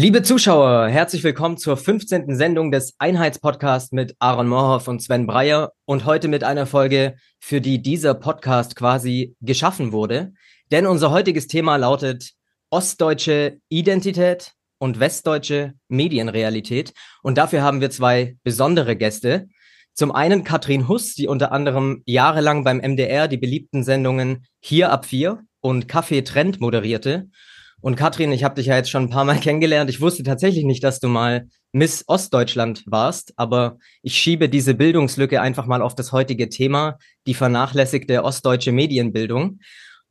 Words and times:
Liebe 0.00 0.22
Zuschauer, 0.22 0.86
herzlich 0.86 1.24
willkommen 1.24 1.56
zur 1.56 1.76
15. 1.76 2.36
Sendung 2.36 2.70
des 2.70 2.94
Einheitspodcasts 3.00 3.90
mit 3.90 4.14
Aaron 4.20 4.46
Morhoff 4.46 4.86
und 4.86 5.02
Sven 5.02 5.26
Breyer 5.26 5.72
und 5.86 6.04
heute 6.04 6.28
mit 6.28 6.44
einer 6.44 6.66
Folge, 6.66 7.16
für 7.40 7.60
die 7.60 7.82
dieser 7.82 8.14
Podcast 8.14 8.76
quasi 8.76 9.34
geschaffen 9.40 9.90
wurde. 9.90 10.34
Denn 10.70 10.86
unser 10.86 11.10
heutiges 11.10 11.48
Thema 11.48 11.74
lautet 11.74 12.30
ostdeutsche 12.70 13.58
Identität 13.70 14.52
und 14.78 15.00
westdeutsche 15.00 15.74
Medienrealität. 15.88 16.92
Und 17.24 17.36
dafür 17.36 17.62
haben 17.62 17.80
wir 17.80 17.90
zwei 17.90 18.36
besondere 18.44 18.94
Gäste. 18.94 19.48
Zum 19.94 20.12
einen 20.12 20.44
Katrin 20.44 20.86
Huss, 20.86 21.16
die 21.16 21.26
unter 21.26 21.50
anderem 21.50 22.04
jahrelang 22.06 22.62
beim 22.62 22.78
MDR 22.78 23.26
die 23.26 23.36
beliebten 23.36 23.82
Sendungen 23.82 24.46
Hier 24.60 24.92
ab 24.92 25.06
vier 25.06 25.42
und 25.60 25.88
Kaffee 25.88 26.22
Trend 26.22 26.60
moderierte 26.60 27.26
und 27.80 27.96
Katrin, 27.96 28.32
ich 28.32 28.44
habe 28.44 28.56
dich 28.56 28.66
ja 28.66 28.76
jetzt 28.76 28.90
schon 28.90 29.04
ein 29.04 29.10
paar 29.10 29.24
Mal 29.24 29.38
kennengelernt. 29.40 29.90
Ich 29.90 30.00
wusste 30.00 30.22
tatsächlich 30.22 30.64
nicht, 30.64 30.82
dass 30.82 31.00
du 31.00 31.08
mal 31.08 31.48
Miss 31.72 32.04
Ostdeutschland 32.06 32.84
warst, 32.86 33.32
aber 33.36 33.78
ich 34.02 34.16
schiebe 34.16 34.48
diese 34.48 34.74
Bildungslücke 34.74 35.40
einfach 35.40 35.66
mal 35.66 35.82
auf 35.82 35.94
das 35.94 36.12
heutige 36.12 36.48
Thema, 36.48 36.98
die 37.26 37.34
vernachlässigte 37.34 38.24
ostdeutsche 38.24 38.72
Medienbildung. 38.72 39.60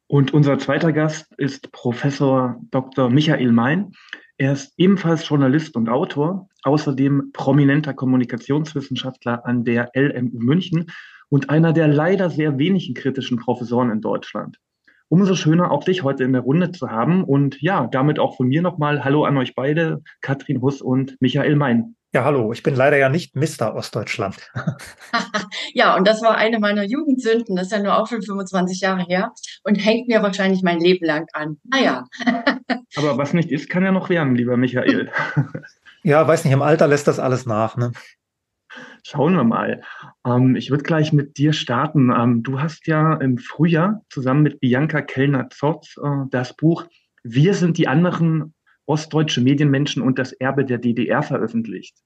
Und 0.07 0.33
unser 0.33 0.57
zweiter 0.57 0.93
Gast 0.93 1.33
ist 1.37 1.71
Professor 1.71 2.55
Dr. 2.71 3.09
Michael 3.09 3.51
Mein. 3.51 3.91
Er 4.37 4.53
ist 4.53 4.73
ebenfalls 4.77 5.27
Journalist 5.27 5.75
und 5.75 5.89
Autor, 5.89 6.47
außerdem 6.63 7.31
prominenter 7.33 7.93
Kommunikationswissenschaftler 7.93 9.45
an 9.45 9.65
der 9.65 9.89
LMU 9.95 10.39
München 10.39 10.85
und 11.29 11.49
einer 11.49 11.73
der 11.73 11.87
leider 11.87 12.29
sehr 12.29 12.57
wenigen 12.57 12.93
kritischen 12.93 13.37
Professoren 13.37 13.91
in 13.91 13.99
Deutschland. 13.99 14.57
Umso 15.09 15.35
schöner 15.35 15.71
auch 15.71 15.83
dich 15.83 16.03
heute 16.03 16.23
in 16.23 16.33
der 16.33 16.41
Runde 16.41 16.71
zu 16.71 16.89
haben. 16.89 17.23
Und 17.23 17.61
ja, 17.61 17.87
damit 17.87 18.19
auch 18.19 18.35
von 18.35 18.47
mir 18.47 18.61
nochmal 18.61 19.03
Hallo 19.03 19.23
an 19.23 19.37
euch 19.37 19.55
beide, 19.55 20.01
Katrin 20.21 20.61
Huss 20.61 20.81
und 20.81 21.15
Michael 21.21 21.55
Mein. 21.55 21.95
Ja, 22.13 22.23
hallo. 22.23 22.53
Ich 22.53 22.63
bin 22.63 22.75
leider 22.75 22.97
ja 22.97 23.09
nicht 23.09 23.35
Mr. 23.35 23.75
Ostdeutschland. 23.75 24.37
ja, 25.73 25.95
und 25.95 26.07
das 26.07 26.21
war 26.21 26.35
eine 26.35 26.59
meiner 26.59 26.83
Jugendsünden. 26.83 27.55
Das 27.55 27.67
ist 27.67 27.73
ja 27.73 27.83
nur 27.83 27.97
auch 27.97 28.07
schon 28.07 28.21
25 28.21 28.79
Jahre 28.81 29.03
her 29.03 29.33
und 29.63 29.75
hängt 29.75 30.07
mir 30.07 30.21
wahrscheinlich 30.21 30.63
mein 30.63 30.79
Leben 30.79 31.05
lang 31.05 31.27
an. 31.33 31.57
Naja. 31.63 32.05
Aber 32.95 33.17
was 33.17 33.33
nicht 33.33 33.51
ist, 33.51 33.69
kann 33.69 33.83
ja 33.83 33.91
noch 33.91 34.09
werden, 34.09 34.35
lieber 34.35 34.57
Michael. 34.57 35.11
ja, 36.03 36.25
weiß 36.27 36.45
nicht, 36.45 36.53
im 36.53 36.61
Alter 36.61 36.87
lässt 36.87 37.07
das 37.07 37.19
alles 37.19 37.45
nach. 37.45 37.75
Ne? 37.75 37.91
Schauen 39.03 39.35
wir 39.35 39.43
mal. 39.43 39.81
Ähm, 40.25 40.55
ich 40.55 40.69
würde 40.69 40.83
gleich 40.83 41.13
mit 41.13 41.37
dir 41.37 41.53
starten. 41.53 42.11
Ähm, 42.11 42.43
du 42.43 42.59
hast 42.59 42.87
ja 42.87 43.15
im 43.15 43.37
Frühjahr 43.37 44.03
zusammen 44.09 44.43
mit 44.43 44.59
Bianca 44.59 45.01
Kellner-Zotz 45.01 45.97
äh, 45.97 46.25
das 46.29 46.55
Buch 46.55 46.85
Wir 47.23 47.53
sind 47.53 47.77
die 47.77 47.87
anderen 47.87 48.53
ostdeutsche 48.85 49.41
Medienmenschen 49.41 50.01
und 50.01 50.17
das 50.17 50.31
Erbe 50.31 50.65
der 50.65 50.77
DDR 50.77 51.21
veröffentlicht. 51.21 51.97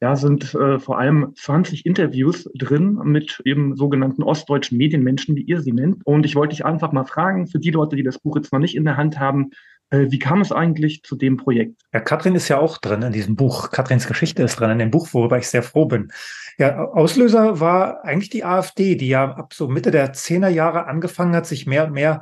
Da 0.00 0.14
sind 0.14 0.54
äh, 0.54 0.78
vor 0.78 0.98
allem 0.98 1.32
20 1.34 1.84
Interviews 1.84 2.48
drin 2.54 3.00
mit 3.04 3.42
eben 3.44 3.74
sogenannten 3.74 4.22
ostdeutschen 4.22 4.78
Medienmenschen, 4.78 5.34
wie 5.34 5.42
ihr 5.42 5.60
sie 5.60 5.72
nennt. 5.72 6.06
Und 6.06 6.24
ich 6.24 6.36
wollte 6.36 6.54
dich 6.54 6.64
einfach 6.64 6.92
mal 6.92 7.04
fragen, 7.04 7.48
für 7.48 7.58
die 7.58 7.72
Leute, 7.72 7.96
die 7.96 8.04
das 8.04 8.20
Buch 8.20 8.36
jetzt 8.36 8.52
noch 8.52 8.60
nicht 8.60 8.76
in 8.76 8.84
der 8.84 8.96
Hand 8.96 9.18
haben, 9.18 9.50
wie 9.90 10.18
kam 10.18 10.40
es 10.40 10.52
eigentlich 10.52 11.02
zu 11.02 11.16
dem 11.16 11.36
Projekt? 11.36 11.80
Ja, 11.92 12.00
Katrin 12.00 12.34
ist 12.34 12.48
ja 12.48 12.58
auch 12.58 12.78
drin 12.78 13.02
in 13.02 13.12
diesem 13.12 13.36
Buch. 13.36 13.70
Katrins 13.70 14.06
Geschichte 14.06 14.42
ist 14.42 14.60
drin 14.60 14.70
in 14.70 14.78
dem 14.78 14.90
Buch, 14.90 15.08
worüber 15.12 15.38
ich 15.38 15.48
sehr 15.48 15.62
froh 15.62 15.86
bin. 15.86 16.12
Ja, 16.58 16.84
Auslöser 16.84 17.60
war 17.60 18.04
eigentlich 18.04 18.30
die 18.30 18.44
AfD, 18.44 18.96
die 18.96 19.08
ja 19.08 19.30
ab 19.30 19.54
so 19.54 19.68
Mitte 19.68 19.90
der 19.90 20.12
Zehner 20.12 20.48
Jahre 20.48 20.86
angefangen 20.86 21.34
hat, 21.34 21.46
sich 21.46 21.66
mehr 21.66 21.86
und 21.86 21.92
mehr 21.92 22.20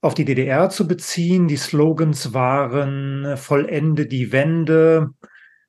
auf 0.00 0.14
die 0.14 0.24
DDR 0.24 0.70
zu 0.70 0.86
beziehen. 0.86 1.48
Die 1.48 1.56
Slogans 1.56 2.34
waren 2.34 3.24
äh, 3.24 3.36
Vollende 3.36 4.06
die 4.06 4.32
Wende, 4.32 5.10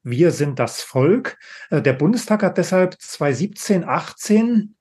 wir 0.04 0.32
sind 0.32 0.60
das 0.60 0.82
Volk. 0.82 1.38
Äh, 1.70 1.82
der 1.82 1.94
Bundestag 1.94 2.44
hat 2.44 2.58
deshalb 2.58 3.00
2017, 3.00 3.84
18 3.84 4.76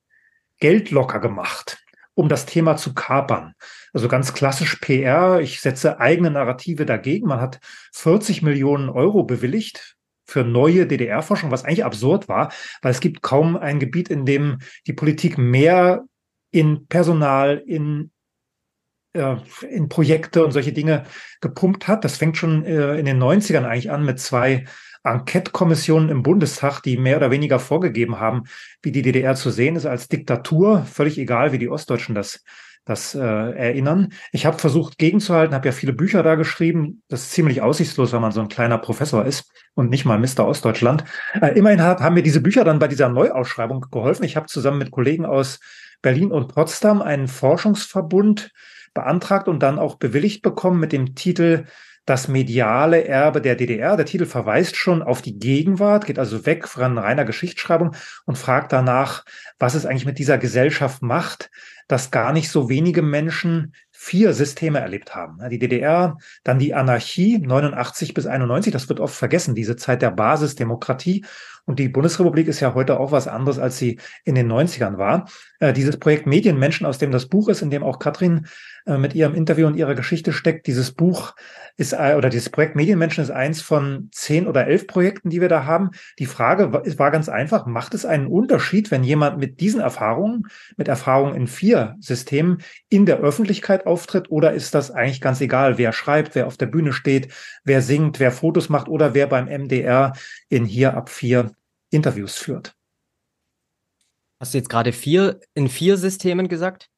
Geld 0.61 0.91
locker 0.91 1.21
gemacht, 1.21 1.79
um 2.19 2.29
das 2.29 2.47
Thema 2.47 2.77
zu 2.77 2.95
kapern. 2.95 3.55
Also 3.93 4.09
ganz 4.09 4.35
klassisch 4.35 4.75
PR. 4.81 5.39
Ich 5.41 5.61
setze 5.61 6.01
eigene 6.01 6.33
Narrative 6.33 6.85
dagegen. 6.85 7.29
Man 7.29 7.41
hat 7.41 7.61
40 7.93 8.43
Millionen 8.43 8.89
Euro 8.89 9.23
bewilligt 9.23 9.95
für 10.27 10.43
neue 10.43 10.89
DDR-Forschung, 10.89 11.53
was 11.53 11.65
eigentlich 11.65 11.85
absurd 11.85 12.29
war, 12.29 12.53
weil 12.83 12.91
es 12.91 12.99
gibt 12.99 13.23
kaum 13.23 13.57
ein 13.57 13.79
Gebiet, 13.79 14.09
in 14.09 14.27
dem 14.27 14.59
die 14.89 14.95
Politik 14.95 15.39
mehr 15.39 16.07
in 16.51 16.89
Personal, 16.89 17.63
in 17.65 18.11
äh, 19.13 19.37
in 19.71 19.89
Projekte 19.89 20.45
und 20.45 20.51
solche 20.51 20.73
Dinge 20.73 21.05
gepumpt 21.41 21.87
hat. 21.87 22.03
Das 22.03 22.17
fängt 22.17 22.37
schon 22.37 22.65
äh, 22.65 22.99
in 22.99 23.07
den 23.07 23.23
90ern 23.23 23.65
eigentlich 23.65 23.93
an 23.93 24.05
mit 24.05 24.19
zwei 24.19 24.65
Enquete-Kommissionen 25.05 26.09
im 26.09 26.23
Bundestag, 26.23 26.81
die 26.83 26.97
mehr 26.97 27.17
oder 27.17 27.31
weniger 27.31 27.59
vorgegeben 27.59 28.19
haben, 28.21 28.45
wie 28.83 28.93
die 28.93 29.03
DDR 29.03 29.35
zu 29.35 29.51
sehen 29.51 29.77
ist 29.77 29.87
als 29.87 30.09
Diktatur, 30.09 30.85
völlig 30.85 31.19
egal, 31.19 31.53
wie 31.53 31.59
die 31.59 31.69
Ostdeutschen 31.69 32.15
das 32.15 32.43
das 32.89 33.15
äh, 33.15 33.21
erinnern. 33.21 34.13
Ich 34.33 34.47
habe 34.47 34.59
versucht 34.59 34.99
gegenzuhalten, 34.99 35.55
habe 35.55 35.69
ja 35.69 35.73
viele 35.73 35.93
Bücher 35.93 36.23
da 36.23 36.35
geschrieben. 36.37 37.03
Das 37.09 37.25
ist 37.25 37.33
ziemlich 37.33 37.61
aussichtslos, 37.61 38.13
wenn 38.13 38.23
man 38.23 38.33
so 38.33 38.41
ein 38.41 38.49
kleiner 38.49 38.79
Professor 38.79 39.25
ist 39.25 39.53
und 39.75 39.91
nicht 39.91 40.05
mal 40.07 40.19
Mr. 40.19 40.47
Ostdeutschland. 40.47 41.05
Äh, 41.41 41.59
immerhin 41.59 41.83
hat, 41.83 42.01
haben 42.01 42.15
mir 42.15 42.23
diese 42.23 42.41
Bücher 42.41 42.65
dann 42.65 42.79
bei 42.79 42.89
dieser 42.89 43.11
Neuausschreibung 43.11 43.87
geholfen. 43.91 44.25
Ich 44.25 44.37
habe 44.37 44.47
zusammen 44.47 44.79
mit 44.79 44.91
Kollegen 44.91 45.27
aus 45.27 45.61
Berlin 46.01 46.33
und 46.33 46.55
Potsdam 46.55 47.03
einen 47.03 47.29
Forschungsverbund 47.29 48.51
beantragt 48.95 49.49
und 49.49 49.63
dann 49.63 49.79
auch 49.79 49.97
bewilligt 49.97 50.43
bekommen 50.43 50.81
mit 50.81 50.93
dem 50.93 51.15
Titel 51.15 51.67
das 52.09 52.27
mediale 52.27 53.05
Erbe 53.05 53.43
der 53.43 53.55
DDR. 53.55 53.97
Der 53.97 54.07
Titel 54.07 54.25
verweist 54.25 54.77
schon 54.77 55.03
auf 55.03 55.21
die 55.21 55.39
Gegenwart, 55.39 56.07
geht 56.07 56.19
also 56.19 56.47
weg 56.47 56.67
von 56.67 56.97
reiner 56.97 57.27
Geschichtsschreibung 57.27 57.95
und 58.25 58.39
fragt 58.39 58.73
danach, 58.73 59.25
was 59.59 59.75
es 59.75 59.85
eigentlich 59.85 60.07
mit 60.07 60.19
dieser 60.19 60.39
Gesellschaft 60.39 61.03
macht, 61.03 61.51
dass 61.87 62.11
gar 62.11 62.33
nicht 62.33 62.51
so 62.51 62.71
wenige 62.71 63.03
Menschen 63.03 63.75
vier 63.91 64.33
Systeme 64.33 64.79
erlebt 64.79 65.15
haben. 65.15 65.39
Die 65.51 65.59
DDR, 65.59 66.17
dann 66.45 66.59
die 66.59 66.75
Anarchie 66.75 67.39
89 67.39 68.15
bis 68.15 68.27
91, 68.27 68.73
das 68.73 68.89
wird 68.89 69.01
oft 69.01 69.15
vergessen, 69.15 69.55
diese 69.55 69.77
Zeit 69.77 70.01
der 70.01 70.11
Basisdemokratie. 70.11 71.27
Und 71.69 71.79
die 71.79 71.91
Bundesrepublik 71.91 72.49
ist 72.49 72.61
ja 72.61 72.73
heute 72.73 72.99
auch 72.99 73.13
was 73.13 73.29
anderes, 73.29 73.59
als 73.59 73.77
sie 73.77 74.01
in 74.25 74.35
den 74.35 74.51
90ern 74.51 74.97
war. 74.97 75.29
Äh, 75.61 75.75
dieses 75.75 75.99
Projekt 75.99 76.27
Medienmenschen, 76.27 76.87
aus 76.87 76.97
dem 76.97 77.11
das 77.11 77.27
Buch 77.27 77.51
ist, 77.51 77.61
in 77.61 77.69
dem 77.69 77.83
auch 77.83 77.99
Katrin 77.99 78.47
äh, 78.87 78.97
mit 78.97 79.15
ihrem 79.15 79.35
Interview 79.35 79.67
und 79.67 79.77
ihrer 79.77 79.95
Geschichte 79.95 80.33
steckt, 80.33 80.67
dieses 80.67 80.93
Buch 80.93 81.35
ist, 81.77 81.93
äh, 81.93 82.15
oder 82.17 82.31
dieses 82.31 82.49
Projekt 82.49 82.75
Medienmenschen 82.75 83.23
ist 83.23 83.31
eins 83.31 83.61
von 83.61 84.09
zehn 84.13 84.47
oder 84.47 84.67
elf 84.67 84.87
Projekten, 84.87 85.29
die 85.29 85.43
wir 85.43 85.51
da 85.51 85.67
haben. 85.67 85.91
Die 86.19 86.25
Frage 86.25 86.73
war 86.73 87.11
ganz 87.11 87.29
einfach, 87.29 87.67
macht 87.67 87.93
es 87.93 88.07
einen 88.07 88.29
Unterschied, 88.29 88.91
wenn 88.91 89.05
jemand 89.05 89.39
mit 89.39 89.61
diesen 89.61 89.81
Erfahrungen, 89.81 90.47
mit 90.79 90.89
Erfahrungen 90.89 91.35
in 91.35 91.47
vier 91.47 91.97
Systemen 92.01 92.63
in 92.89 93.05
der 93.05 93.19
Öffentlichkeit 93.19 93.87
auftritt 93.87 94.31
oder 94.31 94.55
ist 94.55 94.75
das 94.75 94.91
eigentlich 94.91 95.21
ganz 95.21 95.43
egal, 95.43 95.77
wer 95.77 95.93
schreibt, 95.93 96.35
wer 96.35 96.47
auf 96.47 96.57
der 96.57 96.67
Bühne 96.67 96.95
steht, 96.95 97.29
wer 97.63 97.83
singt, 97.83 98.21
wer 98.21 98.33
Fotos 98.33 98.71
macht 98.71 98.89
oder 98.89 99.13
wer 99.13 99.27
beim 99.27 99.49
MDR 99.49 100.15
in 100.49 100.65
hier 100.65 100.97
ab 100.97 101.11
vier 101.11 101.51
Interviews 101.91 102.37
führt. 102.37 102.75
Hast 104.41 104.55
du 104.55 104.59
jetzt 104.59 104.69
gerade 104.69 104.93
vier 104.93 105.41
in 105.55 105.69
vier 105.69 105.97
Systemen 105.97 106.49
gesagt? 106.49 106.89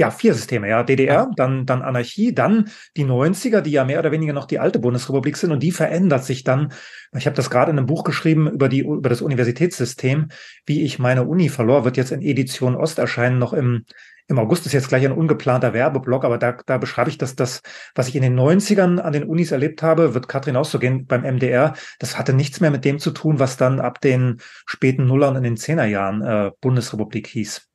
Ja, 0.00 0.12
vier 0.12 0.32
Systeme, 0.32 0.68
ja. 0.68 0.84
DDR, 0.84 1.28
dann, 1.34 1.66
dann 1.66 1.82
Anarchie, 1.82 2.32
dann 2.32 2.70
die 2.96 3.04
90er, 3.04 3.60
die 3.60 3.72
ja 3.72 3.84
mehr 3.84 3.98
oder 3.98 4.12
weniger 4.12 4.32
noch 4.32 4.44
die 4.44 4.60
alte 4.60 4.78
Bundesrepublik 4.78 5.36
sind 5.36 5.50
und 5.50 5.60
die 5.60 5.72
verändert 5.72 6.24
sich 6.24 6.44
dann. 6.44 6.72
Ich 7.16 7.26
habe 7.26 7.34
das 7.34 7.50
gerade 7.50 7.72
in 7.72 7.78
einem 7.78 7.86
Buch 7.86 8.04
geschrieben 8.04 8.48
über 8.48 8.68
die, 8.68 8.80
über 8.80 9.08
das 9.08 9.22
Universitätssystem, 9.22 10.28
wie 10.66 10.84
ich 10.84 11.00
meine 11.00 11.26
Uni 11.26 11.48
verlor, 11.48 11.84
wird 11.84 11.96
jetzt 11.96 12.12
in 12.12 12.22
Edition 12.22 12.76
Ost 12.76 13.00
erscheinen, 13.00 13.40
noch 13.40 13.52
im, 13.52 13.86
im 14.28 14.38
August 14.38 14.66
ist 14.66 14.72
jetzt 14.74 14.88
gleich 14.88 15.04
ein 15.04 15.12
ungeplanter 15.12 15.72
Werbeblock, 15.72 16.24
aber 16.24 16.36
da, 16.36 16.58
da 16.66 16.76
beschreibe 16.76 17.08
ich 17.08 17.16
das, 17.16 17.34
das, 17.34 17.62
was 17.94 18.08
ich 18.08 18.16
in 18.16 18.22
den 18.22 18.38
90ern 18.38 18.98
an 18.98 19.12
den 19.14 19.24
Unis 19.24 19.52
erlebt 19.52 19.82
habe, 19.82 20.14
wird 20.14 20.28
Katrin 20.28 20.56
auszugehen 20.56 21.06
beim 21.06 21.22
MDR. 21.22 21.74
Das 21.98 22.18
hatte 22.18 22.34
nichts 22.34 22.60
mehr 22.60 22.70
mit 22.70 22.84
dem 22.84 22.98
zu 22.98 23.10
tun, 23.10 23.38
was 23.38 23.56
dann 23.56 23.80
ab 23.80 24.00
den 24.02 24.40
späten 24.66 25.06
Nullern 25.06 25.36
in 25.36 25.42
den 25.42 25.56
Zehnerjahren 25.56 26.22
äh, 26.22 26.50
Bundesrepublik 26.60 27.26
hieß. 27.26 27.68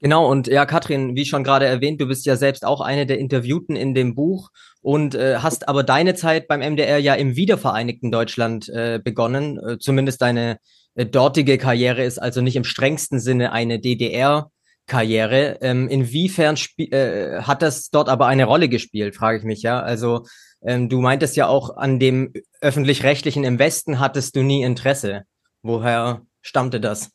Genau, 0.00 0.28
und 0.28 0.48
ja, 0.48 0.66
Katrin, 0.66 1.14
wie 1.14 1.26
schon 1.26 1.44
gerade 1.44 1.66
erwähnt, 1.66 2.00
du 2.00 2.06
bist 2.06 2.26
ja 2.26 2.34
selbst 2.34 2.64
auch 2.64 2.80
eine 2.80 3.06
der 3.06 3.18
Interviewten 3.18 3.76
in 3.76 3.94
dem 3.94 4.16
Buch 4.16 4.50
und 4.80 5.14
äh, 5.14 5.36
hast 5.36 5.68
aber 5.68 5.84
deine 5.84 6.14
Zeit 6.14 6.48
beim 6.48 6.60
MDR 6.60 6.98
ja 6.98 7.14
im 7.14 7.36
wiedervereinigten 7.36 8.10
Deutschland 8.10 8.68
äh, 8.68 8.98
begonnen. 9.02 9.58
Äh, 9.58 9.78
zumindest 9.78 10.20
deine 10.22 10.58
äh, 10.94 11.06
dortige 11.06 11.56
Karriere 11.56 12.02
ist 12.02 12.18
also 12.18 12.40
nicht 12.40 12.56
im 12.56 12.64
strengsten 12.64 13.20
Sinne 13.20 13.52
eine 13.52 13.78
DDR. 13.78 14.50
Karriere. 14.86 15.58
Ähm, 15.60 15.88
inwiefern 15.88 16.56
äh, 16.78 17.42
hat 17.42 17.62
das 17.62 17.90
dort 17.90 18.08
aber 18.08 18.26
eine 18.26 18.44
Rolle 18.44 18.68
gespielt, 18.68 19.16
frage 19.16 19.38
ich 19.38 19.44
mich 19.44 19.62
ja. 19.62 19.80
Also 19.80 20.24
ähm, 20.62 20.88
du 20.88 21.00
meintest 21.00 21.36
ja 21.36 21.46
auch, 21.46 21.76
an 21.76 21.98
dem 21.98 22.32
öffentlich-rechtlichen 22.60 23.44
im 23.44 23.58
Westen 23.58 24.00
hattest 24.00 24.36
du 24.36 24.42
nie 24.42 24.62
Interesse. 24.62 25.22
Woher 25.62 26.22
stammte 26.40 26.80
das? 26.80 27.10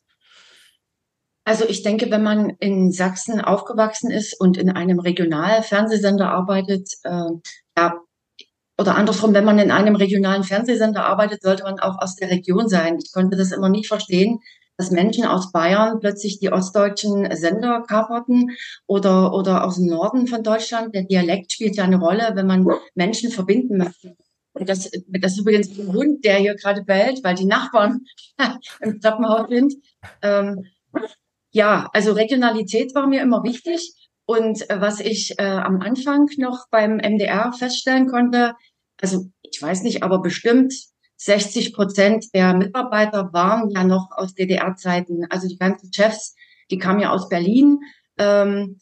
Also 1.44 1.64
ich 1.66 1.82
denke, 1.82 2.10
wenn 2.10 2.22
man 2.22 2.50
in 2.60 2.92
Sachsen 2.92 3.40
aufgewachsen 3.40 4.10
ist 4.10 4.38
und 4.38 4.58
in 4.58 4.70
einem 4.70 4.98
Regionalfernsehsender 4.98 6.30
arbeitet, 6.30 6.90
äh, 7.04 7.30
ja, 7.76 7.94
oder 8.76 8.96
andersrum, 8.96 9.34
wenn 9.34 9.44
man 9.44 9.58
in 9.58 9.70
einem 9.70 9.96
regionalen 9.96 10.44
Fernsehsender 10.44 11.04
arbeitet, 11.04 11.42
sollte 11.42 11.64
man 11.64 11.80
auch 11.80 11.98
aus 11.98 12.16
der 12.16 12.30
Region 12.30 12.68
sein. 12.68 12.98
Ich 13.02 13.12
konnte 13.12 13.36
das 13.36 13.50
immer 13.50 13.68
nicht 13.68 13.88
verstehen, 13.88 14.40
dass 14.78 14.92
Menschen 14.92 15.24
aus 15.24 15.50
Bayern 15.50 15.98
plötzlich 15.98 16.38
die 16.38 16.52
ostdeutschen 16.52 17.28
Sender 17.36 17.82
kaperten 17.86 18.56
oder, 18.86 19.34
oder 19.34 19.64
aus 19.64 19.74
dem 19.76 19.86
Norden 19.86 20.28
von 20.28 20.42
Deutschland. 20.42 20.94
Der 20.94 21.02
Dialekt 21.02 21.52
spielt 21.52 21.76
ja 21.76 21.84
eine 21.84 21.98
Rolle, 21.98 22.30
wenn 22.34 22.46
man 22.46 22.66
Menschen 22.94 23.30
verbinden 23.30 23.76
möchte. 23.76 24.16
Und 24.52 24.68
das, 24.68 24.90
das 25.08 25.32
ist 25.32 25.40
übrigens 25.40 25.76
ein 25.78 25.92
Hund, 25.92 26.24
der 26.24 26.36
hier 26.36 26.54
gerade 26.54 26.84
bellt, 26.84 27.22
weil 27.24 27.34
die 27.34 27.44
Nachbarn 27.44 28.00
im 28.80 29.00
Treppenhaus 29.00 29.48
sind. 29.48 29.74
Ähm, 30.22 30.64
ja, 31.50 31.90
also 31.92 32.12
Regionalität 32.12 32.94
war 32.94 33.08
mir 33.08 33.20
immer 33.22 33.42
wichtig. 33.42 33.94
Und 34.26 34.68
äh, 34.70 34.80
was 34.80 35.00
ich 35.00 35.34
äh, 35.38 35.42
am 35.42 35.80
Anfang 35.80 36.28
noch 36.36 36.66
beim 36.70 36.98
MDR 36.98 37.52
feststellen 37.52 38.06
konnte, 38.06 38.54
also 39.00 39.26
ich 39.42 39.60
weiß 39.60 39.82
nicht, 39.82 40.02
aber 40.04 40.20
bestimmt 40.20 40.72
60 41.18 41.74
Prozent 41.74 42.26
der 42.32 42.54
Mitarbeiter 42.54 43.32
waren 43.32 43.70
ja 43.70 43.84
noch 43.84 44.08
aus 44.12 44.34
DDR-Zeiten. 44.34 45.26
Also 45.30 45.48
die 45.48 45.58
ganzen 45.58 45.92
Chefs, 45.92 46.34
die 46.70 46.78
kamen 46.78 47.00
ja 47.00 47.10
aus 47.10 47.28
Berlin 47.28 47.80
ähm, 48.18 48.78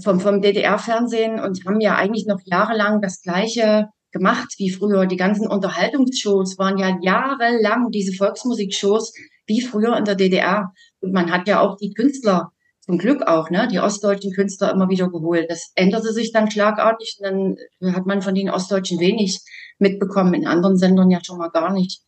vom, 0.00 0.20
vom 0.20 0.42
DDR-Fernsehen 0.42 1.40
und 1.40 1.64
haben 1.64 1.80
ja 1.80 1.96
eigentlich 1.96 2.26
noch 2.26 2.40
jahrelang 2.44 3.00
das 3.00 3.22
Gleiche 3.22 3.88
gemacht 4.12 4.54
wie 4.58 4.70
früher. 4.70 5.06
Die 5.06 5.16
ganzen 5.16 5.48
Unterhaltungsshows 5.48 6.58
waren 6.58 6.78
ja 6.78 6.98
jahrelang 7.00 7.90
diese 7.90 8.12
Volksmusikshows 8.12 9.14
wie 9.46 9.62
früher 9.62 9.96
in 9.96 10.04
der 10.04 10.14
DDR. 10.14 10.72
Und 11.00 11.12
man 11.12 11.32
hat 11.32 11.48
ja 11.48 11.60
auch 11.60 11.76
die 11.78 11.94
Künstler, 11.94 12.52
zum 12.88 12.96
Glück 12.96 13.26
auch, 13.26 13.50
ne, 13.50 13.68
die 13.70 13.80
ostdeutschen 13.80 14.32
Künstler 14.32 14.72
immer 14.72 14.88
wieder 14.88 15.10
geholt. 15.10 15.50
Das 15.50 15.72
änderte 15.74 16.10
sich 16.14 16.32
dann 16.32 16.50
schlagartig 16.50 17.18
und 17.20 17.58
dann 17.80 17.94
hat 17.94 18.06
man 18.06 18.22
von 18.22 18.34
den 18.34 18.48
Ostdeutschen 18.48 18.98
wenig 18.98 19.40
mitbekommen, 19.78 20.32
in 20.32 20.46
anderen 20.46 20.78
Sendern 20.78 21.10
ja 21.10 21.20
schon 21.22 21.36
mal 21.36 21.50
gar 21.50 21.70
nicht. 21.70 22.00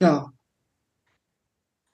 Ja. 0.00 0.32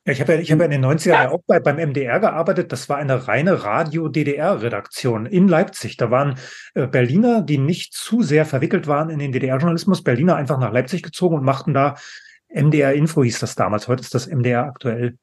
Ich 0.04 0.20
habe 0.20 0.36
ja, 0.36 0.40
hab 0.40 0.58
ja 0.60 0.64
in 0.66 0.70
den 0.70 0.84
90ern 0.84 1.08
ja 1.08 1.30
auch 1.30 1.42
bei, 1.48 1.58
beim 1.58 1.76
MDR 1.76 2.20
gearbeitet. 2.20 2.70
Das 2.70 2.88
war 2.88 2.96
eine 2.96 3.26
reine 3.26 3.64
Radio-DDR-Redaktion 3.64 5.26
in 5.26 5.48
Leipzig. 5.48 5.96
Da 5.96 6.12
waren 6.12 6.38
äh, 6.74 6.86
Berliner, 6.86 7.42
die 7.42 7.58
nicht 7.58 7.92
zu 7.92 8.22
sehr 8.22 8.46
verwickelt 8.46 8.86
waren 8.86 9.10
in 9.10 9.18
den 9.18 9.32
DDR-Journalismus, 9.32 10.04
Berliner 10.04 10.36
einfach 10.36 10.60
nach 10.60 10.72
Leipzig 10.72 11.02
gezogen 11.02 11.34
und 11.34 11.44
machten 11.44 11.74
da 11.74 11.96
MDR-Info 12.50 13.24
hieß 13.24 13.40
das 13.40 13.56
damals. 13.56 13.88
Heute 13.88 14.02
ist 14.02 14.14
das 14.14 14.28
MDR 14.28 14.64
aktuell. 14.64 15.18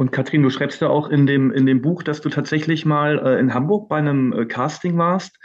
Und 0.00 0.12
Katrin, 0.12 0.42
du 0.42 0.48
schreibst 0.48 0.80
ja 0.80 0.88
auch 0.88 1.10
in 1.10 1.26
dem, 1.26 1.50
in 1.50 1.66
dem 1.66 1.82
Buch, 1.82 2.02
dass 2.02 2.22
du 2.22 2.30
tatsächlich 2.30 2.86
mal 2.86 3.18
äh, 3.18 3.38
in 3.38 3.52
Hamburg 3.52 3.90
bei 3.90 3.98
einem 3.98 4.32
äh, 4.32 4.46
Casting 4.46 4.96
warst 4.96 5.38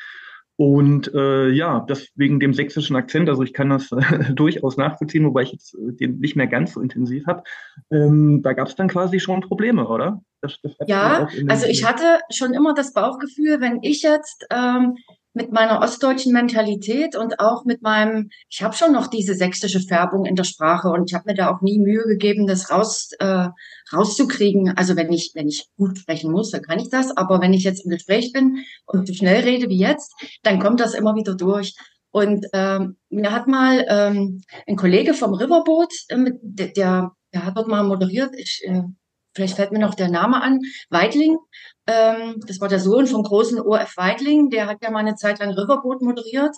und 0.55 1.13
äh, 1.13 1.49
ja, 1.49 1.83
das 1.85 2.07
wegen 2.15 2.39
dem 2.39 2.53
sächsischen 2.53 2.95
Akzent, 2.95 3.27
also 3.27 3.43
ich 3.43 3.51
kann 3.51 3.69
das 3.69 3.91
äh, 3.91 4.33
durchaus 4.33 4.77
nachvollziehen, 4.77 5.25
wobei 5.25 5.41
ich 5.41 5.51
jetzt 5.51 5.73
äh, 5.73 5.91
den 5.91 6.19
nicht 6.19 6.37
mehr 6.37 6.47
ganz 6.47 6.71
so 6.71 6.79
intensiv 6.79 7.27
habe. 7.27 7.43
Ähm, 7.91 8.43
da 8.43 8.53
gab 8.53 8.69
es 8.69 8.75
dann 8.75 8.87
quasi 8.87 9.19
schon 9.19 9.41
Probleme, 9.41 9.89
oder? 9.89 10.21
Das, 10.39 10.57
das 10.63 10.71
ja, 10.87 11.27
also 11.49 11.67
ich 11.67 11.83
hatte 11.83 12.19
schon 12.33 12.53
immer 12.53 12.73
das 12.73 12.93
Bauchgefühl, 12.93 13.59
wenn 13.59 13.79
ich 13.81 14.03
jetzt 14.03 14.47
ähm, 14.51 14.95
mit 15.35 15.51
meiner 15.51 15.81
ostdeutschen 15.81 16.31
Mentalität 16.31 17.15
und 17.15 17.39
auch 17.39 17.65
mit 17.65 17.81
meinem, 17.81 18.29
ich 18.49 18.63
habe 18.63 18.75
schon 18.75 18.93
noch 18.93 19.07
diese 19.07 19.35
sächsische 19.35 19.81
Färbung 19.81 20.25
in 20.25 20.35
der 20.35 20.45
Sprache 20.45 20.89
und 20.89 21.09
ich 21.09 21.13
habe 21.13 21.25
mir 21.27 21.35
da 21.35 21.53
auch 21.53 21.61
nie 21.61 21.77
Mühe 21.77 22.03
gegeben, 22.03 22.47
das 22.47 22.71
raus 22.71 23.11
äh, 23.19 23.49
rauszukriegen. 23.93 24.77
Also 24.77 24.95
wenn 24.95 25.11
ich 25.11 25.31
wenn 25.35 25.49
ich 25.49 25.67
gut 25.77 25.99
sprechen 25.99 26.31
muss, 26.31 26.51
dann 26.51 26.61
kann 26.61 26.79
ich 26.79 26.89
das. 26.89 27.15
Aber 27.15 27.41
wenn 27.41 27.53
ich 27.53 27.65
jetzt 27.65 27.83
im 27.83 27.91
Gespräch 27.91 28.31
bin 28.31 28.63
und 28.85 29.07
zu 29.07 29.13
schnell 29.13 29.43
rede 29.43 29.69
wie 29.69 29.77
jetzt, 29.77 30.13
dann 30.41 30.59
kommt 30.59 30.79
das 30.79 30.93
immer 30.93 31.15
wieder 31.15 31.35
durch. 31.35 31.75
Und 32.11 32.45
ähm, 32.53 32.95
mir 33.09 33.33
hat 33.33 33.47
mal 33.47 33.85
ähm, 33.89 34.41
ein 34.65 34.77
Kollege 34.77 35.13
vom 35.13 35.33
Riverboat, 35.33 35.91
äh, 36.07 36.31
der, 36.41 37.11
der 37.33 37.45
hat 37.45 37.57
dort 37.57 37.67
mal 37.67 37.83
moderiert. 37.83 38.33
Ich, 38.37 38.61
äh, 38.65 38.83
vielleicht 39.35 39.55
fällt 39.55 39.71
mir 39.71 39.79
noch 39.79 39.95
der 39.95 40.09
Name 40.09 40.41
an, 40.41 40.59
Weidling. 40.89 41.37
Ähm, 41.87 42.41
das 42.47 42.59
war 42.61 42.67
der 42.67 42.79
Sohn 42.79 43.05
vom 43.05 43.23
großen 43.23 43.59
OF 43.59 43.97
Weidling, 43.97 44.49
der 44.49 44.67
hat 44.67 44.77
ja 44.81 44.89
mal 44.89 44.99
eine 44.99 45.15
Zeit 45.15 45.39
lang 45.39 45.51
Riverboat 45.51 46.01
moderiert. 46.01 46.55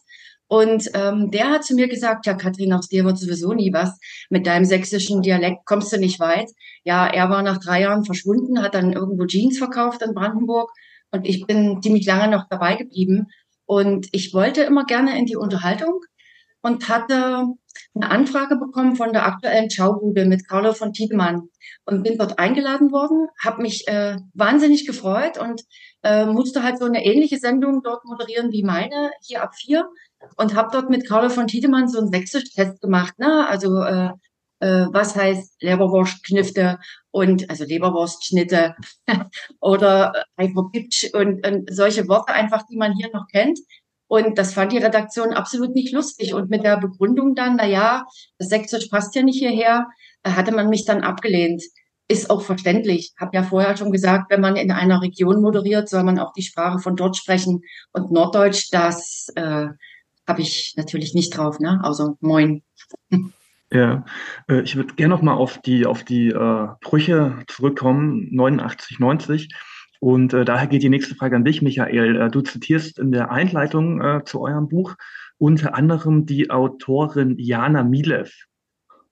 Und 0.49 0.89
ähm, 0.93 1.29
der 1.29 1.49
hat 1.49 1.65
zu 1.65 1.75
mir 1.75 1.89
gesagt, 1.89 2.25
ja, 2.25 2.33
Katrin, 2.33 2.71
aus 2.71 2.87
dir 2.87 3.03
wird 3.03 3.17
sowieso 3.17 3.53
nie 3.53 3.73
was. 3.73 3.99
Mit 4.29 4.47
deinem 4.47 4.63
sächsischen 4.63 5.21
Dialekt 5.21 5.65
kommst 5.65 5.91
du 5.91 5.97
nicht 5.97 6.21
weit. 6.21 6.49
Ja, 6.85 7.05
er 7.05 7.29
war 7.29 7.43
nach 7.43 7.57
drei 7.57 7.81
Jahren 7.81 8.05
verschwunden, 8.05 8.61
hat 8.61 8.73
dann 8.73 8.93
irgendwo 8.93 9.25
Jeans 9.25 9.57
verkauft 9.57 10.01
in 10.01 10.13
Brandenburg. 10.13 10.71
Und 11.11 11.27
ich 11.27 11.45
bin 11.45 11.81
ziemlich 11.81 12.05
lange 12.05 12.29
noch 12.31 12.45
dabei 12.49 12.75
geblieben. 12.75 13.27
Und 13.65 14.07
ich 14.13 14.33
wollte 14.33 14.61
immer 14.61 14.85
gerne 14.85 15.19
in 15.19 15.25
die 15.25 15.35
Unterhaltung 15.35 15.99
und 16.67 16.89
hatte 16.89 17.45
eine 17.95 18.11
Anfrage 18.11 18.57
bekommen 18.57 18.95
von 18.95 19.13
der 19.13 19.25
aktuellen 19.25 19.71
Schaubude 19.71 20.25
mit 20.25 20.47
Carlo 20.47 20.73
von 20.73 20.93
Tiedemann 20.93 21.49
und 21.85 22.03
bin 22.03 22.17
dort 22.17 22.37
eingeladen 22.37 22.91
worden, 22.91 23.27
habe 23.43 23.61
mich 23.61 23.87
äh, 23.87 24.17
wahnsinnig 24.33 24.85
gefreut 24.85 25.37
und 25.37 25.63
äh, 26.03 26.25
musste 26.25 26.63
halt 26.63 26.77
so 26.77 26.85
eine 26.85 27.05
ähnliche 27.05 27.37
Sendung 27.37 27.81
dort 27.83 28.03
moderieren 28.05 28.51
wie 28.51 28.63
meine, 28.63 29.11
hier 29.23 29.41
ab 29.41 29.55
vier 29.55 29.87
und 30.35 30.55
habe 30.55 30.69
dort 30.71 30.89
mit 30.89 31.07
Carlo 31.07 31.29
von 31.29 31.47
Tiedemann 31.47 31.87
so 31.87 31.99
einen 31.99 32.11
Sächsisch-Test 32.11 32.81
gemacht, 32.81 33.17
ne? 33.17 33.47
also 33.47 33.81
äh, 33.83 34.09
äh, 34.59 34.87
was 34.91 35.15
heißt 35.15 35.61
Leberwurstknifte 35.61 36.79
und 37.11 37.49
also 37.49 37.63
Leberwurstschnitte 37.63 38.75
oder 39.61 40.25
Eiferpitsch 40.35 41.13
und, 41.13 41.45
und 41.45 41.73
solche 41.73 42.07
Worte 42.07 42.33
einfach, 42.33 42.63
die 42.69 42.77
man 42.77 42.93
hier 42.93 43.09
noch 43.13 43.27
kennt. 43.31 43.59
Und 44.07 44.37
das 44.37 44.53
fand 44.53 44.71
die 44.71 44.77
Redaktion 44.77 45.33
absolut 45.33 45.75
nicht 45.75 45.93
lustig. 45.93 46.33
Und 46.33 46.49
mit 46.49 46.63
der 46.63 46.77
Begründung 46.77 47.35
dann, 47.35 47.57
na 47.57 47.67
ja, 47.67 48.05
das 48.37 48.49
Sächsisch 48.49 48.87
passt 48.87 49.15
ja 49.15 49.21
nicht 49.21 49.39
hierher, 49.39 49.87
äh, 50.23 50.31
hatte 50.31 50.51
man 50.51 50.69
mich 50.69 50.85
dann 50.85 51.03
abgelehnt. 51.03 51.63
Ist 52.07 52.29
auch 52.29 52.41
verständlich. 52.41 53.13
Hab 53.19 53.33
ja 53.33 53.43
vorher 53.43 53.75
schon 53.75 53.91
gesagt, 53.91 54.31
wenn 54.31 54.39
man 54.39 54.55
in 54.55 54.71
einer 54.71 55.01
Region 55.01 55.41
moderiert, 55.41 55.89
soll 55.89 56.03
man 56.03 56.19
auch 56.19 56.31
die 56.31 56.43
Sprache 56.43 56.79
von 56.79 56.95
dort 56.95 57.17
sprechen. 57.17 57.61
Und 57.91 58.11
Norddeutsch, 58.11 58.69
das 58.71 59.27
äh, 59.35 59.67
habe 60.25 60.41
ich 60.41 60.73
natürlich 60.77 61.13
nicht 61.13 61.35
drauf, 61.35 61.59
ne? 61.59 61.79
Also 61.83 62.17
moin. 62.21 62.63
Ja, 63.69 64.05
äh, 64.47 64.61
ich 64.61 64.77
würde 64.77 64.93
gerne 64.93 65.13
noch 65.13 65.21
mal 65.21 65.33
auf 65.33 65.57
die 65.61 65.85
auf 65.85 66.05
die 66.05 66.29
äh, 66.29 66.67
Brüche 66.79 67.43
zurückkommen, 67.47 68.29
89, 68.31 68.99
90. 68.99 69.49
Und 69.99 70.33
äh, 70.33 70.45
daher 70.45 70.67
geht 70.67 70.83
die 70.83 70.89
nächste 70.89 71.15
Frage 71.15 71.35
an 71.35 71.45
dich, 71.45 71.61
Michael. 71.61 72.15
Äh, 72.15 72.29
du 72.29 72.41
zitierst 72.41 72.99
in 72.99 73.11
der 73.11 73.31
Einleitung 73.31 74.01
äh, 74.01 74.23
zu 74.23 74.41
eurem 74.41 74.67
Buch 74.67 74.95
unter 75.37 75.75
anderem 75.75 76.25
die 76.25 76.49
Autorin 76.49 77.37
Jana 77.37 77.83
Milev. 77.83 78.33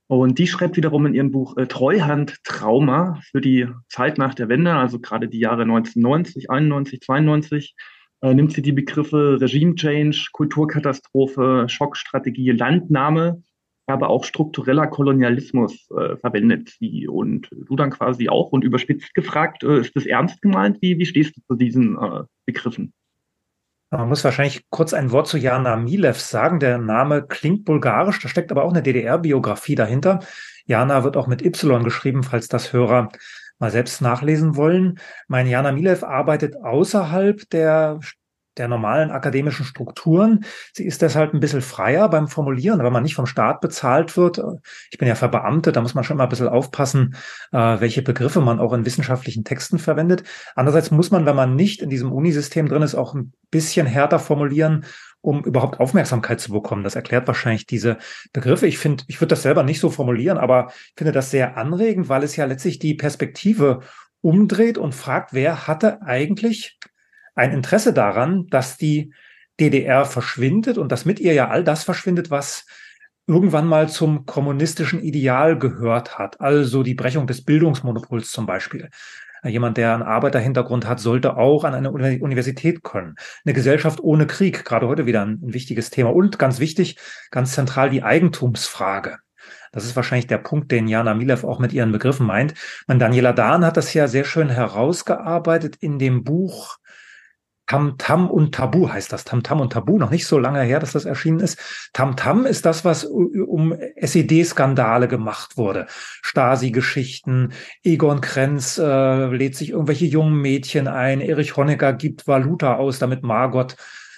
Und 0.07 0.37
die 0.37 0.47
schreibt 0.47 0.77
wiederum 0.77 1.07
in 1.07 1.15
ihrem 1.15 1.31
Buch 1.31 1.57
äh, 1.57 1.65
Treuhand 1.65 2.43
Trauma 2.43 3.19
für 3.31 3.41
die 3.41 3.67
Zeit 3.89 4.17
nach 4.17 4.35
der 4.35 4.49
Wende, 4.49 4.73
also 4.73 4.99
gerade 4.99 5.27
die 5.27 5.39
Jahre 5.39 5.63
1990, 5.63 6.49
91, 6.49 7.01
92, 7.01 7.75
äh, 8.21 8.33
nimmt 8.33 8.53
sie 8.53 8.61
die 8.61 8.71
Begriffe 8.71 9.39
Regime 9.41 9.75
Change, 9.75 10.29
Kulturkatastrophe, 10.31 11.65
Schockstrategie, 11.67 12.51
Landnahme 12.51 13.41
aber 13.87 14.09
auch 14.09 14.23
struktureller 14.23 14.87
Kolonialismus 14.87 15.89
äh, 15.91 16.17
verwendet 16.17 16.75
sie 16.79 17.07
und 17.07 17.49
du 17.51 17.75
dann 17.75 17.91
quasi 17.91 18.29
auch 18.29 18.51
und 18.51 18.63
überspitzt 18.63 19.13
gefragt, 19.13 19.63
äh, 19.63 19.79
ist 19.79 19.95
das 19.95 20.05
ernst 20.05 20.41
gemeint? 20.41 20.81
Wie, 20.81 20.97
wie 20.97 21.05
stehst 21.05 21.37
du 21.37 21.41
zu 21.41 21.55
diesen 21.55 21.97
äh, 21.97 22.23
Begriffen? 22.45 22.93
Man 23.91 24.09
muss 24.09 24.23
wahrscheinlich 24.23 24.65
kurz 24.69 24.93
ein 24.93 25.11
Wort 25.11 25.27
zu 25.27 25.37
Jana 25.37 25.75
Milev 25.75 26.19
sagen. 26.19 26.59
Der 26.59 26.79
Name 26.79 27.25
klingt 27.25 27.65
bulgarisch, 27.65 28.19
da 28.19 28.27
steckt 28.27 28.51
aber 28.51 28.63
auch 28.63 28.71
eine 28.71 28.81
DDR-Biografie 28.81 29.75
dahinter. 29.75 30.19
Jana 30.65 31.03
wird 31.03 31.15
auch 31.15 31.27
mit 31.27 31.45
Y 31.45 31.83
geschrieben, 31.83 32.23
falls 32.23 32.47
das 32.47 32.73
Hörer 32.73 33.09
mal 33.59 33.71
selbst 33.71 34.01
nachlesen 34.01 34.55
wollen. 34.55 34.99
Mein 35.27 35.47
Jana 35.47 35.71
Milev 35.71 36.03
arbeitet 36.03 36.55
außerhalb 36.57 37.49
der 37.51 37.99
der 38.57 38.67
normalen 38.67 39.11
akademischen 39.11 39.65
Strukturen. 39.65 40.45
Sie 40.73 40.85
ist 40.85 41.01
deshalb 41.01 41.33
ein 41.33 41.39
bisschen 41.39 41.61
freier 41.61 42.09
beim 42.09 42.27
Formulieren, 42.27 42.83
wenn 42.83 42.93
man 42.93 43.03
nicht 43.03 43.15
vom 43.15 43.25
Staat 43.25 43.61
bezahlt 43.61 44.17
wird. 44.17 44.41
Ich 44.91 44.97
bin 44.97 45.07
ja 45.07 45.15
verbeamtet, 45.15 45.75
da 45.75 45.81
muss 45.81 45.93
man 45.93 46.03
schon 46.03 46.17
mal 46.17 46.23
ein 46.23 46.29
bisschen 46.29 46.47
aufpassen, 46.47 47.15
äh, 47.51 47.57
welche 47.57 48.01
Begriffe 48.01 48.41
man 48.41 48.59
auch 48.59 48.73
in 48.73 48.85
wissenschaftlichen 48.85 49.43
Texten 49.43 49.79
verwendet. 49.79 50.23
Andererseits 50.55 50.91
muss 50.91 51.11
man, 51.11 51.25
wenn 51.25 51.35
man 51.35 51.55
nicht 51.55 51.81
in 51.81 51.89
diesem 51.89 52.11
Unisystem 52.11 52.67
drin 52.67 52.81
ist, 52.81 52.95
auch 52.95 53.13
ein 53.13 53.33
bisschen 53.51 53.87
härter 53.87 54.19
formulieren, 54.19 54.85
um 55.21 55.43
überhaupt 55.43 55.79
Aufmerksamkeit 55.79 56.39
zu 56.39 56.51
bekommen. 56.51 56.83
Das 56.83 56.95
erklärt 56.95 57.27
wahrscheinlich 57.27 57.65
diese 57.65 57.97
Begriffe. 58.31 58.67
Ich 58.67 58.77
finde, 58.77 59.03
ich 59.07 59.19
würde 59.19 59.29
das 59.29 59.41
selber 59.41 59.63
nicht 59.63 59.79
so 59.79 59.89
formulieren, 59.89 60.37
aber 60.37 60.71
finde 60.95 61.11
das 61.11 61.31
sehr 61.31 61.57
anregend, 61.57 62.09
weil 62.09 62.23
es 62.23 62.35
ja 62.35 62.45
letztlich 62.45 62.77
die 62.77 62.93
Perspektive 62.93 63.79
umdreht 64.21 64.77
und 64.77 64.93
fragt, 64.93 65.33
wer 65.33 65.67
hatte 65.67 66.01
eigentlich 66.03 66.79
ein 67.35 67.51
Interesse 67.51 67.93
daran, 67.93 68.47
dass 68.47 68.77
die 68.77 69.13
DDR 69.59 70.05
verschwindet 70.05 70.77
und 70.77 70.91
dass 70.91 71.05
mit 71.05 71.19
ihr 71.19 71.33
ja 71.33 71.49
all 71.49 71.63
das 71.63 71.83
verschwindet, 71.83 72.31
was 72.31 72.65
irgendwann 73.27 73.67
mal 73.67 73.89
zum 73.89 74.25
kommunistischen 74.25 75.01
Ideal 75.01 75.57
gehört 75.57 76.17
hat. 76.17 76.41
Also 76.41 76.83
die 76.83 76.93
Brechung 76.93 77.27
des 77.27 77.43
Bildungsmonopols 77.43 78.31
zum 78.31 78.45
Beispiel. 78.45 78.89
Jemand, 79.43 79.77
der 79.77 79.93
einen 79.93 80.03
Arbeiterhintergrund 80.03 80.87
hat, 80.87 80.99
sollte 80.99 81.37
auch 81.37 81.65
an 81.65 81.75
eine 81.75 81.91
Universität 81.91 82.83
können. 82.83 83.15
Eine 83.45 83.53
Gesellschaft 83.53 83.99
ohne 83.99 84.25
Krieg, 84.25 84.65
gerade 84.65 84.87
heute 84.87 85.05
wieder 85.05 85.23
ein, 85.23 85.39
wichtiges 85.41 85.91
Thema. 85.91 86.13
Und 86.13 86.39
ganz 86.39 86.59
wichtig, 86.59 86.97
ganz 87.29 87.51
zentral 87.51 87.91
die 87.91 88.01
Eigentumsfrage. 88.01 89.17
Das 89.71 89.85
ist 89.85 89.95
wahrscheinlich 89.95 90.27
der 90.27 90.39
Punkt, 90.39 90.71
den 90.71 90.87
Jana 90.87 91.13
Milev 91.13 91.43
auch 91.43 91.59
mit 91.59 91.73
ihren 91.73 91.91
Begriffen 91.91 92.25
meint. 92.25 92.55
Man, 92.87 92.97
Daniela 92.97 93.33
Dahn 93.33 93.65
hat 93.65 93.77
das 93.77 93.93
ja 93.93 94.07
sehr 94.07 94.23
schön 94.23 94.49
herausgearbeitet 94.49 95.75
in 95.79 95.99
dem 95.99 96.23
Buch 96.23 96.77
Tam 97.67 97.97
Tam 97.97 98.29
und 98.29 98.53
Tabu 98.53 98.89
heißt 98.89 99.11
das. 99.11 99.23
Tam 99.23 99.43
Tam 99.43 99.61
und 99.61 99.73
Tabu, 99.73 99.97
noch 99.97 100.11
nicht 100.11 100.27
so 100.27 100.37
lange 100.37 100.61
her, 100.61 100.79
dass 100.79 100.91
das 100.91 101.05
erschienen 101.05 101.39
ist. 101.39 101.59
Tam 101.93 102.15
Tam 102.15 102.45
ist 102.45 102.65
das, 102.65 102.85
was 102.85 103.05
um 103.05 103.73
SED-Skandale 103.95 105.07
gemacht 105.07 105.57
wurde. 105.57 105.87
Stasi-Geschichten, 106.21 107.53
Egon 107.83 108.21
Krenz 108.21 108.77
äh, 108.77 109.25
lädt 109.27 109.55
sich 109.55 109.71
irgendwelche 109.71 110.05
jungen 110.05 110.41
Mädchen 110.41 110.87
ein, 110.87 111.21
Erich 111.21 111.57
Honecker 111.57 111.93
gibt 111.93 112.27
Valuta 112.27 112.75
aus, 112.75 112.99
damit 112.99 113.23
Margot 113.23 113.75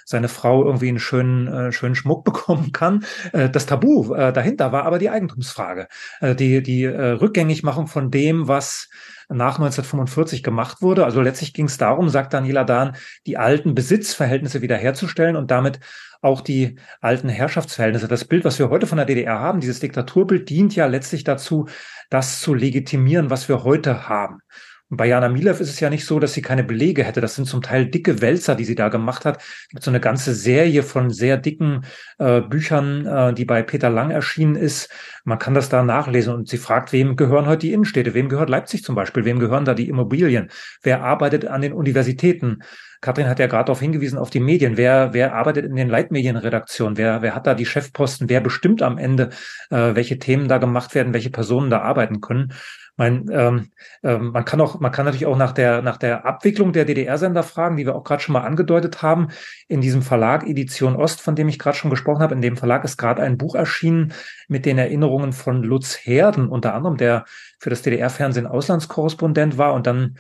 seine 0.08 0.30
Frau 0.30 0.64
irgendwie 0.64 0.88
einen 0.88 1.00
schönen, 1.00 1.48
äh, 1.48 1.72
schönen 1.74 1.96
Schmuck 1.96 2.24
bekommen 2.24 2.72
kann. 2.72 3.04
Äh, 3.34 3.50
das 3.50 3.66
Tabu 3.66 4.14
äh, 4.14 4.32
dahinter 4.32 4.72
war 4.72 4.86
aber 4.86 5.00
die 5.00 5.10
Eigentumsfrage, 5.10 5.88
äh, 6.22 6.34
die, 6.34 6.64
die 6.64 6.86
äh, 6.86 7.12
Rückgängigmachung 7.12 7.88
von 7.88 8.10
dem, 8.10 8.48
was 8.48 8.90
nach 9.30 9.56
1945 9.60 10.44
gemacht 10.44 10.82
wurde. 10.82 11.04
Also 11.04 11.22
letztlich 11.22 11.54
ging 11.54 11.66
es 11.66 11.78
darum, 11.78 12.08
sagt 12.08 12.34
Daniela 12.34 12.64
Dahn, 12.64 12.96
die 13.26 13.38
alten 13.38 13.76
Besitzverhältnisse 13.76 14.62
wiederherzustellen 14.62 15.36
und 15.36 15.52
damit 15.52 15.82
auch 16.22 16.40
die 16.40 16.78
alten 17.02 17.28
Herrschaftsverhältnisse. 17.28 18.08
Das 18.08 18.24
Bild, 18.24 18.46
was 18.46 18.60
wir 18.60 18.70
heute 18.70 18.88
von 18.88 18.98
der 18.98 19.06
DDR 19.06 19.40
haben, 19.40 19.60
dieses 19.60 19.82
Diktaturbild, 19.82 20.50
dient 20.50 20.74
ja 20.74 20.88
letztlich 20.88 21.26
dazu, 21.26 21.68
das 22.10 22.40
zu 22.40 22.54
legitimieren, 22.54 23.30
was 23.30 23.50
wir 23.50 23.64
heute 23.66 24.08
haben. 24.08 24.40
Bei 24.90 25.06
Jana 25.06 25.28
Milev 25.28 25.60
ist 25.60 25.70
es 25.70 25.82
ja 25.82 25.90
nicht 25.90 26.06
so, 26.06 26.18
dass 26.18 26.34
sie 26.34 26.42
keine 26.42 26.64
Belege 26.64 27.04
hätte. 27.04 27.20
Das 27.20 27.36
sind 27.36 27.46
zum 27.46 27.62
Teil 27.62 27.88
dicke 27.88 28.22
Wälzer, 28.22 28.56
die 28.56 28.64
sie 28.64 28.76
da 28.76 28.88
gemacht 28.88 29.26
hat. 29.26 29.42
Es 29.42 29.68
gibt 29.70 29.84
so 29.84 29.92
eine 29.92 30.00
ganze 30.00 30.34
Serie 30.34 30.82
von 30.82 31.10
sehr 31.10 31.36
dicken 31.36 31.86
äh, 32.20 32.40
Büchern, 32.40 33.06
äh, 33.06 33.34
die 33.34 33.44
bei 33.44 33.64
Peter 33.64 33.90
Lang 33.90 34.12
erschienen 34.12 34.56
ist. 34.56 34.90
Man 35.26 35.40
kann 35.40 35.54
das 35.54 35.68
da 35.68 35.84
nachlesen 35.84 36.34
und 36.34 36.48
sie 36.48 36.58
fragt, 36.58 36.94
wem 36.94 37.18
gehören 37.18 37.48
heute 37.48 37.68
die 37.68 37.74
Innenstädte? 37.74 38.14
Wem 38.14 38.30
gehört 38.30 38.50
Leipzig 38.50 38.84
zum 38.84 38.96
Beispiel? 38.96 39.26
Wem 39.26 39.40
gehören 39.40 39.66
da 39.66 39.74
die 39.74 39.90
Immobilien? 39.90 40.50
Wer 40.82 41.04
arbeitet 41.04 41.46
an 41.46 41.62
den 41.62 41.74
Universitäten? 41.74 42.60
Katrin 43.02 43.28
hat 43.28 43.40
ja 43.40 43.48
gerade 43.48 43.66
darauf 43.66 43.80
hingewiesen, 43.80 44.18
auf 44.18 44.30
die 44.30 44.40
Medien. 44.40 44.78
Wer, 44.78 45.14
wer 45.14 45.34
arbeitet 45.36 45.66
in 45.66 45.76
den 45.76 45.90
Leitmedienredaktionen? 45.90 46.98
Wer, 46.98 47.22
wer 47.22 47.36
hat 47.36 47.48
da 47.48 47.54
die 47.54 47.66
Chefposten? 47.66 48.30
Wer 48.30 48.42
bestimmt 48.42 48.82
am 48.82 48.98
Ende, 48.98 49.30
äh, 49.70 49.96
welche 49.96 50.20
Themen 50.20 50.48
da 50.48 50.58
gemacht 50.58 50.96
werden, 50.96 51.14
welche 51.14 51.30
Personen 51.30 51.70
da 51.70 51.82
arbeiten 51.82 52.22
können? 52.22 52.54
Mein, 53.00 53.30
ähm, 53.32 53.70
ähm, 54.02 54.32
man 54.32 54.44
kann 54.44 54.60
auch, 54.60 54.80
man 54.80 54.92
kann 54.92 55.06
natürlich 55.06 55.28
auch 55.28 55.38
nach 55.38 55.52
der 55.52 55.84
nach 55.84 55.98
der 55.98 56.26
Abwicklung 56.26 56.74
der 56.74 56.84
DDR-Sender 56.84 57.44
fragen, 57.44 57.78
die 57.78 57.86
wir 57.86 57.96
auch 57.96 58.04
gerade 58.04 58.24
schon 58.24 58.34
mal 58.34 58.42
angedeutet 58.42 59.04
haben. 59.04 59.28
In 59.68 59.82
diesem 59.82 60.02
Verlag 60.02 60.48
Edition 60.48 60.96
Ost, 60.96 61.22
von 61.22 61.36
dem 61.36 61.48
ich 61.48 61.60
gerade 61.60 61.78
schon 61.78 61.92
gesprochen 61.92 62.24
habe, 62.24 62.34
in 62.34 62.42
dem 62.42 62.58
Verlag 62.58 62.84
ist 62.84 62.98
gerade 62.98 63.22
ein 63.22 63.38
Buch 63.38 63.54
erschienen 63.54 64.14
mit 64.48 64.66
den 64.66 64.80
Erinnerungen 64.80 65.32
von 65.32 65.62
Lutz 65.62 65.96
Herden, 65.96 66.48
unter 66.48 66.74
anderem, 66.74 66.98
der 66.98 67.26
für 67.60 67.70
das 67.70 67.84
DDR-Fernsehen 67.84 68.48
Auslandskorrespondent 68.48 69.60
war 69.60 69.76
und 69.76 69.86
dann 69.86 70.18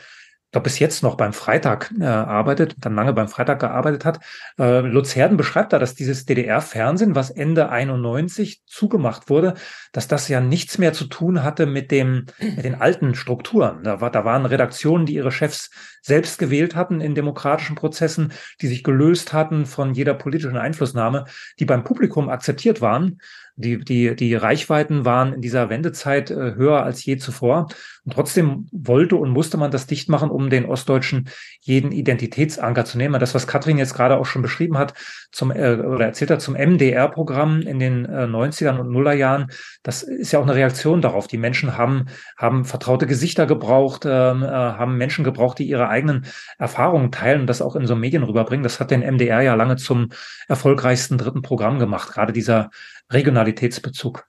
glaube, 0.57 0.63
bis 0.63 0.79
jetzt 0.79 1.03
noch 1.03 1.17
beim 1.17 1.33
Freitag 1.33 1.93
äh, 1.99 2.03
arbeitet, 2.03 2.75
dann 2.79 2.95
lange 2.95 3.13
beim 3.13 3.27
Freitag 3.27 3.59
gearbeitet 3.59 4.05
hat. 4.05 4.19
Äh, 4.57 4.79
Lutz 4.79 5.15
Herden 5.15 5.37
beschreibt 5.37 5.71
da, 5.71 5.77
dass 5.77 5.93
dieses 5.93 6.25
DDR-Fernsehen, 6.25 7.13
was 7.13 7.29
Ende 7.29 7.69
91 7.69 8.63
zugemacht 8.65 9.29
wurde, 9.29 9.53
dass 9.91 10.07
das 10.07 10.27
ja 10.29 10.41
nichts 10.41 10.79
mehr 10.79 10.93
zu 10.93 11.05
tun 11.05 11.43
hatte 11.43 11.67
mit 11.67 11.91
dem, 11.91 12.25
mit 12.39 12.65
den 12.65 12.73
alten 12.73 13.13
Strukturen. 13.13 13.83
Da, 13.83 14.01
war, 14.01 14.09
da 14.09 14.25
waren 14.25 14.47
Redaktionen, 14.47 15.05
die 15.05 15.13
ihre 15.13 15.31
Chefs 15.31 15.69
selbst 16.01 16.39
gewählt 16.39 16.75
hatten 16.75 17.01
in 17.01 17.13
demokratischen 17.13 17.75
Prozessen, 17.75 18.33
die 18.61 18.67
sich 18.67 18.83
gelöst 18.83 19.33
hatten 19.33 19.67
von 19.67 19.93
jeder 19.93 20.15
politischen 20.15 20.57
Einflussnahme, 20.57 21.25
die 21.59 21.65
beim 21.65 21.83
Publikum 21.83 22.29
akzeptiert 22.29 22.81
waren. 22.81 23.19
Die, 23.59 23.79
die, 23.79 24.15
die 24.15 24.35
Reichweiten 24.35 25.03
waren 25.03 25.33
in 25.33 25.41
dieser 25.41 25.69
Wendezeit 25.69 26.29
äh, 26.29 26.53
höher 26.55 26.83
als 26.83 27.03
je 27.03 27.17
zuvor. 27.17 27.67
Und 28.07 28.13
trotzdem 28.13 28.69
wollte 28.71 29.17
und 29.17 29.31
musste 29.31 29.57
man 29.57 29.69
das 29.69 29.85
dicht 29.85 30.07
machen, 30.07 30.29
um 30.29 30.49
den 30.49 30.63
Ostdeutschen 30.63 31.27
jeden 31.59 31.91
Identitätsanker 31.91 32.85
zu 32.85 32.97
nehmen. 32.97 33.19
Das, 33.19 33.35
was 33.35 33.47
Katrin 33.47 33.77
jetzt 33.77 33.95
gerade 33.95 34.15
auch 34.15 34.25
schon 34.25 34.41
beschrieben 34.41 34.77
hat, 34.77 34.93
zum, 35.33 35.51
äh, 35.51 35.75
oder 35.75 36.05
erzählt 36.05 36.31
hat 36.31 36.41
zum 36.41 36.55
MDR-Programm 36.55 37.63
in 37.63 37.79
den 37.79 38.05
äh, 38.05 38.23
90ern 38.23 38.79
und 38.79 38.91
Nullerjahren, 38.91 39.51
das 39.83 40.03
ist 40.03 40.31
ja 40.31 40.39
auch 40.39 40.43
eine 40.43 40.55
Reaktion 40.55 41.01
darauf. 41.01 41.27
Die 41.27 41.37
Menschen 41.37 41.77
haben, 41.77 42.05
haben 42.37 42.63
vertraute 42.63 43.07
Gesichter 43.07 43.45
gebraucht, 43.45 44.05
ähm, 44.05 44.41
äh, 44.41 44.47
haben 44.47 44.95
Menschen 44.95 45.25
gebraucht, 45.25 45.59
die 45.59 45.67
ihre 45.67 45.89
eigenen 45.89 46.27
Erfahrungen 46.57 47.11
teilen 47.11 47.41
und 47.41 47.47
das 47.47 47.61
auch 47.61 47.75
in 47.75 47.87
so 47.87 47.97
Medien 47.97 48.23
rüberbringen. 48.23 48.63
Das 48.63 48.79
hat 48.79 48.89
den 48.89 49.01
MDR 49.01 49.41
ja 49.41 49.55
lange 49.55 49.75
zum 49.75 50.13
erfolgreichsten 50.47 51.17
dritten 51.17 51.41
Programm 51.41 51.77
gemacht. 51.77 52.13
Gerade 52.13 52.31
dieser 52.31 52.69
Regionalitätsbezug. 53.11 54.25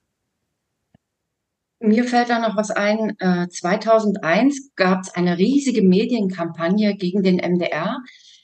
Mir 1.79 2.03
fällt 2.03 2.29
da 2.29 2.39
noch 2.39 2.57
was 2.57 2.71
ein. 2.71 3.15
2001 3.49 4.75
gab 4.75 5.01
es 5.01 5.15
eine 5.15 5.37
riesige 5.37 5.81
Medienkampagne 5.81 6.95
gegen 6.95 7.23
den 7.23 7.37
MDR. 7.37 7.99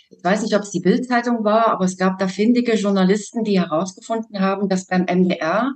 Ich 0.10 0.24
weiß 0.24 0.44
nicht, 0.44 0.56
ob 0.56 0.62
es 0.62 0.72
die 0.72 0.80
Bildzeitung 0.80 1.44
war, 1.44 1.68
aber 1.68 1.86
es 1.86 1.98
gab 1.98 2.18
da 2.18 2.28
findige 2.28 2.76
Journalisten, 2.76 3.44
die 3.44 3.60
herausgefunden 3.60 4.40
haben, 4.40 4.70
dass 4.70 4.88
beim 4.88 5.04
MDR 5.04 5.74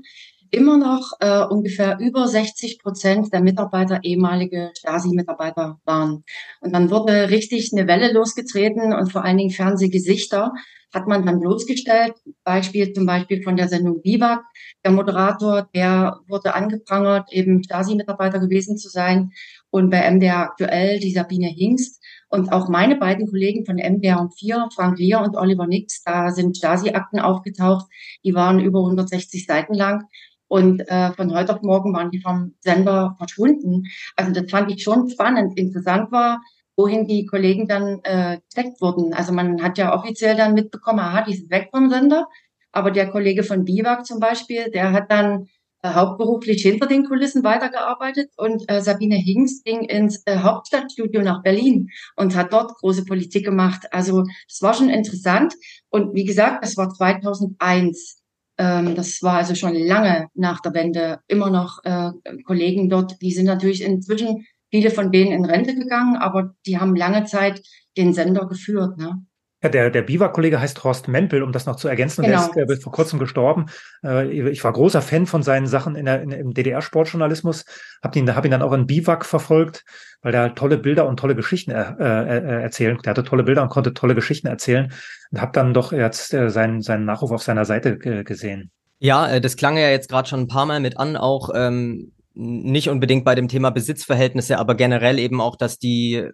immer 0.52 0.78
noch 0.78 1.12
äh, 1.20 1.44
ungefähr 1.44 2.00
über 2.00 2.28
60 2.28 2.80
Prozent 2.80 3.34
der 3.34 3.42
Mitarbeiter 3.42 4.00
ehemalige 4.04 4.72
Stasi-Mitarbeiter 4.78 5.80
waren. 5.86 6.24
Und 6.62 6.74
dann 6.74 6.90
wurde 6.90 7.30
richtig 7.30 7.72
eine 7.74 7.88
Welle 7.88 8.12
losgetreten 8.12 8.94
und 8.94 9.12
vor 9.12 9.24
allen 9.24 9.38
Dingen 9.38 9.52
Fernsehgesichter 9.52 10.54
hat 10.94 11.08
man 11.08 11.26
dann 11.26 11.40
bloßgestellt. 11.40 12.14
Beispiel 12.44 12.94
zum 12.94 13.06
Beispiel 13.06 13.44
von 13.44 13.56
der 13.56 13.68
Sendung 13.68 14.02
Biwak. 14.02 14.44
Der 14.84 14.92
Moderator, 14.92 15.70
der 15.74 16.20
wurde 16.28 16.56
angeprangert, 16.56 17.32
eben 17.32 17.64
Stasi-Mitarbeiter 17.64 18.40
gewesen 18.40 18.78
zu 18.78 18.90
sein. 18.90 19.32
Und 19.70 19.90
bei 19.90 20.10
MDR 20.10 20.40
aktuell 20.40 21.00
die 21.00 21.12
Sabine 21.12 21.48
Hingst. 21.48 22.04
Und 22.30 22.52
auch 22.52 22.70
meine 22.70 22.96
beiden 22.96 23.28
Kollegen 23.28 23.66
von 23.66 23.78
MDR 23.78 24.20
und 24.20 24.38
4, 24.38 24.70
Frank 24.76 25.00
Lear 25.00 25.24
und 25.24 25.36
Oliver 25.36 25.68
Nix, 25.68 26.04
da 26.04 26.32
sind 26.32 26.58
Stasi-Akten 26.58 27.20
aufgetaucht. 27.20 27.88
Die 28.24 28.34
waren 28.34 28.60
über 28.60 28.80
160 28.80 29.46
Seiten 29.46 29.74
lang. 29.74 30.06
Und 30.48 30.82
äh, 30.88 31.12
von 31.14 31.34
heute 31.34 31.56
auf 31.56 31.62
morgen 31.62 31.94
waren 31.94 32.10
die 32.10 32.22
vom 32.22 32.56
Sender 32.60 33.16
verschwunden. 33.20 33.84
Also 34.16 34.32
das 34.32 34.50
fand 34.50 34.72
ich 34.72 34.82
schon 34.82 35.08
spannend. 35.08 35.58
Interessant 35.58 36.12
war, 36.12 36.42
wohin 36.80 37.06
die 37.06 37.26
Kollegen 37.26 37.68
dann 37.68 38.00
äh, 38.04 38.40
gesteckt 38.46 38.80
wurden. 38.80 39.14
Also 39.14 39.34
man 39.34 39.62
hat 39.62 39.78
ja 39.78 39.94
offiziell 39.94 40.38
dann 40.38 40.54
mitbekommen, 40.54 41.00
aha, 41.00 41.24
die 41.24 41.36
sind 41.36 41.52
weg 41.52 41.68
vom 41.72 41.90
Sender. 41.90 42.28
Aber 42.72 42.90
der 42.90 43.10
Kollege 43.10 43.44
von 43.44 43.66
Biwak 43.66 44.06
zum 44.06 44.22
Beispiel, 44.22 44.72
der 44.72 44.94
hat 44.94 45.12
dann 45.12 45.48
äh, 45.82 45.90
hauptberuflich 45.90 46.62
hinter 46.62 46.88
den 46.88 47.04
Kulissen 47.04 47.44
weitergearbeitet 47.44 48.32
und 48.38 48.64
äh, 48.72 48.82
Sabine 48.82 49.18
Hingst 49.18 49.66
ging 49.66 49.82
ins 49.82 50.24
äh, 50.26 50.38
Hauptstadtstudio 50.38 51.22
nach 51.22 51.44
Berlin 51.44 51.90
und 52.16 52.34
hat 52.34 52.54
dort 52.54 52.74
große 52.76 53.04
Politik 53.04 53.44
gemacht. 53.44 53.88
Also 53.92 54.24
das 54.48 54.62
war 54.62 54.74
schon 54.74 54.90
interessant. 54.90 55.54
Und 55.90 56.16
wie 56.16 56.24
gesagt, 56.24 56.64
das 56.64 56.78
war 56.78 56.90
2001. 56.90 58.22
Ähm, 58.58 58.96
das 58.96 59.22
war 59.22 59.36
also 59.36 59.54
schon 59.54 59.76
lange 59.76 60.28
nach 60.34 60.62
der 60.62 60.74
Wende 60.74 61.20
immer 61.28 61.50
noch 61.50 61.80
äh, 61.84 62.12
Kollegen 62.46 62.90
dort. 62.90 63.22
Die 63.22 63.32
sind 63.32 63.46
natürlich 63.46 63.82
inzwischen 63.82 64.46
viele 64.72 64.92
von 64.92 65.12
denen 65.12 65.32
in 65.32 65.46
Rente 65.46 65.76
gegangen, 65.76 66.16
aber 66.18 66.56
die 66.66 66.78
haben 66.78 66.96
lange 66.96 67.26
Zeit 67.26 67.62
den 67.98 68.14
Sender 68.14 68.48
geführt. 68.48 68.98
Ne? 68.98 69.24
Ja, 69.62 69.68
der, 69.68 69.90
der 69.90 70.04
Biwa-Kollege 70.04 70.62
heißt 70.62 70.86
Horst 70.86 71.10
Mempel, 71.10 71.44
um 71.44 71.52
das 71.52 71.66
noch 71.66 71.76
zu 71.76 71.90
ergänzen. 71.90 72.24
Genau. 72.24 72.48
Der 72.54 72.64
ist 72.64 72.80
äh, 72.80 72.82
vor 72.82 72.94
kurzem 72.94 73.20
gestorben. 73.20 73.66
Äh, 74.06 74.32
ich 74.50 74.64
war 74.64 74.72
großer 74.72 75.02
Fan 75.02 75.26
von 75.26 75.44
seinen 75.44 75.68
Sachen 75.68 75.96
in 75.96 76.06
der, 76.06 76.22
in, 76.22 76.32
im 76.32 76.54
DDR-Sportjournalismus. 76.54 77.66
Hab 78.02 78.16
ihn, 78.16 78.34
hab 78.34 78.46
ihn 78.46 78.52
dann 78.52 78.62
auch 78.62 78.72
in 78.72 78.88
Biwak 78.88 79.26
verfolgt, 79.26 79.84
weil 80.22 80.32
der 80.32 80.56
tolle 80.56 80.78
Bilder 80.78 81.08
und 81.08 81.20
tolle 81.20 81.36
Geschichten 81.36 81.72
äh, 81.72 81.84
äh, 82.00 82.62
erzählen. 82.62 82.98
Der 83.04 83.12
hatte 83.12 83.26
tolle 83.26 83.44
Bilder 83.44 83.62
und 83.62 83.70
konnte 83.70 83.94
tolle 83.94 84.16
Geschichten 84.16 84.48
erzählen. 84.48 84.94
Und 85.32 85.42
habe 85.42 85.52
dann 85.52 85.74
doch 85.74 85.92
jetzt 85.92 86.34
äh, 86.34 86.50
seinen, 86.50 86.82
seinen 86.82 87.04
Nachruf 87.04 87.32
auf 87.32 87.44
seiner 87.44 87.66
Seite 87.66 87.98
gesehen. 87.98 88.72
Ja, 89.00 89.40
das 89.40 89.58
klang 89.58 89.78
ja 89.78 89.90
jetzt 89.90 90.10
gerade 90.10 90.28
schon 90.28 90.42
ein 90.42 90.48
paar 90.48 90.66
Mal 90.66 90.80
mit 90.80 90.98
an, 90.98 91.16
auch 91.16 91.50
ähm, 91.54 92.12
nicht 92.34 92.90
unbedingt 92.90 93.26
bei 93.26 93.36
dem 93.36 93.48
Thema 93.48 93.70
Besitzverhältnisse, 93.70 94.58
aber 94.58 94.76
generell 94.76 95.20
eben 95.20 95.42
auch, 95.42 95.56
dass 95.56 95.80
die 95.80 96.30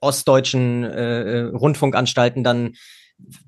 ostdeutschen 0.00 0.84
äh, 0.84 1.22
äh, 1.22 1.44
Rundfunkanstalten 1.46 2.44
dann 2.44 2.74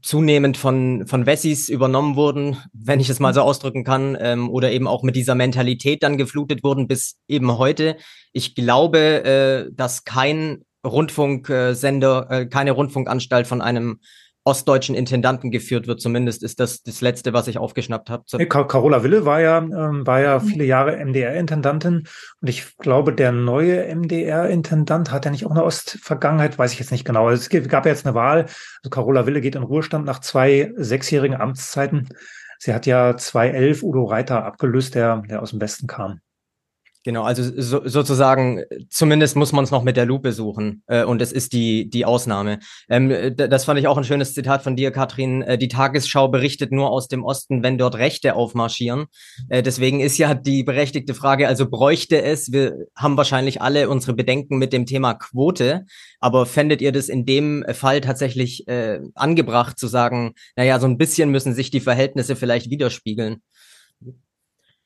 zunehmend 0.03 0.57
von, 0.57 1.07
von 1.07 1.27
Wessis 1.27 1.69
übernommen 1.69 2.17
wurden, 2.17 2.57
wenn 2.73 2.99
ich 2.99 3.09
es 3.09 3.21
mal 3.21 3.35
so 3.35 3.43
ausdrücken 3.43 3.85
kann, 3.85 4.17
ähm, 4.21 4.51
oder 4.51 4.73
eben 4.73 4.89
auch 4.89 5.03
mit 5.03 5.15
dieser 5.15 5.37
Mentalität 5.37 6.03
dann 6.03 6.19
geflutet 6.19 6.65
wurden 6.65 6.89
bis 6.89 7.19
eben 7.29 7.57
heute. 7.57 7.97
Ich 8.33 8.55
glaube, 8.55 9.25
äh, 9.25 9.73
dass 9.73 10.05
kein 10.05 10.65
Rundfunksender, 10.85 12.27
äh, 12.31 12.47
keine 12.47 12.73
Rundfunkanstalt 12.73 13.47
von 13.47 13.61
einem 13.61 14.01
ostdeutschen 14.45 14.95
Intendanten 14.95 15.51
geführt 15.51 15.87
wird. 15.87 16.01
Zumindest 16.01 16.43
ist 16.43 16.61
das 16.61 16.83
das 16.83 17.01
Letzte, 17.01 17.33
was 17.33 17.49
ich 17.49 17.59
aufgeschnappt 17.59 18.11
habe. 18.11 18.25
Carola 18.47 19.03
Wille 19.03 19.25
war 19.25 19.41
ja, 19.41 19.59
ähm, 19.59 20.07
war 20.07 20.21
ja 20.21 20.39
mhm. 20.39 20.45
viele 20.45 20.65
Jahre 20.65 20.97
MDR-Intendantin 20.97 22.07
und 22.41 22.49
ich 22.49 22.77
glaube, 22.79 23.13
der 23.13 23.33
neue 23.33 23.95
MDR-Intendant 23.95 25.13
hat 25.13 25.25
ja 25.25 25.31
nicht 25.31 25.47
auch 25.47 25.51
eine 25.51 25.65
Ostvergangenheit, 25.65 26.59
weiß 26.59 26.73
ich 26.73 26.79
jetzt 26.79 26.93
nicht 26.93 27.05
genau. 27.05 27.29
Es 27.29 27.49
gab 27.51 27.85
ja 27.85 27.93
jetzt 27.93 28.07
eine 28.07 28.15
Wahl. 28.15 28.47
Also 28.83 28.91
Carola 28.91 29.27
Wille 29.27 29.41
geht 29.41 29.57
in 29.57 29.63
Ruhestand 29.63 30.07
nach 30.07 30.21
zwei 30.21 30.73
sechsjährigen 30.77 31.39
Amtszeiten. 31.39 32.09
Sie 32.59 32.75
hat 32.75 32.87
ja 32.87 33.17
2011 33.17 33.83
Udo 33.83 34.05
Reiter 34.05 34.45
abgelöst, 34.45 34.95
der, 34.95 35.23
der 35.29 35.43
aus 35.43 35.51
dem 35.51 35.61
Westen 35.61 35.87
kam. 35.87 36.21
Genau, 37.03 37.23
also 37.23 37.43
so, 37.57 37.81
sozusagen, 37.89 38.63
zumindest 38.91 39.35
muss 39.35 39.53
man 39.53 39.65
es 39.65 39.71
noch 39.71 39.83
mit 39.83 39.97
der 39.97 40.05
Lupe 40.05 40.33
suchen 40.33 40.83
äh, 40.87 41.03
und 41.03 41.23
es 41.23 41.33
ist 41.33 41.55
die, 41.55 41.89
die 41.89 42.05
Ausnahme. 42.05 42.59
Ähm, 42.91 43.35
das 43.37 43.65
fand 43.65 43.81
ich 43.81 43.89
auch 43.89 43.97
ein 43.97 44.05
schönes 44.05 44.35
Zitat 44.35 44.63
von 44.63 44.77
dir, 44.77 44.91
Katrin. 44.91 45.41
Äh, 45.41 45.57
die 45.57 45.69
Tagesschau 45.69 46.29
berichtet 46.29 46.73
nur 46.73 46.91
aus 46.91 47.09
dem 47.09 47.25
Osten, 47.25 47.63
wenn 47.63 47.79
dort 47.79 47.95
Rechte 47.95 48.35
aufmarschieren. 48.35 49.07
Äh, 49.49 49.63
deswegen 49.63 50.01
ist 50.01 50.19
ja 50.19 50.35
die 50.35 50.63
berechtigte 50.63 51.15
Frage, 51.15 51.49
also 51.49 51.71
bräuchte 51.71 52.21
es, 52.21 52.53
wir 52.53 52.77
haben 52.95 53.17
wahrscheinlich 53.17 53.63
alle 53.63 53.89
unsere 53.89 54.13
Bedenken 54.13 54.59
mit 54.59 54.75
dem 54.75 54.85
Thema 54.85 55.15
Quote, 55.15 55.87
aber 56.19 56.45
fändet 56.45 56.83
ihr 56.83 56.93
das 56.93 57.09
in 57.09 57.25
dem 57.25 57.65
Fall 57.73 58.03
tatsächlich 58.03 58.69
äh, 58.69 59.01
angebracht 59.15 59.79
zu 59.79 59.87
sagen, 59.87 60.35
naja, 60.55 60.79
so 60.79 60.87
ein 60.87 60.99
bisschen 60.99 61.31
müssen 61.31 61.55
sich 61.55 61.71
die 61.71 61.81
Verhältnisse 61.81 62.37
vielleicht 62.37 62.69
widerspiegeln? 62.69 63.41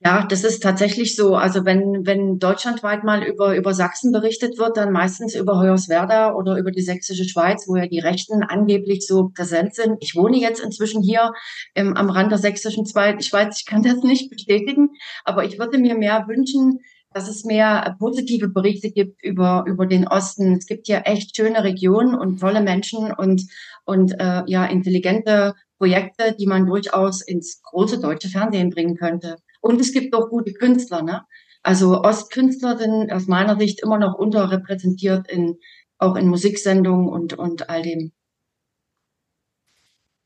Ja, 0.06 0.26
das 0.28 0.44
ist 0.44 0.62
tatsächlich 0.62 1.16
so. 1.16 1.34
Also 1.34 1.64
wenn, 1.64 2.04
wenn 2.04 2.38
deutschlandweit 2.38 3.04
mal 3.04 3.22
über, 3.24 3.56
über 3.56 3.72
Sachsen 3.72 4.12
berichtet 4.12 4.58
wird, 4.58 4.76
dann 4.76 4.92
meistens 4.92 5.34
über 5.34 5.58
Hoyerswerda 5.58 6.34
oder 6.34 6.58
über 6.58 6.70
die 6.70 6.82
sächsische 6.82 7.24
Schweiz, 7.24 7.64
wo 7.66 7.76
ja 7.76 7.86
die 7.86 8.00
Rechten 8.00 8.42
angeblich 8.42 9.06
so 9.06 9.30
präsent 9.34 9.74
sind. 9.74 9.96
Ich 10.00 10.14
wohne 10.14 10.36
jetzt 10.36 10.60
inzwischen 10.62 11.02
hier 11.02 11.32
im, 11.74 11.96
am 11.96 12.10
Rand 12.10 12.30
der 12.30 12.38
sächsischen 12.38 12.84
Schweiz. 12.86 13.30
Ich 13.58 13.64
kann 13.66 13.82
das 13.82 14.02
nicht 14.02 14.28
bestätigen, 14.30 14.90
aber 15.24 15.44
ich 15.46 15.58
würde 15.58 15.78
mir 15.78 15.94
mehr 15.96 16.26
wünschen, 16.28 16.80
dass 17.14 17.28
es 17.28 17.44
mehr 17.44 17.96
positive 17.98 18.48
Berichte 18.48 18.90
gibt 18.90 19.24
über, 19.24 19.64
über 19.66 19.86
den 19.86 20.06
Osten. 20.06 20.54
Es 20.58 20.66
gibt 20.66 20.86
ja 20.86 20.98
echt 21.00 21.34
schöne 21.34 21.64
Regionen 21.64 22.14
und 22.14 22.40
tolle 22.40 22.60
Menschen 22.60 23.10
und, 23.10 23.42
und 23.86 24.12
äh, 24.20 24.42
ja, 24.48 24.66
intelligente 24.66 25.54
Projekte, 25.78 26.34
die 26.38 26.46
man 26.46 26.66
durchaus 26.66 27.22
ins 27.22 27.62
große 27.62 28.00
deutsche 28.00 28.28
Fernsehen 28.28 28.68
bringen 28.68 28.96
könnte. 28.96 29.36
Und 29.64 29.80
es 29.80 29.92
gibt 29.92 30.14
auch 30.14 30.28
gute 30.28 30.52
Künstler. 30.52 31.02
Ne? 31.02 31.22
Also 31.62 32.02
Ostkünstler 32.02 32.76
sind 32.76 33.10
aus 33.10 33.28
meiner 33.28 33.58
Sicht 33.58 33.82
immer 33.82 33.98
noch 33.98 34.14
unterrepräsentiert 34.14 35.26
in 35.30 35.58
auch 35.96 36.16
in 36.16 36.28
Musiksendungen 36.28 37.08
und 37.08 37.32
und 37.38 37.70
all 37.70 37.80
dem. 37.80 38.12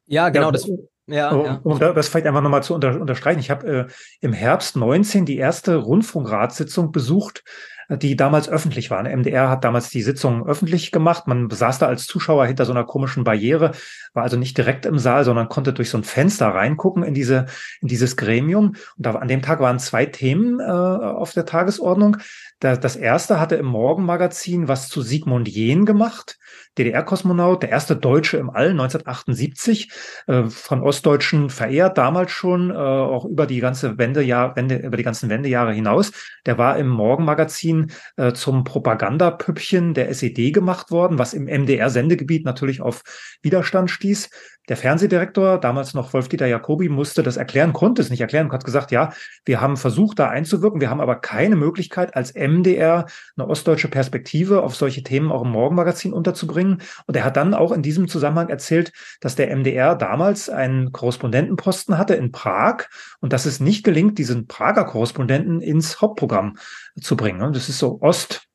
Ja, 0.07 0.31
genau. 0.31 0.47
Ja, 0.47 0.53
das, 0.53 0.69
ja, 1.07 1.31
um, 1.31 1.45
ja. 1.45 1.61
um 1.63 1.79
das 1.79 2.09
vielleicht 2.09 2.27
einfach 2.27 2.41
nochmal 2.41 2.65
zu 2.65 2.75
unter, 2.75 3.01
unterstreichen. 3.01 3.39
Ich 3.39 3.51
habe 3.51 3.69
äh, 3.69 3.87
im 4.21 4.33
Herbst 4.33 4.75
19 4.75 5.25
die 5.25 5.37
erste 5.37 5.77
Rundfunkratssitzung 5.77 6.91
besucht 6.91 7.45
die 7.89 8.17
damals 8.17 8.49
öffentlich 8.49 8.91
waren. 8.91 9.07
MDR 9.07 9.49
hat 9.49 9.65
damals 9.65 9.89
die 9.89 10.03
Sitzung 10.03 10.47
öffentlich 10.47 10.93
gemacht. 10.93 11.27
Man 11.27 11.49
saß 11.49 11.79
da 11.79 11.87
als 11.87 12.07
Zuschauer 12.07 12.47
hinter 12.47 12.67
so 12.67 12.73
einer 12.73 12.85
komischen 12.85 13.25
Barriere, 13.25 13.73
war 14.13 14.25
also 14.25 14.37
nicht 14.37 14.59
direkt 14.59 14.85
im 14.85 14.99
Saal, 14.99 15.25
sondern 15.25 15.49
konnte 15.49 15.73
durch 15.73 15.89
so 15.89 15.97
ein 15.97 16.05
Fenster 16.05 16.49
reingucken 16.49 17.03
in 17.03 17.15
diese, 17.15 17.47
in 17.81 17.89
dieses 17.89 18.17
Gremium. 18.17 18.75
Und 18.97 19.07
da, 19.07 19.13
an 19.13 19.29
dem 19.29 19.41
Tag 19.41 19.61
waren 19.61 19.79
zwei 19.79 20.05
Themen 20.05 20.61
äh, 20.61 20.65
auf 20.65 21.33
der 21.33 21.47
Tagesordnung. 21.47 22.19
Das 22.61 22.97
erste 22.97 23.39
hatte 23.39 23.55
im 23.55 23.67
Morgenmagazin 23.67 24.67
was 24.67 24.89
zu 24.89 25.01
Sigmund 25.01 25.49
Jähn 25.49 25.87
gemacht, 25.87 26.39
DDR-Kosmonaut, 26.79 27.63
der 27.63 27.71
erste 27.71 27.97
Deutsche 27.97 28.37
im 28.37 28.51
All, 28.51 28.71
1978, 28.71 29.91
äh, 30.27 30.45
von 30.45 30.83
Ostdeutschen 30.83 31.51
verehrt, 31.51 31.99
damals 31.99 32.31
schon, 32.31 32.71
äh, 32.71 32.75
auch 32.75 33.25
über 33.25 33.47
die 33.47 33.61
ganze 33.61 33.99
Wendejahr, 33.99 34.57
Wende, 34.57 34.77
über 34.77 34.97
die 34.97 35.03
ganzen 35.03 35.29
Wendejahre 35.29 35.73
hinaus. 35.73 36.13
Der 36.47 36.59
war 36.59 36.79
im 36.79 36.89
Morgenmagazin 36.89 37.91
äh, 38.17 38.33
zum 38.33 38.65
Propagandapüppchen 38.65 39.95
der 39.95 40.09
SED 40.11 40.53
gemacht 40.53 40.91
worden, 40.91 41.19
was 41.19 41.35
im 41.35 41.45
MDR-Sendegebiet 41.45 42.45
natürlich 42.45 42.81
auf 42.81 43.03
Widerstand 43.43 43.91
stieß. 43.91 44.31
Der 44.69 44.77
Fernsehdirektor, 44.77 45.59
damals 45.59 45.95
noch 45.95 46.13
Wolf-Dieter 46.13 46.47
Jacobi, 46.47 46.91
musste 46.91 47.23
das 47.23 47.39
erklären, 47.39 47.73
konnte 47.73 48.03
es 48.03 48.11
nicht 48.11 48.21
erklären, 48.21 48.53
hat 48.53 48.65
gesagt, 48.65 48.91
ja, 48.91 49.13
wir 49.47 49.63
haben 49.63 49.79
versucht, 49.79 50.19
da 50.19 50.29
einzuwirken, 50.29 50.83
wir 50.83 50.91
haben 50.91 51.01
aber 51.01 51.17
keine 51.17 51.57
Möglichkeit, 51.57 52.15
als 52.15 52.35
MDR 52.35 53.07
eine 53.37 53.49
ostdeutsche 53.49 53.89
Perspektive 53.89 54.63
auf 54.63 54.77
solche 54.77 55.03
Themen 55.03 55.33
auch 55.33 55.43
im 55.43 55.51
Morgenmagazin 55.51 56.13
unterzubringen. 56.13 56.38
Und 56.47 57.17
er 57.17 57.25
hat 57.25 57.37
dann 57.37 57.55
auch 57.55 57.73
in 57.73 57.83
diesem 57.83 58.09
Zusammenhang 58.09 58.49
erzählt, 58.49 58.93
dass 59.21 59.35
der 59.35 59.55
MDR 59.55 59.95
damals 59.95 60.49
einen 60.49 60.93
Korrespondentenposten 60.93 61.99
hatte 61.99 62.15
in 62.15 62.33
Prag 62.33 62.85
und 63.21 63.33
dass 63.33 63.47
es 63.47 63.61
nicht 63.61 63.85
gelingt, 63.85 64.19
diesen 64.19 64.47
Prager 64.47 64.85
Korrespondenten 64.85 65.61
ins 65.61 66.01
Hauptprogramm 66.01 66.57
zu 67.01 67.17
bringen. 67.17 67.53
Das 67.53 67.69
ist 67.69 67.79
so 67.79 68.01
Ost, 68.01 68.49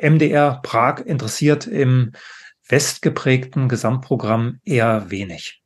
MDR 0.00 0.60
Prag 0.62 1.00
interessiert 1.00 1.66
im 1.66 2.12
westgeprägten 2.68 3.68
Gesamtprogramm 3.68 4.60
eher 4.64 5.10
wenig. 5.10 5.62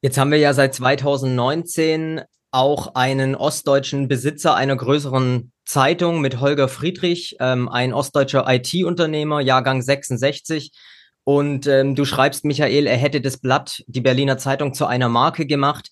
Jetzt 0.00 0.18
haben 0.18 0.30
wir 0.30 0.38
ja 0.38 0.52
seit 0.52 0.74
2019 0.74 2.22
auch 2.54 2.94
einen 2.94 3.34
ostdeutschen 3.34 4.06
Besitzer 4.06 4.54
einer 4.54 4.76
größeren 4.76 5.52
Zeitung 5.64 6.20
mit 6.20 6.40
Holger 6.40 6.68
Friedrich, 6.68 7.36
ähm, 7.40 7.68
ein 7.68 7.92
ostdeutscher 7.92 8.44
IT-Unternehmer, 8.46 9.40
Jahrgang 9.40 9.82
66. 9.82 10.70
Und 11.24 11.66
ähm, 11.66 11.94
du 11.94 12.04
schreibst, 12.04 12.44
Michael, 12.44 12.86
er 12.86 12.96
hätte 12.96 13.20
das 13.20 13.38
Blatt, 13.38 13.82
die 13.88 14.00
Berliner 14.00 14.38
Zeitung, 14.38 14.72
zu 14.72 14.86
einer 14.86 15.08
Marke 15.08 15.46
gemacht, 15.46 15.90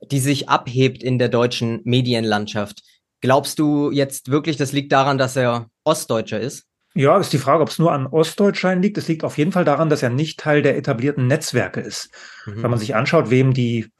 die 0.00 0.20
sich 0.20 0.48
abhebt 0.48 1.02
in 1.02 1.18
der 1.18 1.28
deutschen 1.28 1.80
Medienlandschaft. 1.84 2.82
Glaubst 3.20 3.58
du 3.58 3.90
jetzt 3.90 4.30
wirklich, 4.30 4.56
das 4.56 4.72
liegt 4.72 4.92
daran, 4.92 5.18
dass 5.18 5.34
er 5.34 5.66
Ostdeutscher 5.82 6.38
ist? 6.38 6.66
Ja, 6.94 7.18
ist 7.18 7.32
die 7.32 7.38
Frage, 7.38 7.62
ob 7.62 7.68
es 7.68 7.78
nur 7.78 7.92
an 7.92 8.06
Ostdeutschland 8.06 8.82
liegt. 8.82 8.96
Es 8.96 9.08
liegt 9.08 9.24
auf 9.24 9.36
jeden 9.38 9.52
Fall 9.52 9.64
daran, 9.64 9.90
dass 9.90 10.02
er 10.02 10.10
nicht 10.10 10.38
Teil 10.38 10.62
der 10.62 10.78
etablierten 10.78 11.26
Netzwerke 11.26 11.80
ist. 11.80 12.10
Mhm. 12.46 12.62
Wenn 12.62 12.70
man 12.70 12.78
sich 12.78 12.94
anschaut, 12.94 13.28
wem 13.28 13.52
die 13.52 13.90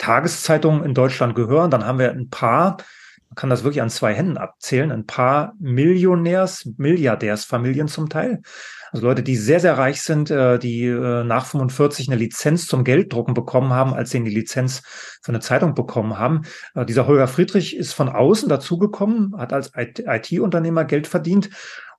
Tageszeitungen 0.00 0.82
in 0.82 0.94
Deutschland 0.94 1.34
gehören, 1.34 1.70
dann 1.70 1.86
haben 1.86 1.98
wir 1.98 2.10
ein 2.10 2.30
paar, 2.30 2.78
man 3.28 3.36
kann 3.36 3.50
das 3.50 3.62
wirklich 3.62 3.82
an 3.82 3.90
zwei 3.90 4.14
Händen 4.14 4.38
abzählen, 4.38 4.90
ein 4.90 5.06
paar 5.06 5.52
Millionärs, 5.60 6.68
Milliardärsfamilien 6.78 7.86
zum 7.86 8.08
Teil. 8.08 8.40
Also 8.92 9.06
Leute, 9.06 9.22
die 9.22 9.36
sehr, 9.36 9.60
sehr 9.60 9.78
reich 9.78 10.02
sind, 10.02 10.30
äh, 10.30 10.58
die 10.58 10.86
äh, 10.86 11.22
nach 11.22 11.46
45 11.46 12.08
eine 12.08 12.16
Lizenz 12.16 12.66
zum 12.66 12.82
Gelddrucken 12.82 13.34
bekommen 13.34 13.72
haben, 13.72 13.94
als 13.94 14.10
sie 14.10 14.24
die 14.24 14.34
Lizenz 14.34 14.82
für 15.22 15.30
eine 15.30 15.40
Zeitung 15.40 15.74
bekommen 15.74 16.18
haben. 16.18 16.42
Äh, 16.74 16.86
dieser 16.86 17.06
Holger 17.06 17.28
Friedrich 17.28 17.76
ist 17.76 17.92
von 17.92 18.08
außen 18.08 18.48
dazugekommen, 18.48 19.36
hat 19.36 19.52
als 19.52 19.72
IT-Unternehmer 19.76 20.84
Geld 20.84 21.06
verdient 21.06 21.50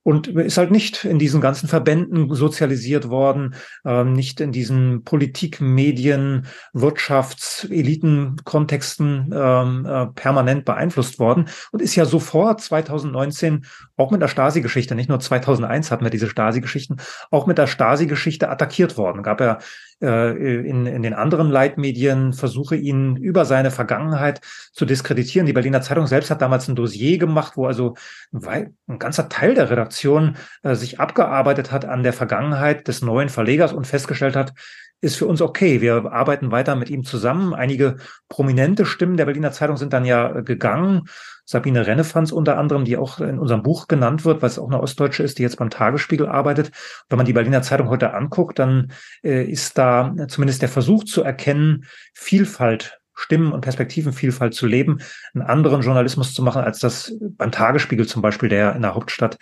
und 0.04 0.28
ist 0.28 0.58
halt 0.58 0.72
nicht 0.72 1.06
in 1.06 1.20
diesen 1.20 1.42
ganzen 1.42 1.68
Verbänden 1.68 2.34
sozialisiert 2.34 3.10
worden, 3.10 3.56
ähm, 3.86 4.14
nicht 4.14 4.42
in 4.42 4.52
diesen 4.52 5.04
Politik, 5.04 5.62
Medien, 5.62 6.48
Wirtschafts-, 6.74 7.70
Eliten-Kontexten 7.70 9.32
ähm, 9.34 9.86
äh, 9.86 10.08
permanent 10.08 10.66
beeinflusst 10.66 11.20
worden. 11.20 11.50
Und 11.72 11.82
ist 11.82 11.96
ja 11.96 12.06
sofort 12.06 12.62
2019 12.62 13.66
auch 14.02 14.12
mit 14.12 14.22
der 14.22 14.28
Stasi-Geschichte, 14.28 14.96
nicht 14.96 15.10
nur 15.10 15.20
2001 15.20 15.92
hatten 15.92 16.04
wir 16.04 16.10
diese 16.10 16.28
Stasi-Geschichten, 16.28 16.98
auch 17.30 17.46
mit 17.46 17.58
der 17.60 17.68
Stasi-Geschichte 17.68 18.50
attackiert 18.50 18.98
worden. 18.98 19.22
Gab 19.22 19.40
ja 19.40 19.60
äh, 20.02 20.32
in, 20.68 20.88
in 20.88 21.04
den 21.04 21.14
anderen 21.14 21.52
Leitmedien 21.52 22.34
versuche, 22.34 22.76
ihn 22.76 23.16
über 23.16 23.46
seine 23.46 23.70
Vergangenheit 23.70 24.42
zu 24.72 24.86
diskreditieren. 24.86 25.46
Die 25.46 25.54
Berliner 25.54 25.82
Zeitung 25.82 26.08
selbst 26.08 26.32
hat 26.32 26.42
damals 26.42 26.68
ein 26.68 26.76
Dossier 26.76 27.20
gemacht, 27.20 27.54
wo 27.56 27.68
also 27.68 27.96
ein, 28.34 28.76
ein 28.88 28.98
ganzer 28.98 29.30
Teil 29.30 29.54
der 29.54 29.70
Redaktion 29.70 30.38
äh, 30.64 30.74
sich 30.74 31.00
abgearbeitet 31.00 31.72
hat 31.72 31.86
an 31.86 32.02
der 32.02 32.14
Vergangenheit 32.14 32.88
des 32.88 33.04
neuen 33.04 33.30
Verlegers 33.30 33.72
und 33.72 33.86
festgestellt 33.86 34.36
hat, 34.36 34.54
ist 35.02 35.18
für 35.18 35.26
uns 35.26 35.42
okay. 35.42 35.82
Wir 35.82 36.12
arbeiten 36.12 36.52
weiter 36.52 36.76
mit 36.76 36.90
ihm 36.90 37.04
zusammen. 37.04 37.54
Einige 37.54 37.98
prominente 38.30 38.86
Stimmen 38.86 39.18
der 39.18 39.26
Berliner 39.26 39.52
Zeitung 39.52 39.78
sind 39.78 39.94
dann 39.94 40.06
ja 40.06 40.42
gegangen. 40.42 41.08
Sabine 41.52 41.86
Rennefanz 41.86 42.32
unter 42.32 42.58
anderem, 42.58 42.86
die 42.86 42.96
auch 42.96 43.20
in 43.20 43.38
unserem 43.38 43.62
Buch 43.62 43.90
genannt 43.90 44.24
wird, 44.24 44.42
was 44.42 44.58
auch 44.58 44.68
eine 44.68 44.82
Ostdeutsche 44.82 45.22
ist, 45.22 45.38
die 45.38 45.44
jetzt 45.44 45.58
beim 45.58 45.70
Tagesspiegel 45.70 46.26
arbeitet. 46.26 46.72
Wenn 47.10 47.18
man 47.18 47.26
die 47.26 47.34
Berliner 47.34 47.62
Zeitung 47.62 47.90
heute 47.90 48.14
anguckt, 48.14 48.58
dann 48.58 48.94
äh, 49.22 49.44
ist 49.44 49.78
da 49.78 50.16
zumindest 50.30 50.62
der 50.62 50.70
Versuch 50.70 51.04
zu 51.04 51.24
erkennen, 51.24 51.84
Vielfalt 52.14 53.00
Stimmen- 53.14 53.52
und 53.52 53.62
Perspektivenvielfalt 53.62 54.54
zu 54.54 54.66
leben, 54.66 55.00
einen 55.34 55.44
anderen 55.44 55.82
Journalismus 55.82 56.34
zu 56.34 56.42
machen, 56.42 56.62
als 56.62 56.80
das 56.80 57.14
beim 57.20 57.52
Tagesspiegel 57.52 58.08
zum 58.08 58.22
Beispiel, 58.22 58.48
der 58.48 58.74
in 58.74 58.82
der 58.82 58.96
Hauptstadt 58.96 59.38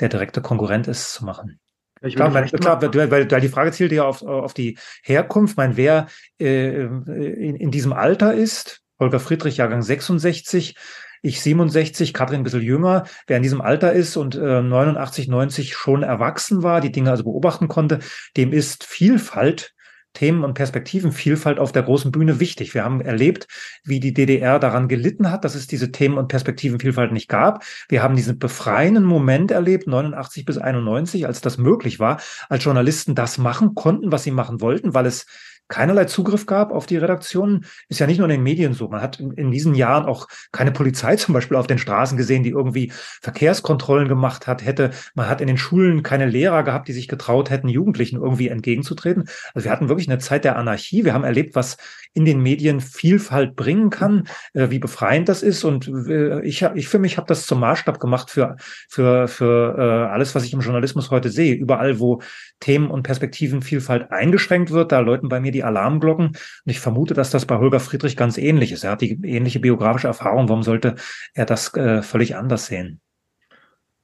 der 0.00 0.08
direkte 0.08 0.42
Konkurrent 0.42 0.88
ist, 0.88 1.14
zu 1.14 1.24
machen. 1.24 1.60
Ich 2.00 2.16
klar, 2.16 2.34
weil, 2.34 2.48
klar 2.48 2.82
weil, 2.82 3.10
weil, 3.10 3.30
weil 3.30 3.40
die 3.40 3.48
Frage 3.48 3.70
zielte 3.70 3.94
ja 3.94 4.04
auf, 4.04 4.22
auf 4.22 4.52
die 4.52 4.76
Herkunft. 5.04 5.56
Mein, 5.56 5.76
wer 5.76 6.08
äh, 6.40 6.82
in, 6.82 7.54
in 7.54 7.70
diesem 7.70 7.92
Alter 7.92 8.34
ist, 8.34 8.80
Holger 8.98 9.20
Friedrich, 9.20 9.58
Jahrgang 9.58 9.82
66, 9.82 10.74
ich 11.22 11.40
67, 11.40 12.12
Katrin 12.12 12.40
ein 12.40 12.42
bisschen 12.42 12.62
jünger, 12.62 13.04
wer 13.26 13.36
in 13.36 13.42
diesem 13.42 13.60
Alter 13.60 13.92
ist 13.92 14.16
und 14.16 14.34
äh, 14.34 14.60
89, 14.60 15.28
90 15.28 15.74
schon 15.74 16.02
erwachsen 16.02 16.62
war, 16.62 16.80
die 16.80 16.92
Dinge 16.92 17.10
also 17.10 17.24
beobachten 17.24 17.68
konnte, 17.68 18.00
dem 18.36 18.52
ist 18.52 18.84
Vielfalt 18.84 19.72
Themen- 20.14 20.44
und 20.44 20.54
Perspektivenvielfalt 20.54 21.58
auf 21.58 21.72
der 21.72 21.82
großen 21.82 22.12
Bühne 22.12 22.38
wichtig. 22.38 22.74
Wir 22.74 22.84
haben 22.84 23.00
erlebt, 23.00 23.46
wie 23.84 24.00
die 24.00 24.12
DDR 24.12 24.58
daran 24.58 24.88
gelitten 24.88 25.30
hat, 25.30 25.44
dass 25.44 25.54
es 25.54 25.66
diese 25.66 25.90
Themen- 25.90 26.18
und 26.18 26.28
Perspektivenvielfalt 26.28 27.12
nicht 27.12 27.28
gab. 27.28 27.64
Wir 27.88 28.02
haben 28.02 28.16
diesen 28.16 28.38
befreienden 28.38 29.04
Moment 29.04 29.50
erlebt, 29.50 29.86
89 29.86 30.44
bis 30.44 30.58
91, 30.58 31.26
als 31.26 31.40
das 31.40 31.56
möglich 31.56 31.98
war, 31.98 32.20
als 32.48 32.64
Journalisten 32.64 33.14
das 33.14 33.38
machen 33.38 33.74
konnten, 33.74 34.12
was 34.12 34.22
sie 34.22 34.30
machen 34.30 34.60
wollten, 34.60 34.94
weil 34.94 35.06
es 35.06 35.26
keinerlei 35.72 36.04
Zugriff 36.04 36.44
gab 36.44 36.70
auf 36.70 36.84
die 36.84 36.98
Redaktionen, 36.98 37.64
ist 37.88 37.98
ja 37.98 38.06
nicht 38.06 38.18
nur 38.18 38.26
in 38.26 38.36
den 38.36 38.42
Medien 38.42 38.74
so. 38.74 38.88
Man 38.88 39.00
hat 39.00 39.18
in, 39.18 39.32
in, 39.32 39.50
diesen 39.50 39.74
Jahren 39.74 40.04
auch 40.04 40.28
keine 40.52 40.70
Polizei 40.70 41.16
zum 41.22 41.32
Beispiel 41.32 41.56
auf 41.56 41.66
den 41.66 41.78
Straßen 41.78 42.18
gesehen, 42.18 42.42
die 42.42 42.50
irgendwie 42.50 42.92
Verkehrskontrollen 43.22 44.06
gemacht 44.06 44.46
hat, 44.46 44.64
hätte. 44.64 44.90
Man 45.14 45.28
hat 45.30 45.40
in 45.40 45.46
den 45.46 45.56
Schulen 45.56 46.02
keine 46.02 46.26
Lehrer 46.26 46.62
gehabt, 46.62 46.88
die 46.88 46.92
sich 46.92 47.08
getraut 47.08 47.48
hätten, 47.48 47.68
Jugendlichen 47.68 48.16
irgendwie 48.16 48.48
entgegenzutreten. 48.48 49.24
Also 49.54 49.64
wir 49.64 49.72
hatten 49.72 49.88
wirklich 49.88 50.08
eine 50.08 50.18
Zeit 50.18 50.44
der 50.44 50.56
Anarchie. 50.56 51.04
Wir 51.04 51.14
haben 51.14 51.24
erlebt, 51.24 51.54
was 51.54 51.78
in 52.14 52.26
den 52.26 52.40
Medien 52.40 52.80
Vielfalt 52.80 53.56
bringen 53.56 53.88
kann, 53.88 54.28
äh, 54.52 54.68
wie 54.68 54.78
befreiend 54.78 55.28
das 55.30 55.42
ist. 55.42 55.64
Und 55.64 55.88
äh, 55.88 56.42
ich, 56.42 56.62
ich 56.74 56.88
für 56.88 56.98
mich 56.98 57.16
habe 57.16 57.26
das 57.26 57.46
zum 57.46 57.60
Maßstab 57.60 57.98
gemacht 57.98 58.30
für, 58.30 58.56
für, 58.88 59.28
für 59.28 59.76
äh, 59.78 60.12
alles, 60.12 60.34
was 60.34 60.44
ich 60.44 60.52
im 60.52 60.60
Journalismus 60.60 61.10
heute 61.10 61.30
sehe. 61.30 61.54
Überall, 61.54 61.98
wo 61.98 62.20
Themen- 62.60 62.90
und 62.90 63.04
Perspektivenvielfalt 63.04 64.10
eingeschränkt 64.12 64.70
wird, 64.70 64.92
da 64.92 65.00
läuten 65.00 65.30
bei 65.30 65.40
mir 65.40 65.52
die 65.52 65.61
Alarmglocken. 65.62 66.28
Und 66.28 66.38
ich 66.66 66.80
vermute, 66.80 67.14
dass 67.14 67.30
das 67.30 67.46
bei 67.46 67.58
Holger 67.58 67.80
Friedrich 67.80 68.16
ganz 68.16 68.38
ähnlich 68.38 68.72
ist. 68.72 68.84
Er 68.84 68.92
hat 68.92 69.00
die 69.00 69.18
ähnliche 69.24 69.60
biografische 69.60 70.08
Erfahrung. 70.08 70.48
Warum 70.48 70.62
sollte 70.62 70.96
er 71.34 71.46
das 71.46 71.74
äh, 71.74 72.02
völlig 72.02 72.36
anders 72.36 72.66
sehen? 72.66 73.00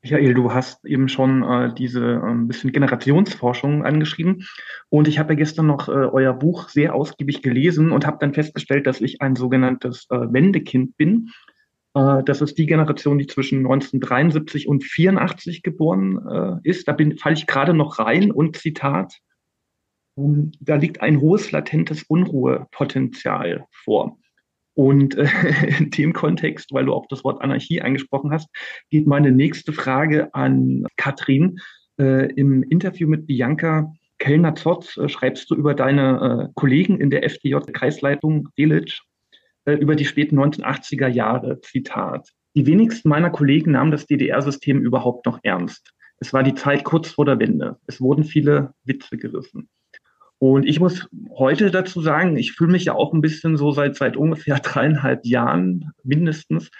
Michael, 0.02 0.32
du 0.32 0.52
hast 0.54 0.84
eben 0.84 1.08
schon 1.08 1.42
äh, 1.42 1.74
diese 1.74 2.22
äh, 2.24 2.34
bisschen 2.46 2.70
Generationsforschung 2.70 3.84
angeschrieben 3.84 4.46
und 4.90 5.08
ich 5.08 5.18
habe 5.18 5.32
ja 5.32 5.38
gestern 5.38 5.66
noch 5.66 5.88
äh, 5.88 5.92
euer 5.92 6.34
Buch 6.34 6.68
sehr 6.68 6.94
ausgiebig 6.94 7.42
gelesen 7.42 7.90
und 7.90 8.06
habe 8.06 8.18
dann 8.20 8.32
festgestellt, 8.32 8.86
dass 8.86 9.00
ich 9.00 9.20
ein 9.20 9.34
sogenanntes 9.34 10.06
äh, 10.10 10.32
Wendekind 10.32 10.96
bin. 10.96 11.30
Äh, 11.94 12.22
das 12.24 12.40
ist 12.40 12.58
die 12.58 12.66
Generation, 12.66 13.18
die 13.18 13.26
zwischen 13.26 13.58
1973 13.58 14.68
und 14.68 14.84
84 14.84 15.62
geboren 15.64 16.18
äh, 16.30 16.68
ist. 16.68 16.86
Da 16.86 16.96
falle 17.18 17.34
ich 17.34 17.46
gerade 17.48 17.74
noch 17.74 17.98
rein 17.98 18.30
und 18.30 18.56
Zitat: 18.56 19.18
um, 20.18 20.52
Da 20.60 20.76
liegt 20.76 21.00
ein 21.00 21.20
hohes 21.20 21.52
latentes 21.52 22.02
Unruhepotenzial 22.02 23.66
vor. 23.70 24.18
Und 24.74 25.16
äh, 25.16 25.26
in 25.78 25.90
dem 25.90 26.12
Kontext, 26.12 26.72
weil 26.72 26.86
du 26.86 26.94
auch 26.94 27.06
das 27.08 27.24
Wort 27.24 27.40
Anarchie 27.40 27.80
angesprochen 27.80 28.32
hast, 28.32 28.48
geht 28.90 29.06
meine 29.06 29.32
nächste 29.32 29.72
Frage 29.72 30.34
an 30.34 30.86
Katrin. 30.96 31.58
Äh, 31.98 32.32
Im 32.32 32.62
Interview 32.62 33.08
mit 33.08 33.26
Bianca 33.26 33.92
Kellner-Zott 34.18 34.96
äh, 34.98 35.08
schreibst 35.08 35.50
du 35.50 35.54
über 35.54 35.74
deine 35.74 36.48
äh, 36.48 36.52
Kollegen 36.54 37.00
in 37.00 37.10
der 37.10 37.24
FDJ-Kreisleitung 37.24 38.48
Delitzsch 38.58 39.02
äh, 39.64 39.72
über 39.72 39.96
die 39.96 40.04
späten 40.04 40.38
1980er 40.38 41.08
Jahre. 41.08 41.60
Zitat. 41.60 42.28
Die 42.54 42.66
wenigsten 42.66 43.08
meiner 43.08 43.30
Kollegen 43.30 43.72
nahmen 43.72 43.92
das 43.92 44.06
DDR-System 44.06 44.80
überhaupt 44.80 45.26
noch 45.26 45.38
ernst. 45.42 45.92
Es 46.20 46.32
war 46.32 46.42
die 46.42 46.54
Zeit 46.54 46.82
kurz 46.82 47.10
vor 47.10 47.24
der 47.24 47.38
Wende. 47.38 47.78
Es 47.86 48.00
wurden 48.00 48.24
viele 48.24 48.74
Witze 48.84 49.16
gerissen. 49.16 49.68
Und 50.38 50.66
ich 50.66 50.78
muss 50.78 51.08
heute 51.36 51.70
dazu 51.70 52.00
sagen, 52.00 52.36
ich 52.36 52.52
fühle 52.52 52.72
mich 52.72 52.84
ja 52.84 52.94
auch 52.94 53.12
ein 53.12 53.20
bisschen 53.20 53.56
so 53.56 53.72
seit, 53.72 53.96
seit 53.96 54.16
ungefähr 54.16 54.58
dreieinhalb 54.62 55.24
Jahren 55.26 55.92
mindestens 56.04 56.70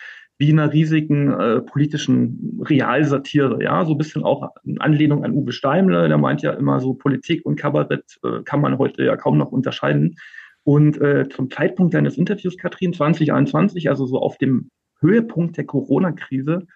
wie 0.40 0.50
in 0.50 0.60
einer 0.60 0.72
riesigen 0.72 1.32
äh, 1.32 1.60
politischen 1.60 2.62
Realsatire, 2.64 3.60
ja, 3.60 3.84
so 3.84 3.94
ein 3.94 3.98
bisschen 3.98 4.22
auch 4.22 4.54
in 4.62 4.80
Anlehnung 4.80 5.24
an 5.24 5.32
Uwe 5.32 5.50
Steimle, 5.50 6.06
der 6.06 6.18
meint 6.18 6.42
ja 6.42 6.52
immer 6.52 6.78
so, 6.78 6.94
Politik 6.94 7.44
und 7.44 7.56
Kabarett 7.56 8.18
äh, 8.22 8.42
kann 8.44 8.60
man 8.60 8.78
heute 8.78 9.04
ja 9.04 9.16
kaum 9.16 9.36
noch 9.36 9.50
unterscheiden. 9.50 10.14
Und 10.62 11.00
äh, 11.00 11.28
zum 11.28 11.50
Zeitpunkt 11.50 11.94
deines 11.94 12.16
Interviews, 12.16 12.56
Katrin, 12.56 12.92
2021, 12.92 13.88
also 13.88 14.06
so 14.06 14.20
auf 14.20 14.38
dem 14.38 14.70
Höhepunkt 15.00 15.56
der 15.56 15.64
Corona-Krise, 15.64 16.66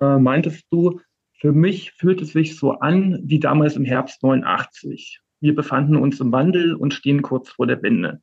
äh, 0.00 0.16
meintest 0.16 0.64
du, 0.70 1.00
für 1.34 1.52
mich 1.52 1.92
fühlt 1.92 2.22
es 2.22 2.32
sich 2.32 2.56
so 2.56 2.72
an 2.72 3.20
wie 3.22 3.40
damals 3.40 3.76
im 3.76 3.84
Herbst 3.84 4.22
89 4.22 5.20
wir 5.40 5.54
befanden 5.54 5.96
uns 5.96 6.20
im 6.20 6.32
Wandel 6.32 6.74
und 6.74 6.94
stehen 6.94 7.22
kurz 7.22 7.50
vor 7.50 7.66
der 7.66 7.82
Wende. 7.82 8.20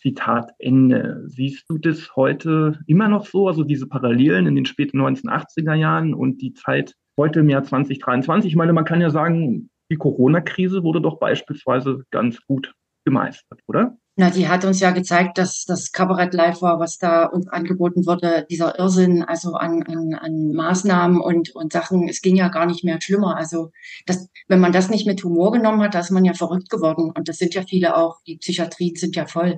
Zitat 0.00 0.52
Ende. 0.58 1.24
Siehst 1.26 1.68
du 1.68 1.78
das 1.78 2.14
heute 2.14 2.78
immer 2.86 3.08
noch 3.08 3.26
so, 3.26 3.48
also 3.48 3.64
diese 3.64 3.88
Parallelen 3.88 4.46
in 4.46 4.54
den 4.54 4.66
späten 4.66 5.00
1980er 5.00 5.74
Jahren 5.74 6.14
und 6.14 6.40
die 6.40 6.52
Zeit 6.54 6.94
heute 7.16 7.40
im 7.40 7.50
Jahr 7.50 7.64
2023? 7.64 8.50
Ich 8.50 8.56
meine, 8.56 8.72
man 8.72 8.84
kann 8.84 9.00
ja 9.00 9.10
sagen, 9.10 9.70
die 9.90 9.96
Corona-Krise 9.96 10.84
wurde 10.84 11.00
doch 11.00 11.18
beispielsweise 11.18 12.04
ganz 12.10 12.40
gut 12.46 12.74
gemeistert, 13.04 13.60
oder? 13.66 13.96
Na, 14.20 14.30
die 14.30 14.48
hat 14.48 14.64
uns 14.64 14.80
ja 14.80 14.90
gezeigt, 14.90 15.38
dass 15.38 15.64
das 15.64 15.92
Kabarett 15.92 16.34
live 16.34 16.60
war, 16.60 16.80
was 16.80 16.98
da 16.98 17.24
uns 17.26 17.46
angeboten 17.46 18.04
wurde, 18.04 18.44
dieser 18.50 18.76
Irrsinn, 18.76 19.22
also 19.22 19.54
an, 19.54 19.84
an, 19.84 20.12
an 20.14 20.52
Maßnahmen 20.54 21.20
und, 21.20 21.54
und 21.54 21.72
Sachen. 21.72 22.08
Es 22.08 22.20
ging 22.20 22.34
ja 22.34 22.48
gar 22.48 22.66
nicht 22.66 22.82
mehr 22.82 23.00
schlimmer. 23.00 23.36
Also, 23.36 23.70
das, 24.06 24.28
wenn 24.48 24.58
man 24.58 24.72
das 24.72 24.90
nicht 24.90 25.06
mit 25.06 25.22
Humor 25.22 25.52
genommen 25.52 25.82
hat, 25.82 25.94
da 25.94 26.00
ist 26.00 26.10
man 26.10 26.24
ja 26.24 26.34
verrückt 26.34 26.68
geworden. 26.68 27.12
Und 27.16 27.28
das 27.28 27.38
sind 27.38 27.54
ja 27.54 27.62
viele 27.62 27.96
auch. 27.96 28.16
Die 28.26 28.38
Psychiatrien 28.38 28.96
sind 28.96 29.14
ja 29.14 29.24
voll. 29.24 29.56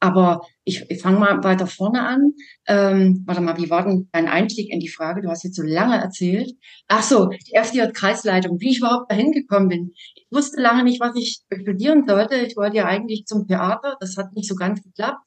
Aber 0.00 0.40
ich, 0.64 0.86
ich 0.88 1.02
fange 1.02 1.18
mal 1.18 1.44
weiter 1.44 1.66
vorne 1.66 2.02
an. 2.06 2.32
Ähm, 2.66 3.22
warte 3.26 3.42
mal, 3.42 3.58
wie 3.58 3.68
war 3.68 3.84
denn 3.84 4.08
dein 4.12 4.28
Einstieg 4.28 4.70
in 4.70 4.80
die 4.80 4.88
Frage? 4.88 5.20
Du 5.20 5.28
hast 5.28 5.44
jetzt 5.44 5.56
so 5.56 5.62
lange 5.62 5.96
erzählt. 6.00 6.52
Ach 6.88 7.02
so, 7.02 7.26
die 7.26 7.54
FDJ-Kreisleitung, 7.54 8.58
wie 8.60 8.70
ich 8.70 8.78
überhaupt 8.78 9.10
dahin 9.10 9.32
gekommen 9.32 9.68
bin. 9.68 9.92
Ich 10.14 10.26
wusste 10.30 10.60
lange 10.60 10.84
nicht, 10.84 11.00
was 11.00 11.14
ich 11.16 11.42
studieren 11.60 12.04
sollte. 12.06 12.36
Ich 12.36 12.56
wollte 12.56 12.78
ja 12.78 12.86
eigentlich 12.86 13.26
zum 13.26 13.46
Theater. 13.46 13.96
Das 14.00 14.16
hat 14.16 14.32
nicht 14.32 14.48
so 14.48 14.54
ganz 14.54 14.82
geklappt, 14.82 15.22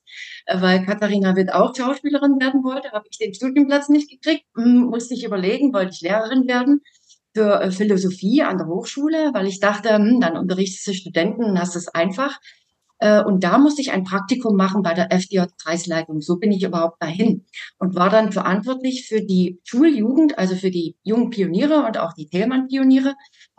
äh, 0.47 0.59
weil 0.59 0.83
Katharina 0.85 1.35
Witt 1.35 1.53
auch 1.53 1.75
Schauspielerin 1.75 2.39
werden 2.39 2.63
wollte. 2.63 2.91
Habe 2.91 3.05
ich 3.11 3.19
den 3.19 3.33
Studienplatz 3.35 3.89
nicht 3.89 4.09
gekriegt. 4.09 4.45
Hm, 4.55 4.87
musste 4.89 5.13
ich 5.13 5.23
überlegen, 5.23 5.71
wollte 5.73 5.91
ich 5.93 6.01
Lehrerin 6.01 6.47
werden 6.47 6.81
für 7.35 7.61
äh, 7.61 7.71
Philosophie 7.71 8.41
an 8.43 8.57
der 8.57 8.67
Hochschule, 8.67 9.31
weil 9.33 9.47
ich 9.47 9.59
dachte, 9.59 9.95
hm, 9.95 10.19
dann 10.19 10.37
unterrichtest 10.37 10.87
du 10.87 10.93
Studenten, 10.93 11.59
hast 11.59 11.75
es 11.75 11.87
einfach. 11.87 12.39
Äh, 13.03 13.21
und 13.21 13.43
da 13.43 13.57
musste 13.57 13.81
ich 13.81 13.91
ein 13.91 14.05
Praktikum 14.05 14.55
machen 14.55 14.81
bei 14.81 14.93
der 14.93 15.11
FDJ-Kreisleitung. 15.11 16.21
So 16.21 16.37
bin 16.37 16.53
ich 16.53 16.63
überhaupt 16.63 17.03
dahin 17.03 17.43
und 17.77 17.95
war 17.95 18.09
dann 18.09 18.31
verantwortlich 18.31 19.07
für 19.09 19.19
die 19.19 19.59
Schuljugend, 19.65 20.37
also 20.37 20.55
für 20.55 20.71
die 20.71 20.95
jungen 21.03 21.29
Pioniere 21.29 21.85
und 21.85 21.97
auch 21.97 22.13
die 22.13 22.29
Thälmann-Pioniere. 22.29 23.15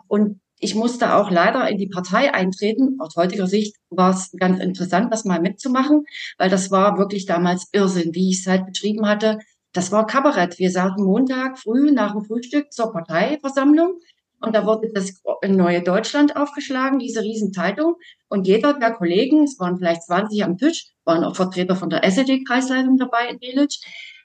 Und 0.07 0.39
ich 0.59 0.73
musste 0.73 1.13
auch 1.13 1.29
leider 1.29 1.69
in 1.69 1.77
die 1.77 1.87
Partei 1.87 2.33
eintreten. 2.33 2.97
Aus 2.99 3.15
heutiger 3.17 3.45
Sicht 3.45 3.75
war 3.91 4.15
es 4.15 4.31
ganz 4.39 4.59
interessant, 4.59 5.13
das 5.13 5.25
mal 5.25 5.41
mitzumachen, 5.41 6.05
weil 6.39 6.49
das 6.49 6.71
war 6.71 6.97
wirklich 6.97 7.27
damals 7.27 7.69
Irrsinn, 7.71 8.15
wie 8.15 8.31
ich 8.31 8.39
es 8.39 8.47
halt 8.47 8.65
beschrieben 8.65 9.07
hatte. 9.07 9.37
Das 9.73 9.91
war 9.91 10.07
Kabarett. 10.07 10.57
Wir 10.57 10.71
saßen 10.71 11.05
Montag 11.05 11.59
früh 11.59 11.91
nach 11.91 12.13
dem 12.13 12.23
Frühstück 12.23 12.73
zur 12.73 12.91
Parteiversammlung 12.91 13.99
und 14.41 14.53
da 14.55 14.65
wurde 14.65 14.91
das 14.93 15.21
Neue 15.47 15.81
Deutschland 15.81 16.35
aufgeschlagen, 16.35 16.99
diese 16.99 17.21
Riesenzeitung. 17.21 17.95
Und 18.29 18.47
jeder 18.47 18.73
der 18.73 18.91
Kollegen, 18.91 19.43
es 19.43 19.59
waren 19.59 19.77
vielleicht 19.77 20.03
20 20.03 20.43
am 20.43 20.57
Tisch, 20.57 20.91
waren 21.03 21.23
auch 21.23 21.35
Vertreter 21.35 21.75
von 21.75 21.89
der 21.89 22.03
SED-Kreisleitung 22.03 22.97
dabei 22.97 23.29
in 23.29 23.39
Delitzsch, 23.39 23.79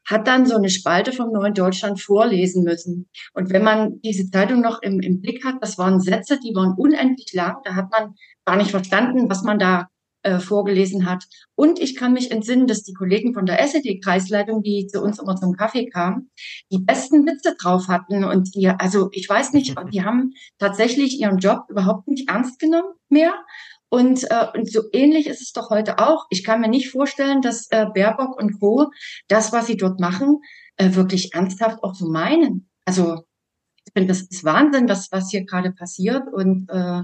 hat 0.06 0.26
dann 0.26 0.46
so 0.46 0.56
eine 0.56 0.70
Spalte 0.70 1.12
vom 1.12 1.32
Neuen 1.32 1.54
Deutschland 1.54 2.00
vorlesen 2.00 2.64
müssen. 2.64 3.08
Und 3.34 3.50
wenn 3.50 3.62
man 3.62 4.00
diese 4.00 4.30
Zeitung 4.30 4.60
noch 4.60 4.82
im, 4.82 5.00
im 5.00 5.20
Blick 5.20 5.44
hat, 5.44 5.56
das 5.60 5.78
waren 5.78 6.00
Sätze, 6.00 6.38
die 6.40 6.54
waren 6.54 6.74
unendlich 6.76 7.32
lang. 7.32 7.56
Da 7.64 7.74
hat 7.74 7.90
man 7.90 8.14
gar 8.44 8.56
nicht 8.56 8.70
verstanden, 8.70 9.28
was 9.30 9.42
man 9.42 9.58
da 9.58 9.88
äh, 10.22 10.38
vorgelesen 10.38 11.08
hat. 11.08 11.24
Und 11.54 11.78
ich 11.78 11.96
kann 11.96 12.12
mich 12.12 12.30
entsinnen, 12.30 12.66
dass 12.66 12.82
die 12.82 12.92
Kollegen 12.92 13.34
von 13.34 13.46
der 13.46 13.60
SED-Kreisleitung, 13.60 14.62
die 14.62 14.86
zu 14.86 15.02
uns 15.02 15.18
immer 15.18 15.36
zum 15.36 15.56
Kaffee 15.56 15.86
kamen, 15.86 16.30
die 16.70 16.78
besten 16.78 17.26
Witze 17.26 17.54
drauf 17.58 17.88
hatten. 17.88 18.24
Und 18.24 18.54
die, 18.54 18.68
also 18.68 19.08
ich 19.12 19.28
weiß 19.28 19.52
nicht, 19.52 19.74
die 19.92 20.04
haben 20.04 20.32
tatsächlich 20.58 21.18
ihren 21.18 21.38
Job 21.38 21.64
überhaupt 21.68 22.08
nicht 22.08 22.28
ernst 22.28 22.58
genommen 22.58 22.92
mehr. 23.08 23.34
Und, 23.88 24.30
äh, 24.30 24.46
und 24.54 24.70
so 24.70 24.82
ähnlich 24.92 25.26
ist 25.26 25.42
es 25.42 25.52
doch 25.52 25.70
heute 25.70 25.98
auch. 25.98 26.26
Ich 26.30 26.44
kann 26.44 26.60
mir 26.60 26.68
nicht 26.68 26.90
vorstellen, 26.90 27.42
dass 27.42 27.66
äh, 27.70 27.86
Baerbock 27.92 28.40
und 28.40 28.60
Co. 28.60 28.90
das, 29.26 29.52
was 29.52 29.66
sie 29.66 29.76
dort 29.76 29.98
machen, 29.98 30.40
äh, 30.76 30.94
wirklich 30.94 31.34
ernsthaft 31.34 31.82
auch 31.82 31.94
so 31.94 32.08
meinen. 32.08 32.68
Also 32.84 33.24
ich 33.84 33.92
finde, 33.92 34.08
das 34.08 34.20
ist 34.20 34.44
Wahnsinn, 34.44 34.88
was, 34.88 35.10
was 35.10 35.30
hier 35.30 35.44
gerade 35.44 35.72
passiert. 35.72 36.22
Und 36.32 36.68
äh, 36.70 37.02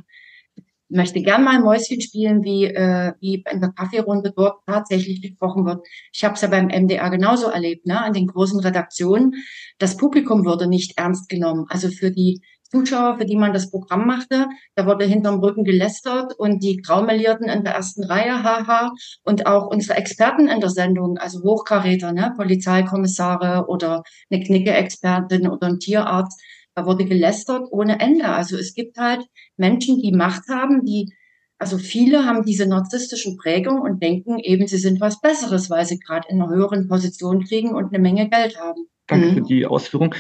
möchte 0.89 1.21
gern 1.21 1.45
mal 1.45 1.61
Mäuschen 1.61 2.01
spielen, 2.01 2.43
wie, 2.45 2.65
äh, 2.65 3.13
wie 3.21 3.45
in 3.51 3.61
der 3.61 3.73
Kaffeerunde 3.73 4.33
dort 4.37 4.61
tatsächlich 4.67 5.23
gesprochen 5.23 5.65
wird. 5.65 5.87
Ich 6.13 6.25
habe 6.25 6.35
es 6.35 6.41
ja 6.41 6.49
beim 6.49 6.69
MDR 6.69 7.11
genauso 7.11 7.49
erlebt, 7.49 7.87
ne? 7.87 8.01
an 8.01 8.13
den 8.13 8.27
großen 8.27 8.61
Redaktionen. 8.61 9.35
Das 9.79 9.97
Publikum 9.97 10.45
wurde 10.45 10.67
nicht 10.67 10.99
ernst 10.99 11.29
genommen. 11.29 11.67
Also 11.69 11.89
für 11.89 12.11
die 12.11 12.41
Zuschauer, 12.71 13.19
für 13.19 13.25
die 13.25 13.37
man 13.37 13.53
das 13.53 13.71
Programm 13.71 14.07
machte, 14.07 14.47
da 14.75 14.87
wurde 14.87 15.05
hinterm 15.05 15.39
Rücken 15.41 15.65
gelästert 15.65 16.35
und 16.37 16.63
die 16.63 16.79
Graumelierten 16.79 17.49
in 17.49 17.65
der 17.65 17.75
ersten 17.75 18.05
Reihe, 18.05 18.43
haha, 18.43 18.93
und 19.23 19.47
auch 19.47 19.69
unsere 19.69 19.97
Experten 19.97 20.49
in 20.49 20.61
der 20.61 20.71
Sendung, 20.71 21.17
also 21.19 21.43
Hochkaräter, 21.43 22.13
ne? 22.13 22.33
Polizeikommissare 22.37 23.67
oder 23.69 24.03
eine 24.31 24.43
Knicke-Expertin 24.43 25.49
oder 25.49 25.69
ein 25.69 25.79
Tierarzt, 25.79 26.43
da 26.77 26.87
wurde 26.87 27.07
gelästert 27.07 27.67
ohne 27.71 27.99
Ende. 28.01 28.29
Also 28.29 28.57
es 28.57 28.75
gibt 28.75 28.99
halt 28.99 29.27
Menschen, 29.57 29.99
die 30.01 30.13
Macht 30.13 30.49
haben, 30.49 30.85
die 30.85 31.13
also 31.59 31.79
viele 31.79 32.27
haben 32.27 32.45
diese 32.45 32.67
narzisstischen 32.67 33.39
Prägungen 33.39 33.81
und 33.81 34.03
denken 34.03 34.39
eben, 34.39 34.67
sie 34.67 34.77
sind 34.77 35.01
was 35.01 35.23
Besseres, 35.23 35.71
weil 35.71 35.87
sie 35.87 35.99
gerade 35.99 36.29
in 36.29 36.41
einer 36.41 36.51
höheren 36.51 36.87
Position 36.87 37.45
kriegen 37.45 37.75
und 37.75 37.87
eine 37.95 37.99
Menge 37.99 38.29
Geld 38.29 38.61
haben. 38.61 38.87
Danke 39.07 39.27
mhm. 39.29 39.35
für 39.35 39.41
die 39.43 39.67
Ausführung. 39.67 40.15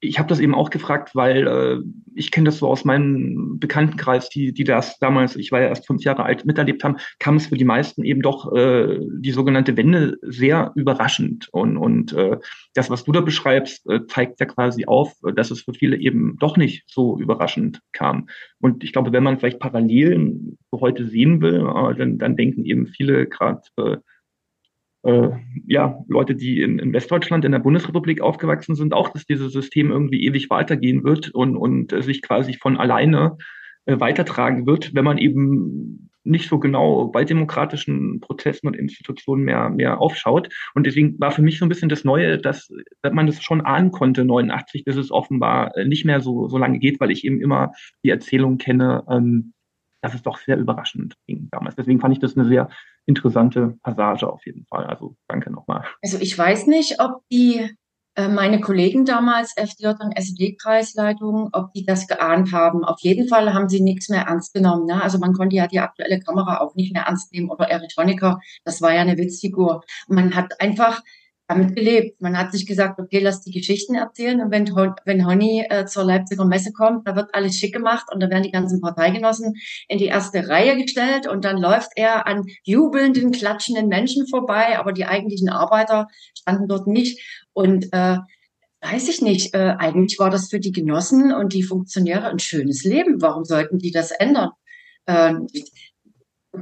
Ich 0.00 0.18
habe 0.18 0.28
das 0.28 0.40
eben 0.40 0.54
auch 0.54 0.70
gefragt, 0.70 1.14
weil 1.14 1.46
äh, 1.46 1.78
ich 2.14 2.32
kenne 2.32 2.46
das 2.46 2.58
so 2.58 2.68
aus 2.68 2.84
meinem 2.84 3.58
Bekanntenkreis, 3.60 4.28
die, 4.28 4.52
die 4.52 4.64
das 4.64 4.98
damals, 4.98 5.36
ich 5.36 5.52
war 5.52 5.60
ja 5.60 5.68
erst 5.68 5.86
fünf 5.86 6.02
Jahre 6.02 6.24
alt, 6.24 6.44
miterlebt 6.44 6.82
haben, 6.82 6.96
kam 7.20 7.36
es 7.36 7.46
für 7.46 7.56
die 7.56 7.64
meisten 7.64 8.02
eben 8.04 8.20
doch 8.20 8.52
äh, 8.52 8.98
die 9.18 9.30
sogenannte 9.30 9.76
Wende 9.76 10.18
sehr 10.22 10.72
überraschend. 10.74 11.48
Und, 11.52 11.76
und 11.76 12.12
äh, 12.14 12.38
das, 12.74 12.90
was 12.90 13.04
du 13.04 13.12
da 13.12 13.20
beschreibst, 13.20 13.88
äh, 13.88 14.06
zeigt 14.06 14.40
ja 14.40 14.46
quasi 14.46 14.86
auf, 14.86 15.12
dass 15.36 15.52
es 15.52 15.62
für 15.62 15.74
viele 15.74 15.96
eben 15.96 16.36
doch 16.40 16.56
nicht 16.56 16.84
so 16.88 17.18
überraschend 17.18 17.80
kam. 17.92 18.28
Und 18.60 18.82
ich 18.82 18.92
glaube, 18.92 19.12
wenn 19.12 19.22
man 19.22 19.38
vielleicht 19.38 19.60
Parallelen 19.60 20.58
für 20.70 20.80
heute 20.80 21.06
sehen 21.06 21.40
will, 21.40 21.60
äh, 21.60 21.94
dann, 21.94 22.18
dann 22.18 22.36
denken 22.36 22.64
eben 22.64 22.88
viele 22.88 23.26
gerade 23.26 23.62
äh, 23.76 23.96
äh, 25.02 25.30
ja, 25.66 25.98
Leute, 26.08 26.34
die 26.34 26.60
in, 26.60 26.78
in 26.78 26.92
Westdeutschland, 26.92 27.44
in 27.44 27.52
der 27.52 27.58
Bundesrepublik 27.58 28.20
aufgewachsen 28.20 28.74
sind, 28.74 28.94
auch, 28.94 29.08
dass 29.08 29.26
dieses 29.26 29.52
System 29.52 29.90
irgendwie 29.90 30.24
ewig 30.24 30.50
weitergehen 30.50 31.04
wird 31.04 31.30
und, 31.30 31.56
und 31.56 31.92
äh, 31.92 32.02
sich 32.02 32.22
quasi 32.22 32.54
von 32.54 32.76
alleine 32.76 33.36
äh, 33.86 33.98
weitertragen 33.98 34.66
wird, 34.66 34.94
wenn 34.94 35.04
man 35.04 35.18
eben 35.18 36.08
nicht 36.24 36.48
so 36.48 36.60
genau 36.60 37.08
bei 37.08 37.24
demokratischen 37.24 38.20
Prozessen 38.20 38.68
und 38.68 38.76
Institutionen 38.76 39.44
mehr, 39.44 39.70
mehr 39.70 40.00
aufschaut. 40.00 40.48
Und 40.74 40.86
deswegen 40.86 41.18
war 41.18 41.32
für 41.32 41.42
mich 41.42 41.58
so 41.58 41.66
ein 41.66 41.68
bisschen 41.68 41.88
das 41.88 42.04
Neue, 42.04 42.38
dass, 42.38 42.72
dass 43.02 43.12
man 43.12 43.26
das 43.26 43.42
schon 43.42 43.60
ahnen 43.60 43.90
konnte, 43.90 44.24
89, 44.24 44.84
bis 44.84 44.96
es 44.96 45.10
offenbar 45.10 45.76
äh, 45.76 45.84
nicht 45.84 46.04
mehr 46.04 46.20
so, 46.20 46.48
so 46.48 46.58
lange 46.58 46.78
geht, 46.78 47.00
weil 47.00 47.10
ich 47.10 47.24
eben 47.24 47.40
immer 47.40 47.72
die 48.04 48.10
Erzählung 48.10 48.58
kenne, 48.58 49.02
ähm, 49.10 49.52
dass 50.00 50.14
es 50.14 50.22
doch 50.22 50.38
sehr 50.38 50.58
überraschend 50.58 51.14
ging 51.26 51.48
damals. 51.50 51.76
Deswegen 51.76 52.00
fand 52.00 52.14
ich 52.14 52.20
das 52.20 52.36
eine 52.36 52.46
sehr 52.46 52.68
interessante 53.06 53.78
Passage 53.82 54.30
auf 54.30 54.44
jeden 54.46 54.64
Fall. 54.66 54.86
Also 54.86 55.16
danke 55.28 55.50
nochmal. 55.50 55.84
Also 56.02 56.18
ich 56.18 56.36
weiß 56.36 56.66
nicht, 56.66 57.00
ob 57.00 57.22
die 57.30 57.68
äh, 58.14 58.28
meine 58.28 58.60
Kollegen 58.60 59.06
damals, 59.06 59.54
FDJ 59.56 59.86
und 60.00 60.16
SED-Kreisleitung, 60.16 61.48
ob 61.52 61.72
die 61.72 61.86
das 61.86 62.06
geahnt 62.06 62.52
haben. 62.52 62.84
Auf 62.84 63.00
jeden 63.00 63.26
Fall 63.26 63.54
haben 63.54 63.70
sie 63.70 63.80
nichts 63.80 64.10
mehr 64.10 64.22
ernst 64.22 64.52
genommen. 64.52 64.84
Ne? 64.86 65.02
Also 65.02 65.18
man 65.18 65.32
konnte 65.32 65.56
ja 65.56 65.66
die 65.66 65.80
aktuelle 65.80 66.20
Kamera 66.20 66.60
auch 66.60 66.74
nicht 66.74 66.92
mehr 66.92 67.04
ernst 67.04 67.32
nehmen 67.32 67.50
oder 67.50 67.68
Erich 67.70 67.94
das 68.64 68.82
war 68.82 68.94
ja 68.94 69.00
eine 69.00 69.16
Witzfigur. 69.16 69.82
Man 70.08 70.34
hat 70.34 70.60
einfach 70.60 71.02
damit 71.54 71.76
gelebt. 71.76 72.20
Man 72.20 72.36
hat 72.36 72.52
sich 72.52 72.66
gesagt, 72.66 72.98
okay, 73.00 73.20
lass 73.20 73.42
die 73.42 73.52
Geschichten 73.52 73.94
erzählen 73.94 74.40
und 74.40 74.50
wenn, 74.50 74.66
wenn 75.04 75.26
Honey 75.26 75.64
äh, 75.68 75.86
zur 75.86 76.04
Leipziger 76.04 76.44
Messe 76.44 76.72
kommt, 76.72 77.06
da 77.06 77.16
wird 77.16 77.34
alles 77.34 77.56
schick 77.56 77.72
gemacht 77.72 78.06
und 78.12 78.20
da 78.20 78.30
werden 78.30 78.42
die 78.42 78.50
ganzen 78.50 78.80
Parteigenossen 78.80 79.54
in 79.88 79.98
die 79.98 80.06
erste 80.06 80.48
Reihe 80.48 80.76
gestellt 80.76 81.26
und 81.26 81.44
dann 81.44 81.58
läuft 81.58 81.90
er 81.96 82.26
an 82.26 82.44
jubelnden, 82.64 83.32
klatschenden 83.32 83.88
Menschen 83.88 84.26
vorbei, 84.26 84.78
aber 84.78 84.92
die 84.92 85.06
eigentlichen 85.06 85.48
Arbeiter 85.48 86.08
standen 86.36 86.68
dort 86.68 86.86
nicht 86.86 87.20
und 87.52 87.92
äh, 87.92 88.18
weiß 88.82 89.08
ich 89.08 89.22
nicht, 89.22 89.54
äh, 89.54 89.74
eigentlich 89.78 90.18
war 90.18 90.30
das 90.30 90.48
für 90.48 90.60
die 90.60 90.72
Genossen 90.72 91.32
und 91.32 91.52
die 91.52 91.62
Funktionäre 91.62 92.28
ein 92.28 92.40
schönes 92.40 92.84
Leben. 92.84 93.22
Warum 93.22 93.44
sollten 93.44 93.78
die 93.78 93.92
das 93.92 94.10
ändern? 94.10 94.50
Äh, 95.06 95.34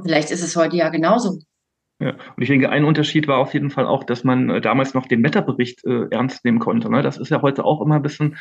vielleicht 0.03 0.31
ist 0.31 0.43
es 0.43 0.55
heute 0.55 0.75
ja 0.75 0.89
genauso. 0.89 1.39
Ja, 2.01 2.15
und 2.35 2.41
ich 2.41 2.49
denke, 2.49 2.71
ein 2.71 2.83
Unterschied 2.83 3.27
war 3.27 3.37
auf 3.37 3.53
jeden 3.53 3.69
Fall 3.69 3.85
auch, 3.85 4.03
dass 4.03 4.23
man 4.23 4.49
äh, 4.49 4.59
damals 4.59 4.95
noch 4.95 5.05
den 5.05 5.23
Wetterbericht 5.23 5.85
äh, 5.85 6.07
ernst 6.09 6.43
nehmen 6.43 6.57
konnte. 6.57 6.89
Ne? 6.89 7.03
Das 7.03 7.19
ist 7.19 7.29
ja 7.29 7.43
heute 7.43 7.63
auch 7.63 7.79
immer 7.79 7.97
ein 7.97 8.01
bisschen 8.01 8.37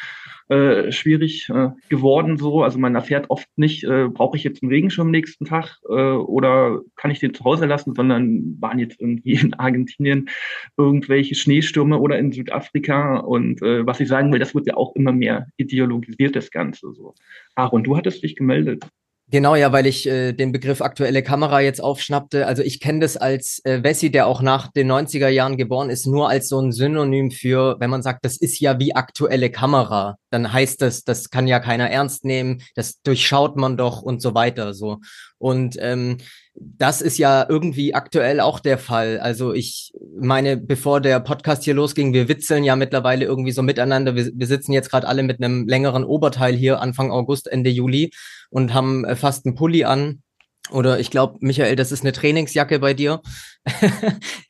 äh, 0.49 0.91
schwierig 0.91 1.51
äh, 1.51 1.69
geworden 1.91 2.39
so. 2.39 2.63
Also 2.63 2.79
man 2.79 2.95
erfährt 2.95 3.27
oft 3.29 3.47
nicht, 3.57 3.85
äh, 3.85 4.09
brauche 4.09 4.39
ich 4.39 4.45
jetzt 4.45 4.63
einen 4.63 4.73
Regenschirm 4.73 5.11
nächsten 5.11 5.45
Tag 5.45 5.77
äh, 5.91 5.93
oder 5.93 6.81
kann 6.97 7.11
ich 7.11 7.19
den 7.19 7.35
zu 7.35 7.45
Hause 7.45 7.67
lassen, 7.67 7.95
sondern 7.95 8.57
waren 8.61 8.79
jetzt 8.79 8.99
irgendwie 8.99 9.35
in 9.35 9.53
Argentinien 9.53 10.31
irgendwelche 10.79 11.35
Schneestürme 11.35 11.99
oder 11.99 12.19
in 12.19 12.33
Südafrika. 12.33 13.19
Und 13.19 13.61
was 13.61 14.01
ich 14.01 14.09
sagen 14.09 14.33
will, 14.33 14.39
das 14.39 14.55
wird 14.55 14.67
ja 14.67 14.77
auch 14.77 14.95
immer 14.97 15.13
mehr 15.13 15.49
ideologisiert, 15.59 16.35
das 16.35 16.51
Ganze 16.51 16.93
so. 16.93 17.15
Aaron, 17.55 17.85
du 17.85 17.97
hattest 17.97 18.23
dich 18.23 18.37
gemeldet. 18.37 18.87
Genau, 19.33 19.55
ja, 19.55 19.71
weil 19.71 19.87
ich 19.87 20.09
äh, 20.09 20.33
den 20.33 20.51
Begriff 20.51 20.81
aktuelle 20.83 21.23
Kamera 21.23 21.61
jetzt 21.61 21.81
aufschnappte. 21.81 22.49
Also 22.49 22.65
ich 22.65 22.81
kenne 22.81 22.99
das 22.99 23.17
als 23.17 23.65
äh, 23.65 23.81
Wessi, 23.85 24.11
der 24.11 24.27
auch 24.27 24.43
nach 24.43 24.73
den 24.73 24.91
90er 24.91 25.29
Jahren 25.29 25.57
geboren 25.57 25.89
ist, 25.89 26.05
nur 26.07 26.29
als 26.29 26.49
so 26.49 26.61
ein 26.61 26.73
Synonym 26.73 27.31
für, 27.31 27.77
wenn 27.79 27.91
man 27.91 28.03
sagt, 28.03 28.25
das 28.25 28.37
ist 28.37 28.59
ja 28.59 28.81
wie 28.81 28.97
aktuelle 28.97 29.51
Kamera, 29.51 30.17
dann 30.31 30.53
heißt 30.53 30.83
das, 30.83 31.05
das 31.05 31.31
kann 31.31 31.47
ja 31.47 31.61
keiner 31.61 31.89
ernst 31.89 32.25
nehmen, 32.25 32.63
das 32.75 33.03
durchschaut 33.03 33.57
man 33.57 33.77
doch 33.77 34.03
und 34.03 34.21
so 34.21 34.35
weiter. 34.35 34.75
So. 34.75 34.99
Und 35.39 35.77
ähm, 35.79 36.19
das 36.55 37.01
ist 37.01 37.19
ja 37.19 37.47
irgendwie 37.49 37.95
aktuell 37.95 38.41
auch 38.41 38.61
der 38.61 38.79
Fall. 38.79 39.19
Also 39.21 39.53
ich 39.53 39.93
meine, 40.19 40.57
bevor 40.57 41.01
der 41.01 41.21
Podcast 41.21 41.65
hier 41.65 41.75
losging, 41.75 42.13
wir 42.13 42.29
witzeln 42.29 42.65
ja 42.65 42.77
mittlerweile 42.77 43.25
irgendwie 43.25 43.53
so 43.53 43.63
miteinander. 43.63 44.15
Wir, 44.17 44.31
wir 44.35 44.47
sitzen 44.47 44.73
jetzt 44.73 44.91
gerade 44.91 45.07
alle 45.07 45.23
mit 45.23 45.43
einem 45.43 45.69
längeren 45.69 46.05
Oberteil 46.05 46.55
hier 46.55 46.81
Anfang 46.81 47.11
August, 47.11 47.51
Ende 47.51 47.71
Juli 47.71 48.11
und 48.51 48.75
haben 48.75 49.05
äh, 49.05 49.17
fast 49.17 49.47
einen 49.47 49.55
Pulli 49.55 49.85
an. 49.85 50.23
Oder 50.71 51.01
ich 51.01 51.11
glaube, 51.11 51.39
Michael, 51.41 51.75
das 51.77 51.93
ist 51.93 52.03
eine 52.03 52.13
Trainingsjacke 52.13 52.79
bei 52.79 52.95
dir. 52.95 53.21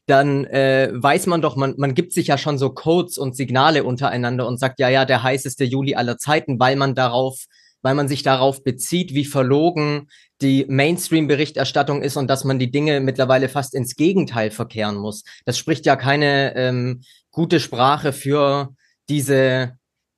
dann 0.06 0.44
äh, 0.46 0.90
weiß 0.92 1.26
man 1.26 1.40
doch, 1.40 1.56
man, 1.56 1.74
man 1.78 1.94
gibt 1.94 2.12
sich 2.12 2.26
ja 2.26 2.36
schon 2.36 2.58
so 2.58 2.70
Codes 2.70 3.16
und 3.16 3.36
Signale 3.36 3.84
untereinander 3.84 4.46
und 4.46 4.58
sagt, 4.58 4.80
ja, 4.80 4.88
ja, 4.88 5.04
der 5.04 5.22
heißeste 5.22 5.64
Juli 5.64 5.94
aller 5.94 6.18
Zeiten, 6.18 6.58
weil 6.58 6.76
man 6.76 6.94
darauf 6.94 7.44
weil 7.82 7.94
man 7.94 8.08
sich 8.08 8.22
darauf 8.22 8.62
bezieht, 8.62 9.14
wie 9.14 9.24
verlogen 9.24 10.08
die 10.40 10.66
Mainstream-Berichterstattung 10.68 12.02
ist 12.02 12.16
und 12.16 12.28
dass 12.28 12.44
man 12.44 12.58
die 12.58 12.70
Dinge 12.70 13.00
mittlerweile 13.00 13.48
fast 13.48 13.74
ins 13.74 13.96
Gegenteil 13.96 14.50
verkehren 14.50 14.96
muss. 14.96 15.24
Das 15.44 15.58
spricht 15.58 15.86
ja 15.86 15.96
keine 15.96 16.54
ähm, 16.56 17.02
gute 17.30 17.60
Sprache 17.60 18.12
für 18.12 18.74
diese 19.08 19.74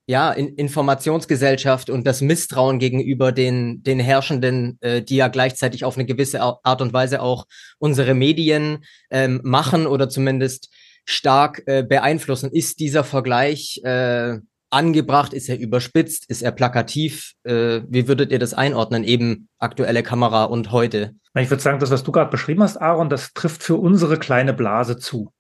ja, 0.07 0.33
in 0.33 0.49
Informationsgesellschaft 0.57 1.89
und 1.89 2.07
das 2.07 2.21
Misstrauen 2.21 2.79
gegenüber 2.79 3.31
den, 3.33 3.83
den 3.83 4.01
Herrschenden, 4.01 4.79
äh, 4.81 5.01
die 5.01 5.17
ja 5.17 5.29
gleichzeitig 5.29 5.85
auf 5.85 5.97
eine 5.97 6.07
gewisse 6.07 6.41
Art 6.41 6.83
und 6.83 6.93
Weise 6.93 7.23
auch 7.23 7.47
unsere 7.79 8.15
Medien 8.15 8.85
ähm, 9.11 9.41
machen 9.45 9.87
oder 9.87 10.09
zumindest 10.09 10.71
stark 11.05 11.63
äh, 11.67 11.83
beeinflussen. 11.83 12.51
Ist 12.51 12.81
dieser 12.81 13.05
Vergleich 13.05 13.81
äh, 13.85 14.39
angebracht? 14.73 15.33
Ist 15.33 15.49
er 15.49 15.59
überspitzt? 15.59 16.29
Ist 16.29 16.43
er 16.43 16.53
plakativ? 16.53 17.33
Äh, 17.45 17.83
wie 17.89 18.09
würdet 18.09 18.33
ihr 18.33 18.39
das 18.39 18.55
einordnen, 18.55 19.05
eben 19.05 19.49
aktuelle 19.59 20.03
Kamera 20.03 20.45
und 20.45 20.73
heute? 20.73 21.15
Ich 21.35 21.51
würde 21.51 21.63
sagen, 21.63 21.79
das, 21.79 21.91
was 21.91 22.03
du 22.03 22.13
gerade 22.13 22.31
beschrieben 22.31 22.63
hast, 22.63 22.77
Aaron, 22.77 23.09
das 23.09 23.33
trifft 23.33 23.63
für 23.63 23.77
unsere 23.77 24.19
kleine 24.19 24.53
Blase 24.53 24.99
zu. 24.99 25.33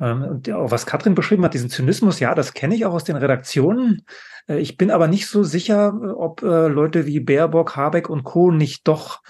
Ähm, 0.00 0.22
und 0.22 0.48
was 0.48 0.86
Katrin 0.86 1.14
beschrieben 1.14 1.44
hat, 1.44 1.54
diesen 1.54 1.70
Zynismus, 1.70 2.20
ja, 2.20 2.34
das 2.34 2.54
kenne 2.54 2.74
ich 2.74 2.84
auch 2.84 2.94
aus 2.94 3.04
den 3.04 3.16
Redaktionen. 3.16 4.02
Äh, 4.48 4.58
ich 4.58 4.76
bin 4.76 4.90
aber 4.90 5.08
nicht 5.08 5.28
so 5.28 5.42
sicher, 5.42 5.94
ob 6.16 6.42
äh, 6.42 6.68
Leute 6.68 7.06
wie 7.06 7.20
Baerbock, 7.20 7.76
Habeck 7.76 8.08
und 8.10 8.24
Co. 8.24 8.50
nicht 8.50 8.88
doch 8.88 9.20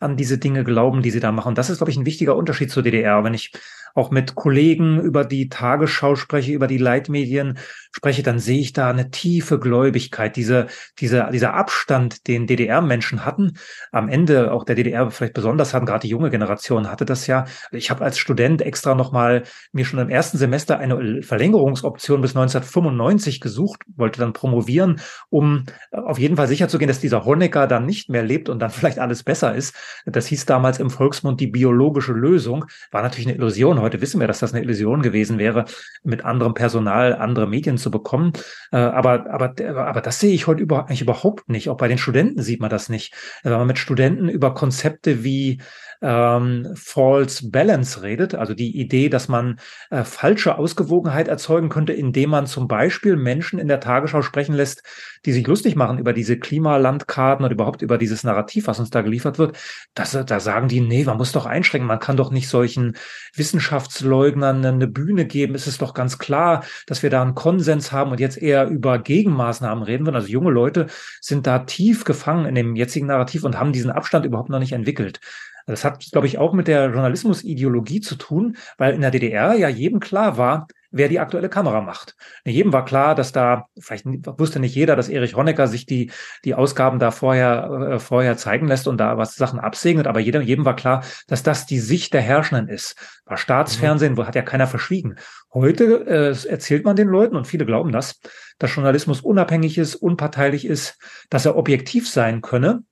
an 0.00 0.16
diese 0.16 0.38
Dinge 0.38 0.64
glauben, 0.64 1.02
die 1.02 1.10
sie 1.10 1.20
da 1.20 1.32
machen. 1.32 1.54
Das 1.54 1.70
ist, 1.70 1.78
glaube 1.78 1.90
ich, 1.90 1.96
ein 1.96 2.06
wichtiger 2.06 2.36
Unterschied 2.36 2.70
zur 2.70 2.82
DDR. 2.82 3.24
Wenn 3.24 3.34
ich 3.34 3.52
auch 3.94 4.10
mit 4.10 4.34
Kollegen 4.34 5.00
über 5.00 5.24
die 5.24 5.48
Tagesschau 5.48 6.16
spreche, 6.16 6.52
über 6.52 6.66
die 6.66 6.78
Leitmedien 6.78 7.58
spreche, 7.92 8.24
dann 8.24 8.40
sehe 8.40 8.58
ich 8.58 8.72
da 8.72 8.90
eine 8.90 9.10
tiefe 9.10 9.60
Gläubigkeit. 9.60 10.34
Diese, 10.34 10.66
diese, 10.98 11.28
dieser 11.32 11.54
Abstand, 11.54 12.26
den 12.26 12.48
DDR-Menschen 12.48 13.24
hatten, 13.24 13.52
am 13.92 14.08
Ende 14.08 14.52
auch 14.52 14.64
der 14.64 14.74
DDR 14.74 15.10
vielleicht 15.12 15.34
besonders 15.34 15.74
haben, 15.74 15.86
gerade 15.86 16.02
die 16.02 16.08
junge 16.08 16.30
Generation 16.30 16.90
hatte 16.90 17.04
das 17.04 17.28
ja. 17.28 17.44
Ich 17.70 17.90
habe 17.90 18.04
als 18.04 18.18
Student 18.18 18.62
extra 18.62 18.96
nochmal 18.96 19.44
mir 19.72 19.84
schon 19.84 20.00
im 20.00 20.10
ersten 20.10 20.38
Semester 20.38 20.78
eine 20.78 21.22
Verlängerungsoption 21.22 22.20
bis 22.20 22.32
1995 22.32 23.40
gesucht, 23.40 23.82
wollte 23.96 24.18
dann 24.18 24.32
promovieren, 24.32 25.00
um 25.30 25.66
auf 25.92 26.18
jeden 26.18 26.36
Fall 26.36 26.48
sicherzugehen, 26.48 26.88
dass 26.88 26.98
dieser 26.98 27.24
Honecker 27.24 27.68
dann 27.68 27.86
nicht 27.86 28.10
mehr 28.10 28.24
lebt 28.24 28.48
und 28.48 28.58
dann 28.58 28.70
vielleicht 28.70 28.98
alles 28.98 29.22
besser 29.22 29.54
ist. 29.54 29.74
Das 30.04 30.26
hieß 30.26 30.46
damals 30.46 30.80
im 30.80 30.90
Volksmund 30.90 31.40
die 31.40 31.46
biologische 31.46 32.12
Lösung. 32.12 32.64
War 32.90 33.02
natürlich 33.02 33.28
eine 33.28 33.36
Illusion 33.36 33.78
Heute 33.84 34.00
wissen 34.00 34.18
wir, 34.18 34.26
dass 34.26 34.38
das 34.38 34.54
eine 34.54 34.62
Illusion 34.64 35.02
gewesen 35.02 35.38
wäre, 35.38 35.66
mit 36.02 36.24
anderem 36.24 36.54
Personal 36.54 37.14
andere 37.14 37.46
Medien 37.46 37.76
zu 37.76 37.90
bekommen. 37.90 38.32
Äh, 38.72 38.78
aber, 38.78 39.30
aber, 39.30 39.54
aber 39.76 40.00
das 40.00 40.20
sehe 40.20 40.32
ich 40.32 40.46
heute 40.46 40.62
über, 40.62 40.86
eigentlich 40.86 41.02
überhaupt 41.02 41.48
nicht. 41.48 41.68
Auch 41.68 41.76
bei 41.76 41.88
den 41.88 41.98
Studenten 41.98 42.42
sieht 42.42 42.60
man 42.60 42.70
das 42.70 42.88
nicht. 42.88 43.14
Wenn 43.42 43.52
man 43.52 43.66
mit 43.66 43.78
Studenten 43.78 44.28
über 44.28 44.54
Konzepte 44.54 45.22
wie 45.22 45.60
ähm, 46.04 46.70
False 46.74 47.48
Balance 47.50 48.02
redet, 48.02 48.34
also 48.34 48.52
die 48.52 48.78
Idee, 48.78 49.08
dass 49.08 49.28
man 49.28 49.58
äh, 49.90 50.04
falsche 50.04 50.58
Ausgewogenheit 50.58 51.28
erzeugen 51.28 51.70
könnte, 51.70 51.94
indem 51.94 52.30
man 52.30 52.46
zum 52.46 52.68
Beispiel 52.68 53.16
Menschen 53.16 53.58
in 53.58 53.68
der 53.68 53.80
Tagesschau 53.80 54.20
sprechen 54.20 54.54
lässt, 54.54 54.82
die 55.24 55.32
sich 55.32 55.46
lustig 55.46 55.76
machen 55.76 55.98
über 55.98 56.12
diese 56.12 56.38
Klimalandkarten 56.38 57.46
oder 57.46 57.54
überhaupt 57.54 57.80
über 57.80 57.96
dieses 57.96 58.22
Narrativ, 58.22 58.66
was 58.66 58.78
uns 58.78 58.90
da 58.90 59.00
geliefert 59.00 59.38
wird. 59.38 59.56
Das, 59.94 60.12
da 60.12 60.40
sagen 60.40 60.68
die, 60.68 60.82
nee, 60.82 61.04
man 61.04 61.16
muss 61.16 61.32
doch 61.32 61.46
einschränken, 61.46 61.88
man 61.88 62.00
kann 62.00 62.18
doch 62.18 62.30
nicht 62.30 62.50
solchen 62.50 62.96
Wissenschaftsleugnern 63.34 64.64
eine 64.64 64.86
Bühne 64.86 65.24
geben. 65.24 65.54
Es 65.54 65.66
ist 65.66 65.80
doch 65.80 65.94
ganz 65.94 66.18
klar, 66.18 66.64
dass 66.86 67.02
wir 67.02 67.08
da 67.08 67.22
einen 67.22 67.34
Konsens 67.34 67.92
haben 67.92 68.10
und 68.10 68.20
jetzt 68.20 68.36
eher 68.36 68.68
über 68.68 68.98
Gegenmaßnahmen 68.98 69.82
reden 69.82 70.04
würden. 70.04 70.16
Also 70.16 70.28
junge 70.28 70.50
Leute 70.50 70.86
sind 71.22 71.46
da 71.46 71.60
tief 71.60 72.04
gefangen 72.04 72.44
in 72.44 72.54
dem 72.54 72.76
jetzigen 72.76 73.06
Narrativ 73.06 73.44
und 73.44 73.58
haben 73.58 73.72
diesen 73.72 73.90
Abstand 73.90 74.26
überhaupt 74.26 74.50
noch 74.50 74.58
nicht 74.58 74.72
entwickelt. 74.72 75.20
Das 75.66 75.84
hat, 75.84 76.04
glaube 76.12 76.26
ich, 76.26 76.38
auch 76.38 76.52
mit 76.52 76.68
der 76.68 76.90
Journalismusideologie 76.90 78.00
zu 78.00 78.16
tun, 78.16 78.56
weil 78.76 78.94
in 78.94 79.00
der 79.00 79.10
DDR 79.10 79.54
ja 79.54 79.68
jedem 79.68 80.00
klar 80.00 80.36
war, 80.36 80.66
wer 80.94 81.08
die 81.08 81.18
aktuelle 81.18 81.48
Kamera 81.48 81.80
macht. 81.80 82.14
Jedem 82.44 82.72
war 82.72 82.84
klar, 82.84 83.14
dass 83.14 83.32
da, 83.32 83.66
vielleicht 83.78 84.06
wusste 84.06 84.60
nicht 84.60 84.76
jeder, 84.76 84.94
dass 84.94 85.08
Erich 85.08 85.34
Honecker 85.34 85.66
sich 85.66 85.86
die, 85.86 86.12
die 86.44 86.54
Ausgaben 86.54 87.00
da 87.00 87.10
vorher, 87.10 87.94
äh, 87.94 87.98
vorher 87.98 88.36
zeigen 88.36 88.68
lässt 88.68 88.86
und 88.86 88.98
da 88.98 89.18
was 89.18 89.34
Sachen 89.34 89.58
absegnet, 89.58 90.06
aber 90.06 90.20
jedem, 90.20 90.42
jedem 90.42 90.64
war 90.64 90.76
klar, 90.76 91.02
dass 91.26 91.42
das 91.42 91.66
die 91.66 91.80
Sicht 91.80 92.14
der 92.14 92.20
Herrschenden 92.20 92.68
ist. 92.68 92.96
War 93.24 93.36
Staatsfernsehen, 93.36 94.12
mhm. 94.12 94.16
wo 94.18 94.26
hat 94.26 94.36
ja 94.36 94.42
keiner 94.42 94.68
verschwiegen. 94.68 95.16
Heute 95.52 96.06
äh, 96.06 96.48
erzählt 96.48 96.84
man 96.84 96.94
den 96.94 97.08
Leuten, 97.08 97.34
und 97.34 97.46
viele 97.46 97.66
glauben 97.66 97.90
das, 97.90 98.20
dass 98.58 98.74
Journalismus 98.74 99.20
unabhängig 99.20 99.78
ist, 99.78 99.96
unparteilich 99.96 100.64
ist, 100.64 100.96
dass 101.28 101.44
er 101.44 101.56
objektiv 101.56 102.08
sein 102.08 102.40
könne. 102.40 102.84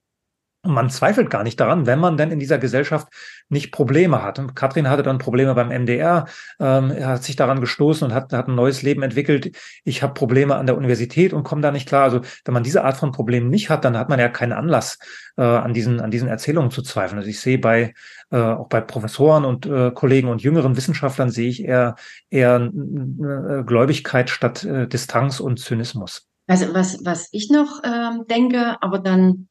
Man 0.65 0.91
zweifelt 0.91 1.29
gar 1.29 1.43
nicht 1.43 1.59
daran, 1.59 1.87
wenn 1.87 1.99
man 1.99 2.17
denn 2.17 2.31
in 2.31 2.39
dieser 2.39 2.59
Gesellschaft 2.59 3.09
nicht 3.49 3.73
Probleme 3.73 4.23
hat. 4.23 4.39
Und 4.39 4.55
Katrin 4.55 4.89
hatte 4.89 5.03
dann 5.03 5.19
Probleme 5.19 5.55
beim 5.55 5.71
MDR, 5.71 6.27
ähm, 6.61 6.93
hat 7.05 7.25
sich 7.25 7.35
daran 7.35 7.61
gestoßen 7.61 8.07
und 8.07 8.15
hat, 8.15 8.33
hat 8.33 8.47
ein 8.49 8.55
neues 8.55 8.83
Leben 8.83 9.03
entwickelt. 9.03 9.57
Ich 9.85 10.03
habe 10.03 10.15
Probleme 10.15 10.55
an 10.55 10.67
der 10.67 10.77
Universität 10.77 11.33
und 11.33 11.43
komme 11.43 11.63
da 11.63 11.73
nicht 11.73 11.89
klar. 11.89 12.05
Also 12.05 12.21
wenn 12.45 12.55
man 12.55 12.63
diese 12.63 12.85
Art 12.85 12.97
von 12.97 13.11
Problemen 13.11 13.51
nicht 13.51 13.71
hat, 13.71 13.85
dann 13.85 13.99
hat 13.99 14.09
man 14.09 14.21
ja 14.21 14.29
keinen 14.29 14.53
Anlass, 14.53 14.99
äh, 15.37 15.43
an, 15.43 15.75
diesen, 15.75 16.01
an 16.01 16.11
diesen 16.11 16.29
Erzählungen 16.29 16.71
zu 16.71 16.83
zweifeln. 16.83 17.19
Also 17.19 17.31
ich 17.31 17.41
sehe 17.41 17.59
bei 17.59 17.95
äh, 18.31 18.39
auch 18.39 18.69
bei 18.69 18.81
Professoren 18.81 19.45
und 19.45 19.67
äh, 19.67 19.91
Kollegen 19.91 20.29
und 20.29 20.43
jüngeren 20.43 20.77
Wissenschaftlern 20.77 21.31
sehe 21.31 21.49
ich 21.49 21.65
eher 21.65 21.97
eher 22.31 22.57
äh, 22.61 23.63
Gläubigkeit 23.65 24.31
statt 24.31 24.65
äh, 24.65 24.87
Distanz 24.87 25.41
und 25.41 25.59
Zynismus. 25.59 26.29
Also 26.47 26.73
was, 26.75 27.05
was 27.05 27.29
ich 27.33 27.51
noch 27.51 27.83
ähm, 27.85 28.25
denke, 28.29 28.77
aber 28.81 28.99
dann 28.99 29.49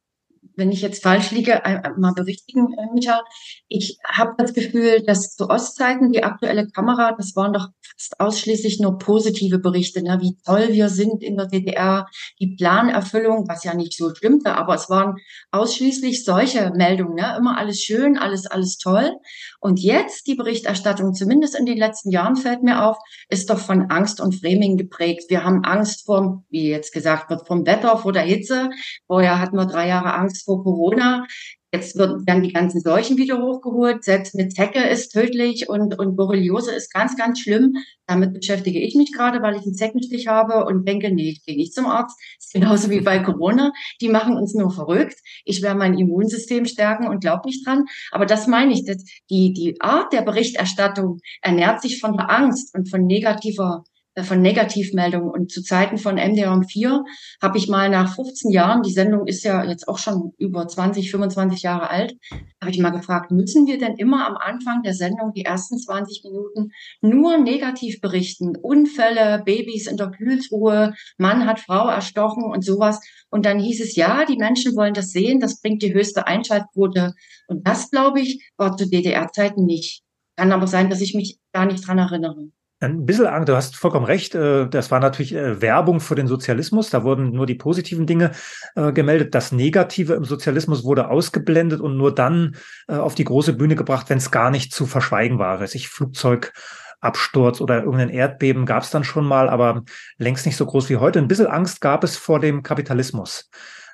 wenn 0.56 0.72
ich 0.72 0.82
jetzt 0.82 1.04
falsch 1.04 1.32
liege, 1.32 1.62
mal 1.98 2.14
berichtigen, 2.14 2.74
äh, 2.74 2.94
Micha. 2.94 3.22
Ich 3.68 3.98
habe 4.08 4.34
das 4.38 4.54
Gefühl, 4.54 5.04
dass 5.06 5.36
zu 5.36 5.50
Ostzeiten 5.50 6.12
die 6.12 6.24
aktuelle 6.24 6.68
Kamera, 6.68 7.14
das 7.18 7.36
waren 7.36 7.54
doch 7.54 7.70
fast 7.84 8.20
ausschließlich 8.20 8.80
nur 8.80 8.98
positive 8.98 9.60
Berichte, 9.60 10.02
ne? 10.04 10.20
wie 10.22 10.38
toll 10.46 10.70
wir 10.70 10.90
sind 10.90 11.24
in 11.24 11.38
der 11.38 11.48
DDR, 11.48 12.08
die 12.40 12.56
Planerfüllung, 12.56 13.48
was 13.48 13.64
ja 13.64 13.74
nicht 13.74 13.96
so 13.96 14.14
stimmte, 14.14 14.56
aber 14.56 14.76
es 14.76 14.90
waren 14.90 15.16
ausschließlich 15.52 16.26
solche 16.26 16.72
Meldungen, 16.76 17.16
ne? 17.16 17.36
immer 17.38 17.58
alles 17.58 17.82
schön, 17.82 18.18
alles, 18.18 18.48
alles 18.48 18.78
toll. 18.78 19.12
Und 19.62 19.80
jetzt 19.80 20.26
die 20.26 20.34
Berichterstattung, 20.34 21.13
zumindest 21.13 21.56
in 21.56 21.67
den 21.67 21.78
letzten 21.78 22.10
Jahren 22.10 22.36
fällt 22.36 22.63
mir 22.63 22.84
auf, 22.84 22.97
ist 23.30 23.50
doch 23.52 23.60
von 23.60 23.91
Angst 23.91 24.19
und 24.19 24.34
Framing 24.34 24.76
geprägt. 24.76 25.30
Wir 25.30 25.43
haben 25.43 25.63
Angst 25.63 26.06
vor, 26.08 26.43
wie 26.50 26.67
jetzt 26.67 26.91
gesagt 26.91 27.30
wird, 27.30 27.47
vom 27.47 27.65
Wetter, 27.67 27.95
vor 28.00 28.12
der 28.12 28.24
Hitze. 28.24 28.71
Vorher 29.06 29.39
hatten 29.39 29.56
wir 29.56 29.67
drei 29.67 29.88
Jahre 29.88 30.15
Angst 30.15 30.45
vor 30.45 30.63
Corona. 30.63 31.28
Jetzt 31.74 31.98
wird, 31.98 32.28
werden 32.28 32.44
die 32.44 32.52
ganzen 32.52 32.82
Seuchen 32.82 33.16
wieder 33.18 33.42
hochgeholt. 33.42 34.04
Selbst 34.04 34.36
mit 34.36 34.54
Zecke 34.54 34.82
ist 34.82 35.14
tödlich 35.14 35.70
und, 35.70 35.98
und 35.98 36.18
Borreliose 36.18 36.76
ist 36.76 36.94
ganz, 36.94 37.16
ganz 37.16 37.40
schlimm. 37.40 37.78
Damit 38.08 38.34
beschäftige 38.34 38.80
ich 38.80 38.96
mich 38.96 39.14
gerade, 39.14 39.42
weil 39.42 39.56
ich 39.56 39.64
einen 39.64 39.76
Zeckenstich 39.76 40.28
habe 40.28 40.66
und 40.66 40.86
denke, 40.86 41.12
nee, 41.12 41.30
ich 41.30 41.46
gehe 41.46 41.56
nicht 41.56 41.74
zum 41.74 41.86
Arzt. 41.86 42.20
Das 42.38 42.48
ist 42.48 42.54
genauso 42.54 42.90
wie 42.90 43.00
bei 43.00 43.20
Corona. 43.20 43.72
Die 44.02 44.10
machen 44.10 44.36
uns 44.36 44.54
nur 44.54 44.70
verrückt. 44.70 45.16
Ich 45.46 45.62
werde 45.62 45.80
mein 45.80 45.98
Immunsystem 45.98 46.66
stärken 46.66 47.08
und 47.08 47.22
glaube 47.22 47.48
nicht 47.48 47.66
dran. 47.66 47.86
Aber 48.12 48.26
das 48.26 48.48
meine 48.48 48.74
ich. 48.74 48.84
Das, 48.84 48.98
die, 49.30 49.54
die 49.54 49.80
Art 49.80 50.12
der 50.12 50.24
Berichterstattung 50.24 51.20
ernährt 51.42 51.82
sich 51.82 52.02
von 52.02 52.18
der 52.18 52.30
Angst 52.30 52.76
und 52.76 52.90
von 52.90 53.06
negativer 53.06 53.86
von 54.24 54.41
Negativmeldungen. 54.41 55.30
Und 55.30 55.52
zu 55.52 55.63
Zeiten 55.63 55.97
von 55.97 56.15
MDR 56.15 56.62
4 56.62 57.04
habe 57.41 57.58
ich 57.58 57.67
mal 57.67 57.89
nach 57.89 58.13
15 58.13 58.52
Jahren, 58.52 58.84
die 58.84 58.91
Sendung 58.91 59.26
ist 59.26 59.43
ja 59.43 59.63
jetzt 59.63 59.88
auch 59.88 59.97
schon 59.97 60.34
über 60.38 60.67
20, 60.67 61.10
25 61.12 61.62
Jahre 61.62 61.89
alt, 61.89 62.15
habe 62.60 62.71
ich 62.71 62.80
mal 62.80 62.89
gefragt, 62.89 63.32
müssen 63.32 63.67
wir 63.67 63.78
denn 63.78 63.95
immer 63.95 64.28
am 64.28 64.36
Anfang 64.36 64.84
der 64.84 64.93
Sendung 64.93 65.32
die 65.34 65.45
ersten 65.45 65.78
20 65.78 66.24
Minuten 66.26 66.71
nur 67.02 67.38
negativ 67.38 68.02
berichten? 68.02 68.56
Unfälle, 68.58 69.41
Babys 69.45 69.88
in 69.88 69.97
der 69.97 70.12
Kühltruhe, 70.12 70.93
Mann 71.17 71.45
hat 71.45 71.60
Frau 71.60 71.88
erstochen 71.88 72.43
und 72.43 72.65
sowas. 72.65 73.00
Und 73.30 73.45
dann 73.45 73.60
hieß 73.60 73.82
es, 73.82 73.95
ja, 73.95 74.26
die 74.26 74.38
Menschen 74.38 74.76
wollen 74.76 74.93
das 74.93 75.12
sehen, 75.12 75.39
das 75.39 75.62
bringt 75.62 75.82
die 75.82 75.93
höchste 75.93 76.28
Einschaltquote. 76.28 77.13
Und 77.47 77.65
das, 77.65 77.89
glaube 77.89 78.19
ich, 78.19 78.52
war 78.58 78.76
zu 78.76 78.89
DDR-Zeiten 78.89 79.65
nicht. 79.65 80.04
Kann 80.36 80.52
aber 80.52 80.67
sein, 80.67 80.89
dass 80.89 81.02
ich 81.02 81.13
mich 81.13 81.39
gar 81.54 81.65
nicht 81.65 81.88
dran 81.88 81.97
erinnere. 81.97 82.50
Ein 82.84 83.06
bisschen 83.06 83.28
Angst, 83.28 83.48
du 83.48 83.56
hast 83.56 83.76
vollkommen 83.76 84.08
recht. 84.08 84.34
Äh, 84.34 84.67
das 84.67 84.89
war 84.89 85.00
natürlich 85.00 85.36
äh, 85.36 85.62
Werbung 85.62 86.00
für 86.00 86.15
den 86.15 86.26
Sozialismus. 86.26 86.89
Da 86.89 87.04
wurden 87.04 87.32
nur 87.32 87.46
die 87.46 87.54
positiven 87.54 88.08
Dinge 88.08 88.32
äh, 88.76 88.91
gemeldet. 88.91 89.36
Das 89.36 89.52
Negative 89.52 90.13
im 90.15 90.26
Sozialismus 90.26 90.84
wurde 90.84 91.10
ausgeblendet 91.10 91.80
und 91.80 91.96
nur 91.96 92.13
dann 92.13 92.56
auf 92.88 93.13
die 93.13 93.24
große 93.24 93.54
Bühne 93.54 93.76
gebracht, 93.76 94.10
wenn 94.10 94.17
es 94.17 94.32
gar 94.32 94.50
nicht 94.50 94.74
zu 94.74 94.88
verschweigen 94.88 95.38
war. 95.38 95.62
Ich 95.62 95.89
Flugzeugabsturz 95.89 97.62
oder 97.62 97.84
irgendein 97.84 98.10
Erdbeben 98.10 98.65
gab 98.65 98.82
es 98.82 98.89
dann 98.89 99.04
schon 99.04 99.26
mal, 99.26 99.48
aber 99.48 99.84
längst 100.17 100.48
nicht 100.48 100.58
so 100.58 100.65
groß 100.65 100.89
wie 100.89 100.98
heute. 100.98 101.20
Ein 101.20 101.28
bisschen 101.28 101.48
Angst 101.48 101.82
gab 101.82 102.04
es 102.04 102.17
vor 102.17 102.39
dem 102.39 102.63
Kapitalismus. 102.63 103.50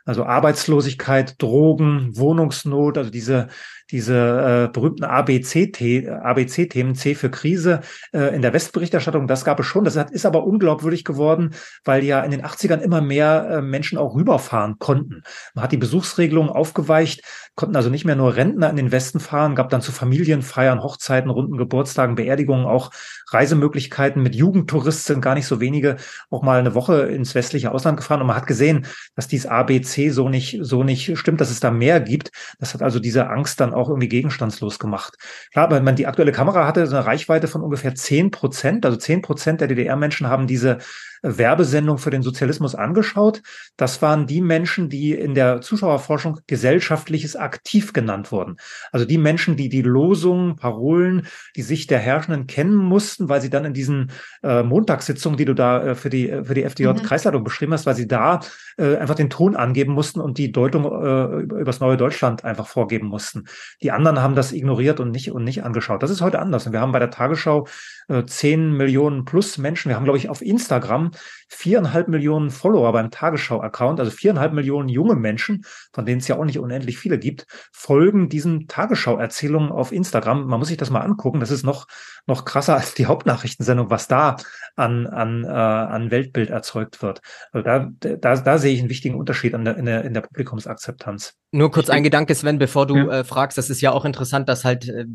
Also 0.05 0.23
Arbeitslosigkeit, 0.23 1.41
Drogen, 1.41 2.15
Wohnungsnot, 2.15 2.97
also 2.97 3.11
diese 3.11 3.49
diese 3.91 4.67
äh, 4.67 4.73
berühmten 4.73 5.03
ABC-Themen, 5.03 6.09
ABC 6.09 6.67
C 6.93 7.15
für 7.15 7.29
Krise 7.29 7.81
äh, 8.13 8.35
in 8.35 8.41
der 8.41 8.53
Westberichterstattung, 8.53 9.27
das 9.27 9.45
gab 9.45 9.59
es 9.59 9.65
schon. 9.65 9.85
Das 9.85 9.95
hat, 9.95 10.11
ist 10.11 10.25
aber 10.25 10.45
unglaubwürdig 10.45 11.05
geworden, 11.05 11.53
weil 11.83 12.03
ja 12.03 12.21
in 12.21 12.31
den 12.31 12.43
80ern 12.43 12.81
immer 12.81 13.01
mehr 13.01 13.47
äh, 13.49 13.61
Menschen 13.61 13.97
auch 13.97 14.15
rüberfahren 14.15 14.77
konnten. 14.79 15.23
Man 15.53 15.63
hat 15.63 15.71
die 15.71 15.77
Besuchsregelungen 15.77 16.51
aufgeweicht, 16.51 17.21
konnten 17.55 17.75
also 17.75 17.89
nicht 17.89 18.05
mehr 18.05 18.15
nur 18.15 18.35
Rentner 18.35 18.69
in 18.69 18.75
den 18.75 18.91
Westen 18.91 19.19
fahren, 19.19 19.55
gab 19.55 19.69
dann 19.69 19.81
zu 19.81 19.91
Familienfeiern, 19.91 20.83
Hochzeiten, 20.83 21.31
runden 21.31 21.57
Geburtstagen, 21.57 22.15
Beerdigungen 22.15 22.65
auch 22.65 22.91
Reisemöglichkeiten 23.29 24.21
mit 24.21 24.35
Jugendtouristen, 24.35 25.21
gar 25.21 25.35
nicht 25.35 25.47
so 25.47 25.59
wenige, 25.59 25.97
auch 26.29 26.43
mal 26.43 26.59
eine 26.59 26.75
Woche 26.75 27.03
ins 27.03 27.35
westliche 27.35 27.71
Ausland 27.71 27.97
gefahren 27.97 28.21
und 28.21 28.27
man 28.27 28.35
hat 28.35 28.47
gesehen, 28.47 28.85
dass 29.15 29.27
dies 29.27 29.45
ABC 29.45 30.09
so 30.09 30.29
nicht, 30.29 30.59
so 30.61 30.83
nicht 30.83 31.17
stimmt, 31.17 31.41
dass 31.41 31.49
es 31.49 31.59
da 31.59 31.71
mehr 31.71 31.99
gibt. 31.99 32.31
Das 32.59 32.73
hat 32.73 32.81
also 32.81 32.99
diese 32.99 33.29
Angst 33.29 33.59
dann 33.59 33.73
auch 33.77 33.89
irgendwie 33.89 34.09
gegenstandslos 34.09 34.79
gemacht. 34.79 35.15
Klar, 35.51 35.71
wenn 35.71 35.83
man 35.83 35.95
die 35.95 36.07
aktuelle 36.07 36.31
Kamera 36.31 36.67
hatte, 36.67 36.81
eine 36.81 37.05
Reichweite 37.05 37.47
von 37.47 37.61
ungefähr 37.61 37.95
zehn 37.95 38.31
Prozent, 38.31 38.85
also 38.85 38.97
zehn 38.97 39.21
Prozent 39.21 39.61
der 39.61 39.67
DDR-Menschen 39.67 40.27
haben 40.27 40.47
diese 40.47 40.79
Werbesendung 41.27 41.97
für 41.97 42.09
den 42.09 42.21
Sozialismus 42.21 42.75
angeschaut. 42.75 43.41
Das 43.75 44.01
waren 44.01 44.27
die 44.27 44.41
Menschen, 44.41 44.89
die 44.89 45.11
in 45.11 45.33
der 45.33 45.61
Zuschauerforschung 45.61 46.39
gesellschaftliches 46.47 47.35
Aktiv 47.35 47.93
genannt 47.93 48.31
wurden. 48.31 48.57
Also 48.91 49.05
die 49.05 49.17
Menschen, 49.17 49.57
die 49.57 49.69
die 49.69 49.81
Losungen, 49.81 50.55
Parolen, 50.55 51.27
die 51.55 51.61
Sicht 51.61 51.91
der 51.91 51.99
Herrschenden 51.99 52.47
kennen 52.47 52.75
mussten, 52.75 53.29
weil 53.29 53.41
sie 53.41 53.49
dann 53.49 53.65
in 53.65 53.73
diesen 53.73 54.11
äh, 54.43 54.63
Montagssitzungen, 54.63 55.37
die 55.37 55.45
du 55.45 55.53
da 55.53 55.83
äh, 55.83 55.95
für 55.95 56.09
die 56.09 56.27
für 56.43 56.53
die 56.53 56.63
FDJ-Kreisleitung 56.63 57.41
mhm. 57.41 57.45
beschrieben 57.45 57.73
hast, 57.73 57.85
weil 57.85 57.95
sie 57.95 58.07
da 58.07 58.39
äh, 58.77 58.97
einfach 58.97 59.15
den 59.15 59.29
Ton 59.29 59.55
angeben 59.55 59.93
mussten 59.93 60.21
und 60.21 60.37
die 60.37 60.51
Deutung 60.51 60.85
äh, 60.85 61.41
über 61.41 61.63
das 61.65 61.79
neue 61.79 61.97
Deutschland 61.97 62.43
einfach 62.43 62.67
vorgeben 62.67 63.07
mussten. 63.07 63.45
Die 63.81 63.91
anderen 63.91 64.21
haben 64.21 64.35
das 64.35 64.51
ignoriert 64.51 64.99
und 64.99 65.11
nicht 65.11 65.31
und 65.31 65.43
nicht 65.43 65.63
angeschaut. 65.63 66.03
Das 66.03 66.11
ist 66.11 66.21
heute 66.21 66.39
anders. 66.39 66.67
Und 66.67 66.73
wir 66.73 66.81
haben 66.81 66.91
bei 66.91 66.99
der 66.99 67.09
Tagesschau 67.09 67.67
äh, 68.07 68.23
10 68.25 68.73
Millionen 68.73 69.25
plus 69.25 69.57
Menschen. 69.57 69.89
Wir 69.89 69.95
haben, 69.95 70.03
glaube 70.03 70.17
ich, 70.17 70.29
auf 70.29 70.41
Instagram 70.41 71.11
viereinhalb 71.49 72.07
Millionen 72.07 72.49
Follower 72.49 72.91
beim 72.91 73.11
Tagesschau-Account, 73.11 73.99
also 73.99 74.11
viereinhalb 74.11 74.53
Millionen 74.53 74.89
junge 74.89 75.15
Menschen, 75.15 75.63
von 75.93 76.05
denen 76.05 76.19
es 76.19 76.27
ja 76.27 76.37
auch 76.37 76.45
nicht 76.45 76.59
unendlich 76.59 76.97
viele 76.97 77.17
gibt, 77.17 77.45
folgen 77.71 78.29
diesen 78.29 78.67
Tagesschau-Erzählungen 78.67 79.71
auf 79.71 79.91
Instagram. 79.91 80.45
Man 80.47 80.59
muss 80.59 80.67
sich 80.67 80.77
das 80.77 80.89
mal 80.89 81.01
angucken. 81.01 81.39
Das 81.39 81.51
ist 81.51 81.63
noch, 81.63 81.87
noch 82.25 82.45
krasser 82.45 82.75
als 82.75 82.93
die 82.93 83.05
Hauptnachrichtensendung, 83.05 83.89
was 83.89 84.07
da 84.07 84.37
an, 84.75 85.07
an, 85.07 85.43
äh, 85.43 85.47
an 85.47 86.11
Weltbild 86.11 86.49
erzeugt 86.49 87.01
wird. 87.01 87.21
Also 87.51 87.63
da, 87.65 87.89
da, 87.99 88.35
da 88.35 88.57
sehe 88.57 88.73
ich 88.73 88.79
einen 88.79 88.89
wichtigen 88.89 89.15
Unterschied 89.15 89.53
an 89.53 89.65
der, 89.65 89.77
in, 89.77 89.85
der, 89.85 90.03
in 90.03 90.13
der 90.13 90.21
Publikumsakzeptanz. 90.21 91.33
Nur 91.51 91.71
kurz 91.71 91.89
ein 91.89 92.03
Gedanke, 92.03 92.35
Sven, 92.35 92.59
bevor 92.59 92.85
du 92.85 92.97
ja. 92.97 93.19
äh, 93.19 93.23
fragst. 93.23 93.57
Das 93.57 93.69
ist 93.69 93.81
ja 93.81 93.91
auch 93.91 94.05
interessant, 94.05 94.49
dass 94.49 94.65
halt 94.65 94.87
äh, 94.89 95.05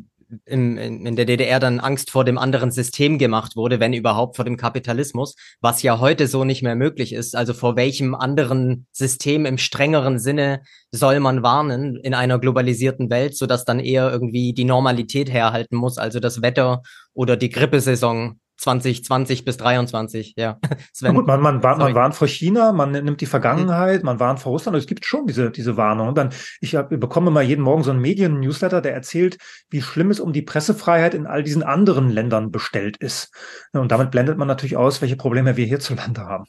im, 0.45 0.78
in, 0.78 1.07
in 1.07 1.16
der 1.16 1.24
DDR 1.24 1.61
dann 1.61 1.80
Angst 1.80 2.11
vor 2.11 2.24
dem 2.24 2.39
anderen 2.39 2.70
System 2.70 3.18
gemacht 3.18 3.57
wurde, 3.57 3.80
wenn 3.80 3.93
überhaupt 3.93 4.37
vor 4.37 4.45
dem 4.45 4.57
Kapitalismus, 4.57 5.35
was 5.61 5.83
ja 5.83 5.99
heute 5.99 6.26
so 6.26 6.45
nicht 6.45 6.62
mehr 6.62 6.76
möglich 6.76 7.12
ist. 7.12 7.37
Also 7.37 7.55
vor 7.55 7.76
welchem 7.76 8.14
anderen 8.14 8.87
System 8.93 9.47
im 9.47 9.59
strengeren 9.59 10.18
Sinne 10.18 10.62
soll 10.91 11.20
man 11.20 11.43
warnen 11.43 11.97
in 11.97 12.14
einer 12.14 12.39
globalisierten 12.39 13.11
Welt, 13.11 13.37
sodass 13.37 13.64
dann 13.64 13.80
eher 13.80 14.11
irgendwie 14.11 14.53
die 14.53 14.64
Normalität 14.64 15.30
herhalten 15.30 15.76
muss, 15.76 15.99
also 15.99 16.20
das 16.20 16.43
Wetter 16.43 16.83
oder 17.14 17.37
die 17.37 17.51
Grippesaison 17.51 18.41
2020 18.62 19.44
bis 19.44 19.56
23, 19.56 20.34
ja. 20.36 20.58
Sven, 20.92 21.14
gut, 21.14 21.26
man, 21.26 21.40
man, 21.40 21.62
war, 21.62 21.76
man 21.76 21.94
warnt 21.94 22.14
vor 22.14 22.28
China, 22.28 22.72
man 22.72 22.92
nimmt 22.92 23.20
die 23.20 23.26
Vergangenheit, 23.26 24.02
mhm. 24.02 24.06
man 24.06 24.20
warnt 24.20 24.40
vor 24.40 24.52
Russland. 24.52 24.78
Es 24.78 24.86
gibt 24.86 25.04
schon 25.04 25.26
diese, 25.26 25.50
diese 25.50 25.76
Warnung. 25.76 26.14
dann, 26.14 26.30
ich 26.60 26.76
hab, 26.76 26.90
bekomme 26.90 27.30
mal 27.30 27.42
jeden 27.42 27.62
Morgen 27.62 27.82
so 27.82 27.90
einen 27.90 28.00
Medien-Newsletter, 28.00 28.80
der 28.80 28.94
erzählt, 28.94 29.38
wie 29.70 29.82
schlimm 29.82 30.10
es 30.10 30.20
um 30.20 30.32
die 30.32 30.42
Pressefreiheit 30.42 31.14
in 31.14 31.26
all 31.26 31.42
diesen 31.42 31.62
anderen 31.62 32.08
Ländern 32.08 32.50
bestellt 32.50 32.96
ist. 32.96 33.32
Und 33.72 33.90
damit 33.90 34.10
blendet 34.10 34.38
man 34.38 34.48
natürlich 34.48 34.76
aus, 34.76 35.02
welche 35.02 35.16
Probleme 35.16 35.56
wir 35.56 35.66
hierzulande 35.66 36.22
haben. 36.22 36.44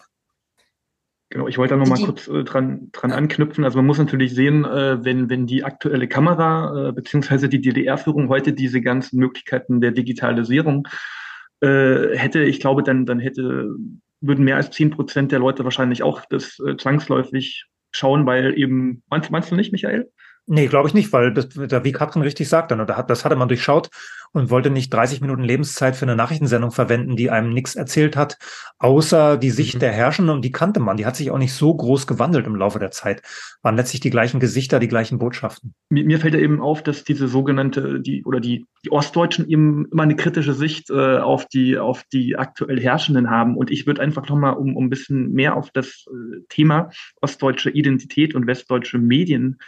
Genau, 1.33 1.47
ich 1.47 1.57
wollte 1.57 1.73
da 1.73 1.79
nochmal 1.79 1.99
kurz 1.99 2.27
äh, 2.27 2.43
dran, 2.43 2.89
dran 2.91 3.11
anknüpfen. 3.11 3.63
Also 3.63 3.79
man 3.79 3.87
muss 3.87 3.97
natürlich 3.97 4.35
sehen, 4.35 4.65
äh, 4.65 5.03
wenn, 5.03 5.31
wenn 5.31 5.47
die 5.47 5.63
aktuelle 5.63 6.07
Kamera 6.07 6.89
äh, 6.89 6.91
beziehungsweise 6.91 7.49
die 7.49 7.59
DDR-Führung 7.59 8.29
heute 8.29 8.53
diese 8.53 8.81
ganzen 8.81 9.17
Möglichkeiten 9.17 9.81
der 9.81 9.93
Digitalisierung 9.93 10.87
äh, 11.63 12.17
hätte, 12.17 12.43
ich 12.43 12.59
glaube, 12.59 12.83
dann, 12.83 13.05
dann 13.05 13.19
hätte, 13.19 13.69
würden 14.21 14.45
mehr 14.45 14.57
als 14.57 14.71
zehn 14.71 14.91
Prozent 14.91 15.31
der 15.31 15.39
Leute 15.39 15.63
wahrscheinlich 15.63 16.03
auch 16.03 16.21
das 16.29 16.59
äh, 16.59 16.75
zwangsläufig 16.75 17.65
schauen, 17.91 18.25
weil 18.25 18.57
eben, 18.57 19.03
meinst, 19.09 19.31
meinst 19.31 19.51
du 19.51 19.55
nicht, 19.55 19.71
Michael? 19.71 20.11
Nee, 20.45 20.67
glaube 20.67 20.89
ich 20.89 20.93
nicht, 20.93 21.13
weil 21.13 21.33
das, 21.33 21.55
wie 21.55 21.91
Katrin 21.93 22.21
richtig 22.21 22.49
sagt, 22.49 22.71
dann, 22.71 22.85
das 22.85 23.23
hatte 23.23 23.37
man 23.37 23.47
durchschaut 23.47 23.89
und 24.33 24.49
wollte 24.49 24.69
nicht 24.69 24.91
30 24.93 25.21
Minuten 25.21 25.43
Lebenszeit 25.43 25.95
für 25.95 26.03
eine 26.03 26.15
Nachrichtensendung 26.15 26.71
verwenden, 26.71 27.15
die 27.15 27.29
einem 27.29 27.53
nichts 27.53 27.75
erzählt 27.75 28.17
hat, 28.17 28.37
außer 28.79 29.37
die 29.37 29.51
Sicht 29.51 29.75
mhm. 29.75 29.79
der 29.79 29.91
Herrschenden 29.93 30.35
und 30.35 30.41
die 30.43 30.51
kannte 30.51 30.79
man. 30.79 30.97
Die 30.97 31.05
hat 31.05 31.15
sich 31.15 31.31
auch 31.31 31.37
nicht 31.37 31.53
so 31.53 31.73
groß 31.73 32.07
gewandelt 32.07 32.47
im 32.47 32.55
Laufe 32.55 32.79
der 32.79 32.91
Zeit. 32.91 33.21
Waren 33.61 33.77
letztlich 33.77 34.01
die 34.01 34.09
gleichen 34.09 34.39
Gesichter, 34.39 34.79
die 34.79 34.87
gleichen 34.87 35.19
Botschaften. 35.19 35.75
Mir, 35.89 36.03
mir 36.03 36.19
fällt 36.19 36.33
ja 36.33 36.39
eben 36.39 36.61
auf, 36.61 36.81
dass 36.81 37.03
diese 37.03 37.27
sogenannte, 37.27 38.01
die 38.01 38.25
oder 38.25 38.39
die, 38.39 38.65
die 38.83 38.91
Ostdeutschen 38.91 39.47
eben 39.47 39.85
immer 39.91 40.03
eine 40.03 40.15
kritische 40.15 40.53
Sicht 40.53 40.89
äh, 40.89 41.19
auf 41.19 41.45
die 41.45 41.77
auf 41.77 42.03
die 42.11 42.35
aktuell 42.35 42.81
Herrschenden 42.81 43.29
haben. 43.29 43.55
Und 43.55 43.71
ich 43.71 43.85
würde 43.85 44.01
einfach 44.01 44.27
nochmal, 44.27 44.55
um, 44.55 44.75
um 44.75 44.85
ein 44.85 44.89
bisschen 44.89 45.31
mehr 45.31 45.55
auf 45.55 45.69
das 45.71 46.05
äh, 46.07 46.41
Thema 46.49 46.89
ostdeutsche 47.21 47.69
Identität 47.69 48.33
und 48.35 48.47
westdeutsche 48.47 48.97
Medien 48.97 49.59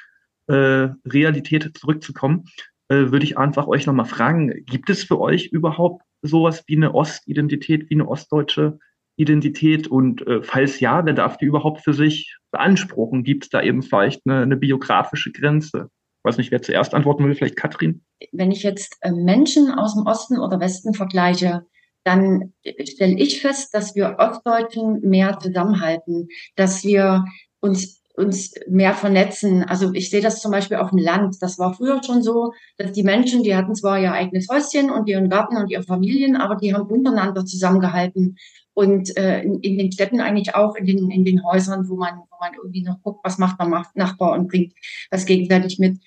äh, 0.47 0.89
Realität 1.05 1.77
zurückzukommen, 1.77 2.45
äh, 2.87 3.11
würde 3.11 3.25
ich 3.25 3.37
einfach 3.37 3.67
euch 3.67 3.85
nochmal 3.85 4.05
fragen, 4.05 4.53
gibt 4.65 4.89
es 4.89 5.03
für 5.03 5.19
euch 5.19 5.47
überhaupt 5.47 6.03
sowas 6.21 6.63
wie 6.67 6.75
eine 6.75 6.93
Ostidentität, 6.93 7.89
wie 7.89 7.95
eine 7.95 8.07
ostdeutsche 8.07 8.79
Identität? 9.17 9.87
Und 9.87 10.25
äh, 10.27 10.43
falls 10.43 10.79
ja, 10.79 11.05
wer 11.05 11.13
darf 11.13 11.37
die 11.37 11.45
überhaupt 11.45 11.81
für 11.81 11.93
sich 11.93 12.35
beanspruchen? 12.51 13.23
Gibt 13.23 13.45
es 13.45 13.49
da 13.49 13.61
eben 13.61 13.81
vielleicht 13.81 14.21
eine, 14.25 14.41
eine 14.41 14.57
biografische 14.57 15.31
Grenze? 15.31 15.89
Ich 16.19 16.29
weiß 16.29 16.37
nicht, 16.37 16.51
wer 16.51 16.61
zuerst 16.61 16.93
antworten 16.93 17.25
will, 17.25 17.35
vielleicht 17.35 17.55
Katrin. 17.55 18.03
Wenn 18.31 18.51
ich 18.51 18.63
jetzt 18.63 18.97
äh, 19.01 19.11
Menschen 19.11 19.71
aus 19.71 19.95
dem 19.95 20.05
Osten 20.05 20.39
oder 20.39 20.59
Westen 20.59 20.93
vergleiche, 20.93 21.65
dann 22.03 22.53
stelle 22.87 23.17
ich 23.17 23.41
fest, 23.41 23.73
dass 23.73 23.95
wir 23.95 24.17
Ostdeutschen 24.19 25.01
mehr 25.01 25.39
zusammenhalten, 25.39 26.27
dass 26.55 26.83
wir 26.83 27.25
uns 27.61 28.03
uns 28.18 28.53
mehr 28.68 28.93
vernetzen. 28.93 29.63
Also 29.63 29.93
ich 29.93 30.09
sehe 30.09 30.22
das 30.22 30.41
zum 30.41 30.51
Beispiel 30.51 30.78
auf 30.78 30.91
dem 30.91 30.99
Land. 30.99 31.36
Das 31.41 31.59
war 31.59 31.74
früher 31.74 32.01
schon 32.03 32.22
so, 32.22 32.53
dass 32.78 32.91
die 32.91 33.03
Menschen, 33.03 33.43
die 33.43 33.55
hatten 33.55 33.76
zwar 33.76 33.99
ihr 33.99 34.13
eigenes 34.13 34.47
Häuschen 34.49 34.89
und 34.89 35.07
ihren 35.07 35.30
Garten 35.30 35.57
und 35.57 35.70
ihre 35.70 35.84
Familien, 35.84 36.36
aber 36.36 36.55
die 36.55 36.74
haben 36.74 36.88
untereinander 36.88 37.45
zusammengehalten. 37.45 38.38
Und 38.74 39.16
äh, 39.18 39.41
in, 39.41 39.59
in 39.61 39.78
den 39.78 39.91
Städten 39.91 40.20
eigentlich 40.20 40.53
auch, 40.55 40.76
in 40.76 40.86
den, 40.86 41.09
in 41.09 41.24
den 41.24 41.43
Häusern, 41.43 41.88
wo 41.88 41.95
man, 41.95 42.16
wo 42.18 42.38
man 42.39 42.53
irgendwie 42.55 42.84
noch 42.84 43.01
guckt, 43.01 43.22
was 43.24 43.38
macht 43.38 43.59
der 43.59 43.86
Nachbar 43.95 44.34
und 44.34 44.49
bringt 44.49 44.74
das 45.11 45.26
gegenseitig 45.26 45.80
mit. 45.80 45.99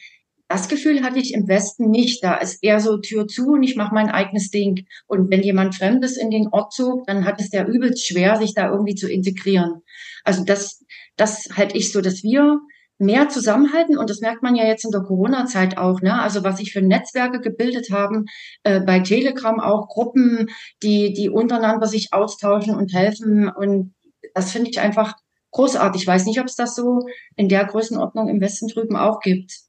Das 0.48 0.68
Gefühl 0.68 1.02
hatte 1.02 1.18
ich 1.18 1.34
im 1.34 1.46
Westen 1.46 1.90
nicht. 1.90 2.24
Da 2.24 2.36
ist 2.36 2.62
eher 2.62 2.80
so 2.80 2.96
Tür 2.96 3.26
zu 3.26 3.48
und 3.48 3.62
ich 3.62 3.76
mache 3.76 3.94
mein 3.94 4.08
eigenes 4.08 4.50
Ding. 4.50 4.86
Und 5.06 5.30
wenn 5.30 5.42
jemand 5.42 5.74
Fremdes 5.74 6.16
in 6.16 6.30
den 6.30 6.48
Ort 6.48 6.72
zog, 6.72 7.06
dann 7.06 7.26
hat 7.26 7.38
es 7.38 7.50
der 7.50 7.68
übelst 7.68 8.06
schwer, 8.06 8.36
sich 8.36 8.54
da 8.54 8.70
irgendwie 8.70 8.94
zu 8.94 9.10
integrieren. 9.10 9.82
Also 10.24 10.44
das, 10.44 10.84
das 11.18 11.48
halte 11.56 11.76
ich 11.76 11.92
so, 11.92 12.00
dass 12.00 12.22
wir 12.22 12.60
mehr 12.98 13.28
zusammenhalten 13.28 13.96
und 13.96 14.10
das 14.10 14.20
merkt 14.20 14.42
man 14.42 14.56
ja 14.56 14.64
jetzt 14.64 14.84
in 14.84 14.90
der 14.90 15.02
Corona-Zeit 15.02 15.78
auch. 15.78 16.00
Ne? 16.00 16.20
Also 16.20 16.42
was 16.42 16.56
sich 16.56 16.72
für 16.72 16.82
Netzwerke 16.82 17.40
gebildet 17.40 17.90
haben, 17.92 18.24
äh, 18.64 18.80
bei 18.80 19.00
Telegram 19.00 19.60
auch 19.60 19.88
Gruppen, 19.88 20.48
die 20.82 21.12
die 21.12 21.30
untereinander 21.30 21.86
sich 21.86 22.12
austauschen 22.12 22.74
und 22.74 22.92
helfen 22.92 23.48
und 23.48 23.94
das 24.34 24.50
finde 24.52 24.70
ich 24.70 24.80
einfach 24.80 25.14
großartig. 25.52 26.02
Ich 26.02 26.08
weiß 26.08 26.26
nicht, 26.26 26.40
ob 26.40 26.46
es 26.46 26.56
das 26.56 26.74
so 26.74 27.00
in 27.36 27.48
der 27.48 27.64
Größenordnung 27.64 28.28
im 28.28 28.40
Westen 28.40 28.68
drüben 28.68 28.96
auch 28.96 29.20
gibt. 29.20 29.67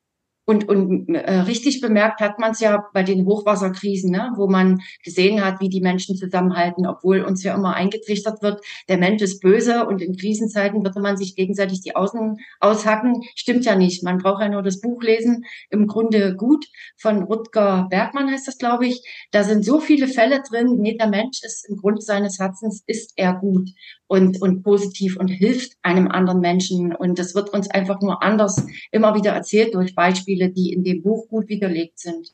Und, 0.49 0.67
und 0.67 1.13
äh, 1.13 1.41
richtig 1.41 1.79
bemerkt 1.79 2.21
hat 2.21 2.39
man 2.39 2.53
es 2.53 2.59
ja 2.59 2.83
bei 2.91 3.03
den 3.03 3.27
Hochwasserkrisen, 3.27 4.09
ne, 4.09 4.31
wo 4.35 4.47
man 4.47 4.81
gesehen 5.03 5.45
hat, 5.45 5.61
wie 5.61 5.69
die 5.69 5.79
Menschen 5.79 6.15
zusammenhalten, 6.15 6.87
obwohl 6.87 7.21
uns 7.21 7.43
ja 7.43 7.53
immer 7.53 7.75
eingetrichtert 7.75 8.41
wird, 8.41 8.59
der 8.87 8.97
Mensch 8.97 9.21
ist 9.21 9.41
böse 9.41 9.85
und 9.85 10.01
in 10.01 10.17
Krisenzeiten 10.17 10.83
würde 10.83 11.01
man 11.01 11.17
sich 11.17 11.35
gegenseitig 11.35 11.81
die 11.81 11.95
Außen 11.95 12.37
aushacken. 12.61 13.21
Stimmt 13.35 13.63
ja 13.65 13.75
nicht. 13.75 14.03
Man 14.03 14.17
braucht 14.17 14.41
ja 14.41 14.49
nur 14.49 14.63
das 14.63 14.81
Buch 14.81 15.03
lesen. 15.03 15.45
Im 15.69 15.85
Grunde 15.85 16.35
gut 16.35 16.65
von 16.97 17.21
Rutger 17.21 17.85
Bergmann 17.91 18.31
heißt 18.31 18.47
das, 18.47 18.57
glaube 18.57 18.87
ich. 18.87 19.03
Da 19.29 19.43
sind 19.43 19.63
so 19.63 19.79
viele 19.79 20.07
Fälle 20.07 20.41
drin. 20.49 20.77
Nee, 20.79 20.97
der 20.97 21.09
Mensch 21.09 21.43
ist 21.43 21.69
im 21.69 21.77
Grunde 21.77 22.01
seines 22.01 22.39
Herzens 22.39 22.81
ist 22.87 23.13
er 23.17 23.35
gut 23.35 23.69
und, 24.07 24.41
und 24.41 24.63
positiv 24.63 25.17
und 25.17 25.27
hilft 25.27 25.73
einem 25.83 26.07
anderen 26.07 26.39
Menschen. 26.39 26.95
Und 26.95 27.19
das 27.19 27.35
wird 27.35 27.51
uns 27.51 27.69
einfach 27.69 28.01
nur 28.01 28.23
anders 28.23 28.65
immer 28.91 29.13
wieder 29.13 29.31
erzählt 29.31 29.75
durch 29.75 29.93
Beispiele, 29.93 30.38
die 30.47 30.71
in 30.71 30.85
dem 30.85 31.01
Buch 31.01 31.27
gut 31.27 31.49
widerlegt 31.49 31.99
sind. 31.99 32.33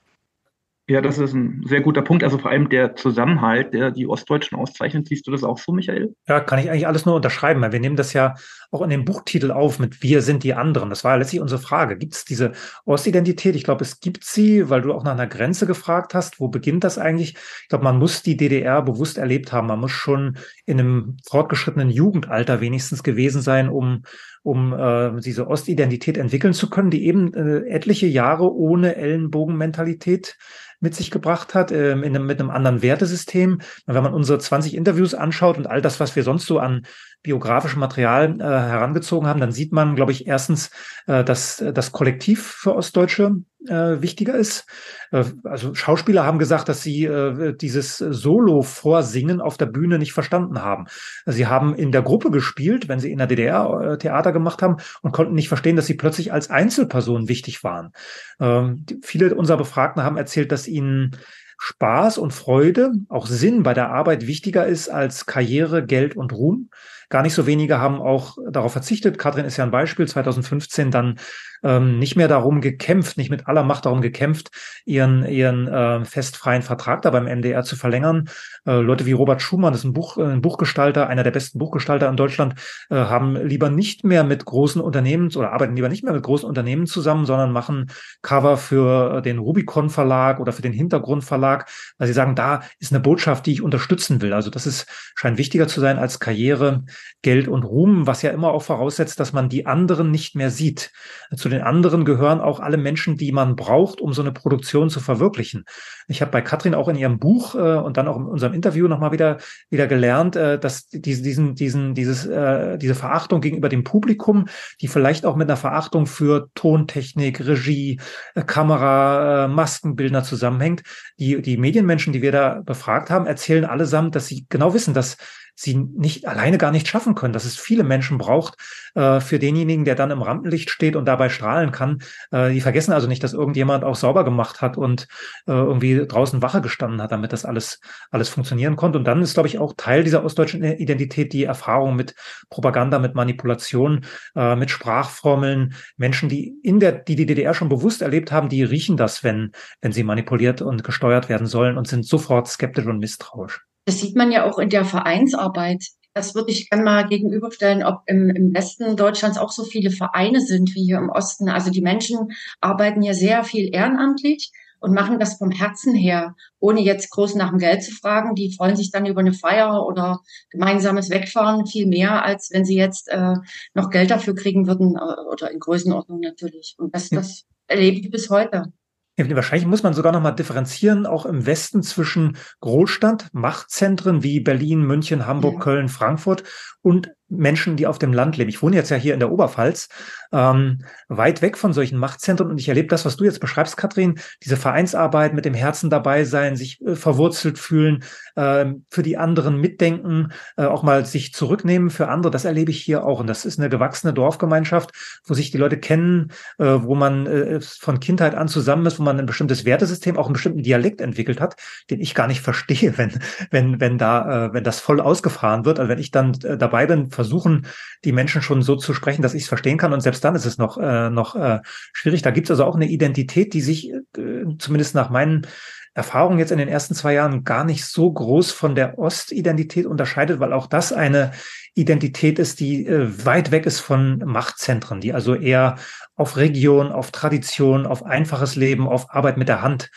Ja, 0.88 1.02
das 1.02 1.18
ist 1.18 1.34
ein 1.34 1.64
sehr 1.66 1.82
guter 1.82 2.04
Punkt. 2.04 2.24
Also 2.24 2.38
vor 2.38 2.52
allem 2.52 2.70
der 2.70 2.96
Zusammenhalt, 2.96 3.74
der 3.74 3.90
die 3.90 4.06
Ostdeutschen 4.06 4.56
auszeichnet. 4.56 5.08
Siehst 5.08 5.26
du 5.26 5.32
das 5.32 5.44
auch 5.44 5.58
so, 5.58 5.72
Michael? 5.72 6.16
Ja, 6.28 6.40
kann 6.40 6.60
ich 6.60 6.70
eigentlich 6.70 6.86
alles 6.86 7.08
nur 7.08 7.16
unterschreiben. 7.16 7.64
Wir 7.72 7.80
nehmen 7.80 7.96
das 7.96 8.14
ja 8.14 8.36
auch 8.70 8.84
in 8.84 8.92
dem 8.92 9.04
Buchtitel 9.04 9.50
auf 9.50 9.80
mit 9.80 10.04
Wir 10.04 10.22
sind 10.22 10.44
die 10.44 10.54
anderen. 10.54 10.92
Das 10.92 11.04
war 11.04 11.14
ja 11.14 11.18
letztlich 11.18 11.42
unsere 11.42 11.60
Frage. 11.60 11.98
Gibt 11.98 12.14
es 12.14 12.24
diese 12.24 12.52
Ostidentität? 12.86 13.56
Ich 13.56 13.64
glaube, 13.64 13.84
es 13.84 14.00
gibt 14.00 14.24
sie, 14.24 14.70
weil 14.70 14.84
du 14.84 14.94
auch 14.94 15.04
nach 15.04 15.14
einer 15.14 15.26
Grenze 15.26 15.66
gefragt 15.66 16.14
hast. 16.14 16.40
Wo 16.40 16.50
beginnt 16.50 16.84
das 16.84 17.00
eigentlich? 17.00 17.36
Ich 17.64 17.70
glaube, 17.70 17.84
man 17.84 17.98
muss 17.98 18.22
die 18.22 18.38
DDR 18.38 18.84
bewusst 18.84 19.18
erlebt 19.18 19.52
haben. 19.52 19.66
Man 19.66 19.80
muss 19.80 19.92
schon 19.92 20.38
in 20.68 20.80
einem 20.80 21.18
fortgeschrittenen 21.28 21.90
Jugendalter 21.90 22.62
wenigstens 22.62 23.02
gewesen 23.02 23.42
sein, 23.42 23.70
um 23.70 24.04
um 24.46 24.74
äh, 24.74 25.20
diese 25.22 25.48
Ostidentität 25.48 26.18
entwickeln 26.18 26.54
zu 26.54 26.70
können, 26.70 26.92
die 26.92 27.08
eben 27.08 27.34
äh, 27.34 27.68
etliche 27.68 28.06
Jahre 28.06 28.54
ohne 28.54 28.96
Ellenbogenmentalität 28.96 30.38
mit 30.80 30.94
sich 30.94 31.10
gebracht 31.10 31.56
hat, 31.56 31.72
äh, 31.72 31.94
in 31.94 32.04
einem, 32.04 32.28
mit 32.28 32.40
einem 32.40 32.52
anderen 32.52 32.84
Wertesystem. 32.84 33.62
Wenn 33.88 34.04
man 34.04 34.14
unsere 34.14 34.38
20 34.38 34.76
Interviews 34.76 35.16
anschaut 35.16 35.58
und 35.58 35.66
all 35.66 35.82
das, 35.82 36.00
was 36.00 36.16
wir 36.16 36.22
sonst 36.22 36.46
so 36.46 36.60
an 36.60 36.86
biografischem 37.26 37.80
Material 37.80 38.40
äh, 38.40 38.44
herangezogen 38.44 39.28
haben, 39.28 39.40
dann 39.40 39.52
sieht 39.52 39.74
man, 39.74 39.96
glaube 39.96 40.12
ich, 40.12 40.28
erstens, 40.28 40.70
äh, 41.08 41.24
dass 41.24 41.64
das 41.74 41.92
Kollektiv 41.92 42.46
für 42.46 42.76
Ostdeutsche 42.76 43.38
äh, 43.68 44.00
wichtiger 44.02 44.36
ist. 44.36 44.68
Äh, 45.12 45.24
also 45.44 45.74
Schauspieler 45.74 46.24
haben 46.24 46.38
gesagt, 46.38 46.70
dass 46.70 46.84
sie 46.84 47.06
äh, 47.06 47.56
dieses 47.56 47.98
Solo-Vorsingen 47.98 49.42
auf 49.42 49.58
der 49.58 49.66
Bühne 49.66 49.98
nicht 49.98 50.14
verstanden 50.14 50.62
haben. 50.62 50.86
Sie 51.26 51.48
haben 51.48 51.74
in 51.74 51.92
der 51.92 52.04
Gruppe 52.04 52.30
gespielt, 52.30 52.88
wenn 52.88 53.00
sie 53.00 53.12
in 53.12 53.18
der 53.18 53.28
DDR 53.28 53.82
äh, 53.82 53.98
Theater 53.98 54.32
gemacht 54.32 54.62
haben 54.62 54.78
und 55.02 55.12
konnten 55.12 55.34
nicht 55.34 55.48
verstehen, 55.48 55.76
dass 55.76 55.88
sie 55.88 55.96
plötzlich 55.96 56.32
als 56.32 56.52
Einzelperson 56.52 57.28
wichtig 57.28 57.64
waren. 57.64 57.92
Ähm, 58.40 58.86
viele 59.02 59.34
unserer 59.34 59.58
Befragten 59.58 60.04
haben 60.04 60.18
erzählt, 60.18 60.52
dass 60.52 60.68
ihnen 60.68 61.18
Spaß 61.58 62.18
und 62.18 62.34
Freude, 62.34 62.92
auch 63.10 63.28
Sinn 63.28 63.64
bei 63.64 63.74
der 63.74 63.90
Arbeit 63.90 64.28
wichtiger 64.28 64.66
ist 64.66 64.90
als 64.90 65.26
Karriere, 65.26 65.86
Geld 65.86 66.16
und 66.16 66.34
Ruhm. 66.34 66.70
Gar 67.10 67.22
nicht 67.24 67.34
so 67.34 67.46
wenige 67.46 67.80
haben 67.80 68.02
auch 68.02 68.38
darauf 68.50 68.72
verzichtet. 68.72 69.18
Katrin 69.18 69.46
ist 69.46 69.58
ja 69.58 69.64
ein 69.64 69.72
Beispiel, 69.72 70.08
2015 70.08 70.92
dann 70.92 71.20
ähm, 71.66 71.98
nicht 72.00 72.16
mehr 72.16 72.28
darum 72.28 72.62
gekämpft, 72.62 73.18
nicht 73.18 73.32
mit 73.32 73.48
aller 73.48 73.64
Macht 73.64 73.86
darum 73.86 74.02
gekämpft, 74.02 74.52
ihren, 74.86 75.26
ihren 75.26 75.68
äh, 75.68 76.06
festfreien 76.06 76.62
Vertrag 76.62 77.02
da 77.02 77.10
beim 77.10 77.26
MDR 77.26 77.64
zu 77.64 77.76
verlängern. 77.76 78.30
Äh, 78.66 78.80
Leute 78.80 79.06
wie 79.06 79.14
Robert 79.14 79.42
Schumann, 79.42 79.74
das 79.74 79.82
ist 79.82 79.86
ein, 79.86 79.94
Buch, 79.94 80.18
äh, 80.18 80.24
ein 80.24 80.42
Buchgestalter, 80.42 81.08
einer 81.08 81.24
der 81.24 81.32
besten 81.32 81.58
Buchgestalter 81.58 82.08
in 82.08 82.18
Deutschland, 82.18 82.54
äh, 82.90 82.96
haben 82.96 83.36
lieber 83.36 83.70
nicht 83.70 84.04
mehr 84.04 84.24
mit 84.24 84.46
großen 84.46 84.82
Unternehmen 84.82 85.34
oder 85.36 85.52
arbeiten 85.52 85.76
lieber 85.76 85.90
nicht 85.90 86.04
mehr 86.04 86.14
mit 86.14 86.24
großen 86.24 86.48
Unternehmen 86.48 86.86
zusammen, 86.86 87.26
sondern 87.26 87.52
machen 87.52 87.90
Cover 88.22 88.58
für 88.58 89.22
den 89.22 89.40
Rubicon 89.40 89.90
Verlag 89.90 90.40
oder 90.40 90.54
für 90.54 90.62
den 90.62 90.74
Hintergrund 90.74 91.24
Verlag, 91.24 91.68
weil 91.98 92.08
sie 92.08 92.14
sagen, 92.14 92.36
da 92.36 92.62
ist 92.80 92.94
eine 92.94 93.02
Botschaft, 93.02 93.46
die 93.48 93.54
ich 93.54 93.62
unterstützen 93.64 94.22
will. 94.22 94.34
Also 94.34 94.52
das 94.52 94.68
ist, 94.68 94.86
scheint 95.16 95.40
wichtiger 95.40 95.68
zu 95.68 95.82
sein 95.82 95.98
als 95.98 96.20
Karriere, 96.20 96.84
Geld 97.22 97.48
und 97.48 97.64
Ruhm, 97.64 98.08
was 98.08 98.22
ja 98.22 98.32
immer 98.32 98.52
auch 98.52 98.64
voraussetzt, 98.64 99.20
dass 99.20 99.34
man 99.34 99.50
die 99.50 99.66
anderen 99.66 100.12
nicht 100.12 100.36
mehr 100.36 100.52
sieht. 100.52 100.92
Zu 101.36 101.50
den 101.50 101.62
anderen 101.62 102.06
gehören 102.06 102.40
auch 102.40 102.60
alle 102.60 102.78
Menschen, 102.78 103.18
die 103.18 103.32
man 103.32 103.56
braucht, 103.56 104.02
um 104.02 104.14
so 104.14 104.22
eine 104.22 104.32
Produktion 104.32 104.90
zu 104.90 105.00
verwirklichen. 105.00 105.66
Ich 106.08 106.22
habe 106.22 106.32
bei 106.32 106.42
Katrin 106.42 106.76
auch 106.76 106.88
in 106.88 106.96
ihrem 106.96 107.20
Buch 107.20 107.56
äh, 107.56 107.58
und 107.58 107.98
dann 107.98 108.08
auch 108.08 108.18
in 108.18 108.26
unserem 108.26 108.54
Interview 108.54 108.88
nochmal 108.88 109.12
wieder, 109.12 109.38
wieder 109.70 109.88
gelernt, 109.88 110.36
äh, 110.36 110.60
dass 110.60 110.88
diese, 110.88 111.24
diesen, 111.24 111.56
diesen, 111.56 111.94
dieses, 111.96 112.26
äh, 112.26 112.78
diese 112.78 112.96
Verachtung 112.96 113.42
gegenüber 113.42 113.70
dem 113.70 113.84
Publikum, 113.84 114.46
die 114.82 114.88
vielleicht 114.88 115.26
auch 115.26 115.36
mit 115.36 115.50
einer 115.50 115.58
Verachtung 115.58 116.06
für 116.06 116.50
Tontechnik, 116.54 117.46
Regie, 117.46 118.00
äh, 118.36 118.44
Kamera, 118.44 119.46
äh, 119.46 119.48
Maskenbildner 119.48 120.24
zusammenhängt. 120.24 120.84
Die, 121.18 121.42
die 121.42 121.58
Medienmenschen, 121.58 122.14
die 122.14 122.22
wir 122.22 122.32
da 122.32 122.62
befragt 122.64 123.10
haben, 123.10 123.26
erzählen 123.26 123.66
allesamt, 123.66 124.16
dass 124.16 124.28
sie 124.28 124.46
genau 124.50 124.74
wissen, 124.74 124.94
dass 124.94 125.18
sie 125.56 125.76
nicht 125.76 126.28
alleine 126.28 126.58
gar 126.58 126.72
nicht 126.72 126.88
schaffen 126.88 127.16
können, 127.16 127.34
dass 127.34 127.46
es 127.46 127.58
viele 127.58 127.84
Menschen 127.84 128.18
braucht 128.18 128.56
äh, 128.94 129.22
für 129.22 129.40
denjenigen, 129.40 129.86
der 129.86 129.96
dann 129.96 130.12
im 130.12 130.22
Rampenlicht 130.22 130.70
steht 130.70 130.96
und 130.96 131.06
dabei 131.06 131.30
strahlen 131.30 131.72
kann. 131.72 132.00
Äh, 132.32 132.52
die 132.52 132.62
vergessen 132.62 132.92
also 132.92 133.08
nicht, 133.08 133.24
dass 133.24 133.34
irgendjemand 133.34 133.84
auch 133.86 133.96
sauber 133.96 134.26
gemacht 134.26 134.62
hat 134.62 134.78
und 134.78 135.08
äh, 135.48 135.52
irgendwie 135.52 136.06
draußen 136.06 136.42
Wache 136.42 136.62
gestanden 136.62 137.02
hat, 137.02 137.12
damit 137.12 137.32
das 137.32 137.46
alles 137.46 137.80
alles 138.12 138.30
funktionieren 138.30 138.76
konnte. 138.76 139.00
Und 139.00 139.06
dann 139.06 139.22
ist, 139.22 139.34
glaube 139.34 139.48
ich, 139.48 139.58
auch 139.58 139.74
Teil 139.78 140.04
dieser 140.04 140.26
ostdeutschen 140.26 140.64
Identität 140.64 141.32
die 141.32 141.46
Erfahrung 141.46 141.96
mit 141.96 142.16
Propaganda, 142.50 143.00
mit 143.00 143.16
Manipulation, 143.16 144.06
äh, 144.36 144.56
mit 144.56 144.72
Sprachformeln. 144.72 145.76
Menschen, 145.98 146.28
die 146.30 146.56
in 146.64 146.80
der 146.80 146.92
die 146.92 147.16
die 147.16 147.26
DDR 147.26 147.54
schon 147.54 147.70
bewusst 147.70 148.02
erlebt 148.02 148.32
haben, 148.32 148.50
die 148.50 148.64
riechen 148.64 148.98
das, 148.98 149.24
wenn 149.24 149.52
wenn 149.82 149.94
sie 149.94 150.04
manipuliert 150.04 150.62
und 150.62 150.84
gesteuert 150.84 151.30
werden 151.30 151.48
sollen 151.48 151.78
und 151.78 151.88
sind 151.88 152.06
sofort 152.06 152.48
skeptisch 152.48 152.86
und 152.86 153.00
misstrauisch. 153.00 153.62
Das 153.86 154.00
sieht 154.02 154.16
man 154.16 154.32
ja 154.32 154.50
auch 154.50 154.60
in 154.60 154.70
der 154.70 154.86
Vereinsarbeit. 154.86 155.86
Das 156.14 156.34
würde 156.34 156.52
ich 156.52 156.70
gerne 156.70 156.84
mal 156.84 157.08
gegenüberstellen, 157.08 157.84
ob 157.84 158.02
im, 158.06 158.30
im 158.30 158.54
Westen 158.54 158.96
Deutschlands 158.96 159.38
auch 159.38 159.52
so 159.52 159.64
viele 159.64 159.92
Vereine 159.92 160.40
sind 160.40 160.74
wie 160.74 160.86
hier 160.86 160.98
im 160.98 161.10
Osten. 161.10 161.50
Also 161.50 161.72
die 161.72 161.82
Menschen 161.82 162.32
arbeiten 162.62 163.02
ja 163.02 163.14
sehr 163.14 163.44
viel 163.44 163.74
ehrenamtlich 163.74 164.52
und 164.80 164.94
machen 164.94 165.20
das 165.20 165.38
vom 165.38 165.52
Herzen 165.52 165.94
her, 165.94 166.36
ohne 166.60 166.80
jetzt 166.82 167.10
groß 167.10 167.36
nach 167.36 167.50
dem 167.50 167.60
Geld 167.60 167.84
zu 167.84 167.92
fragen. 167.92 168.36
Die 168.36 168.56
freuen 168.56 168.76
sich 168.76 168.92
dann 168.92 169.06
über 169.06 169.20
eine 169.20 169.34
Feier 169.34 169.86
oder 169.86 170.22
gemeinsames 170.52 171.10
Wegfahren 171.10 171.66
viel 171.66 171.88
mehr, 171.88 172.24
als 172.24 172.50
wenn 172.52 172.66
sie 172.66 172.76
jetzt 172.76 173.10
äh, 173.10 173.34
noch 173.74 173.90
Geld 173.90 174.12
dafür 174.12 174.36
kriegen 174.36 174.68
würden 174.68 174.96
äh, 174.96 175.22
oder 175.32 175.52
in 175.52 175.60
Größenordnung 175.60 176.20
natürlich. 176.20 176.76
Und 176.78 176.96
das, 176.96 177.10
das 177.10 177.44
erlebe 177.68 178.00
ich 178.00 178.10
bis 178.10 178.30
heute. 178.30 178.72
Wahrscheinlich 179.18 179.68
muss 179.68 179.84
man 179.84 179.94
sogar 179.94 180.12
noch 180.12 180.22
mal 180.22 180.32
differenzieren, 180.32 181.06
auch 181.06 181.26
im 181.26 181.46
Westen 181.46 181.84
zwischen 181.84 182.38
Großstadt, 182.60 183.30
Machtzentren 183.32 184.24
wie 184.24 184.42
Berlin, 184.42 184.82
München, 184.82 185.26
Hamburg, 185.26 185.56
ja. 185.56 185.60
Köln, 185.62 185.88
Frankfurt 185.88 186.44
und 186.82 187.12
Menschen, 187.28 187.76
die 187.76 187.88
auf 187.88 187.98
dem 187.98 188.14
Land 188.14 188.38
leben. 188.38 188.50
Ich 188.50 188.62
wohne 188.62 188.76
jetzt 188.76 188.90
ja 188.90 188.98
hier 188.98 189.14
in 189.14 189.20
der 189.20 189.32
Oberpfalz, 189.32 189.90
ähm, 190.32 190.80
weit 191.08 191.42
weg 191.42 191.58
von 191.58 191.74
solchen 191.74 191.98
Machtzentren. 191.98 192.50
Und 192.50 192.60
ich 192.60 192.70
erlebe 192.70 192.88
das, 192.88 193.06
was 193.06 193.16
du 193.16 193.24
jetzt 193.24 193.40
beschreibst, 193.40 193.78
Katrin, 193.78 194.20
diese 194.44 194.58
Vereinsarbeit 194.58 195.34
mit 195.34 195.46
dem 195.46 195.54
Herzen 195.54 195.90
dabei 195.90 196.24
sein, 196.24 196.56
sich 196.56 196.82
äh, 196.82 196.96
verwurzelt 196.96 197.58
fühlen, 197.58 198.04
äh, 198.36 198.66
für 198.90 199.02
die 199.02 199.18
anderen 199.18 199.60
mitdenken, 199.60 200.32
äh, 200.58 200.66
auch 200.66 200.84
mal 200.84 201.06
sich 201.06 201.34
zurücknehmen 201.34 201.90
für 201.90 202.10
andere, 202.10 202.32
das 202.32 202.46
erlebe 202.46 202.72
ich 202.72 202.82
hier 202.82 203.04
auch. 203.06 203.20
Und 203.20 203.28
das 203.28 203.46
ist 203.46 203.60
eine 203.60 203.70
gewachsene 203.70 204.14
Dorfgemeinschaft, 204.14 204.92
wo 205.26 205.34
sich 205.34 205.52
die 205.52 205.58
Leute 205.58 205.78
kennen, 205.78 206.32
äh, 206.60 206.66
wo 206.66 206.96
man 206.96 207.26
äh, 207.26 207.60
von 207.62 208.00
Kindheit 208.00 208.36
an 208.36 208.48
zusammen 208.48 208.86
ist, 208.86 209.00
wo 209.00 209.04
man 209.04 209.20
ein 209.20 209.26
bestimmtes 209.26 209.66
Wertesystem, 209.66 210.18
auch 210.18 210.26
einen 210.26 210.34
bestimmten 210.34 210.64
Dialekt 210.64 211.02
entwickelt 211.02 211.42
hat, 211.42 211.56
den 211.90 212.02
ich 212.02 212.14
gar 212.14 212.28
nicht 212.28 212.42
verstehe, 212.46 212.98
wenn 212.98 213.20
wenn 213.50 213.80
wenn 213.80 213.98
da 213.98 214.48
äh, 214.48 214.54
wenn 214.54 214.64
das 214.64 214.80
voll 214.80 215.00
ausgefahren 215.00 215.66
wird, 215.66 215.80
also 215.80 215.90
wenn 215.90 216.00
ich 216.00 216.12
dann 216.12 216.34
dabei 216.34 216.86
bin, 216.86 217.10
versuchen 217.16 217.66
die 218.04 218.12
Menschen 218.12 218.42
schon 218.42 218.62
so 218.62 218.76
zu 218.76 218.94
sprechen, 218.94 219.22
dass 219.22 219.34
ich 219.34 219.44
es 219.44 219.50
verstehen 219.50 219.78
kann 219.78 219.94
und 219.94 220.02
selbst 220.02 220.24
dann 220.24 220.36
ist 220.36 220.46
es 220.46 220.58
noch, 220.58 220.78
äh, 220.78 221.10
noch 221.10 221.36
äh, 221.36 221.60
schwierig. 221.94 222.22
Da 222.22 222.32
gibt 222.32 222.48
es 222.48 222.52
also 222.52 222.66
auch 222.66 222.76
eine 222.76 222.88
Identität, 222.88 223.54
die 223.54 223.62
sich 223.62 223.92
äh, 223.92 224.46
zumindest 224.60 224.94
nach 224.94 225.10
meinen 225.10 225.48
Erfahrungen 225.96 226.40
jetzt 226.40 226.52
in 226.52 226.58
den 226.58 226.68
ersten 226.68 226.94
zwei 226.94 227.14
Jahren 227.14 227.46
gar 227.46 227.64
nicht 227.64 227.86
so 227.86 228.12
groß 228.12 228.52
von 228.52 228.76
der 228.76 229.00
Ostidentität 229.00 229.86
unterscheidet, 229.86 230.42
weil 230.42 230.52
auch 230.52 230.68
das 230.68 230.92
eine 230.92 231.32
Identität 231.74 232.38
ist, 232.38 232.60
die 232.60 232.86
äh, 232.86 233.26
weit 233.26 233.52
weg 233.52 233.66
ist 233.66 233.80
von 233.80 234.20
Machtzentren, 234.20 235.00
die 235.00 235.14
also 235.14 235.36
eher 235.36 235.78
auf 236.16 236.36
Region, 236.36 236.92
auf 236.92 237.12
Tradition, 237.12 237.86
auf 237.86 238.06
einfaches 238.06 238.56
Leben, 238.56 238.88
auf 238.88 239.14
Arbeit 239.14 239.38
mit 239.38 239.48
der 239.48 239.62
Hand 239.62 239.90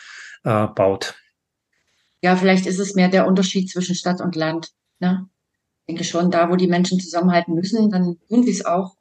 äh, 0.45 0.67
baut. 0.67 1.15
Ja, 2.21 2.35
vielleicht 2.35 2.65
ist 2.65 2.79
es 2.79 2.95
mehr 2.95 3.09
der 3.09 3.27
Unterschied 3.27 3.69
zwischen 3.69 3.95
Stadt 3.95 4.21
und 4.21 4.35
Land. 4.35 4.69
Ne? 4.99 5.27
Denke 5.89 6.03
schon, 6.03 6.31
da 6.31 6.49
wo 6.49 6.55
die 6.55 6.67
Menschen 6.67 6.99
zusammenhalten 6.99 7.53
müssen, 7.53 7.89
dann 7.89 8.17
tun 8.29 8.43
sie 8.43 8.51
es 8.51 8.65
auch. 8.65 8.95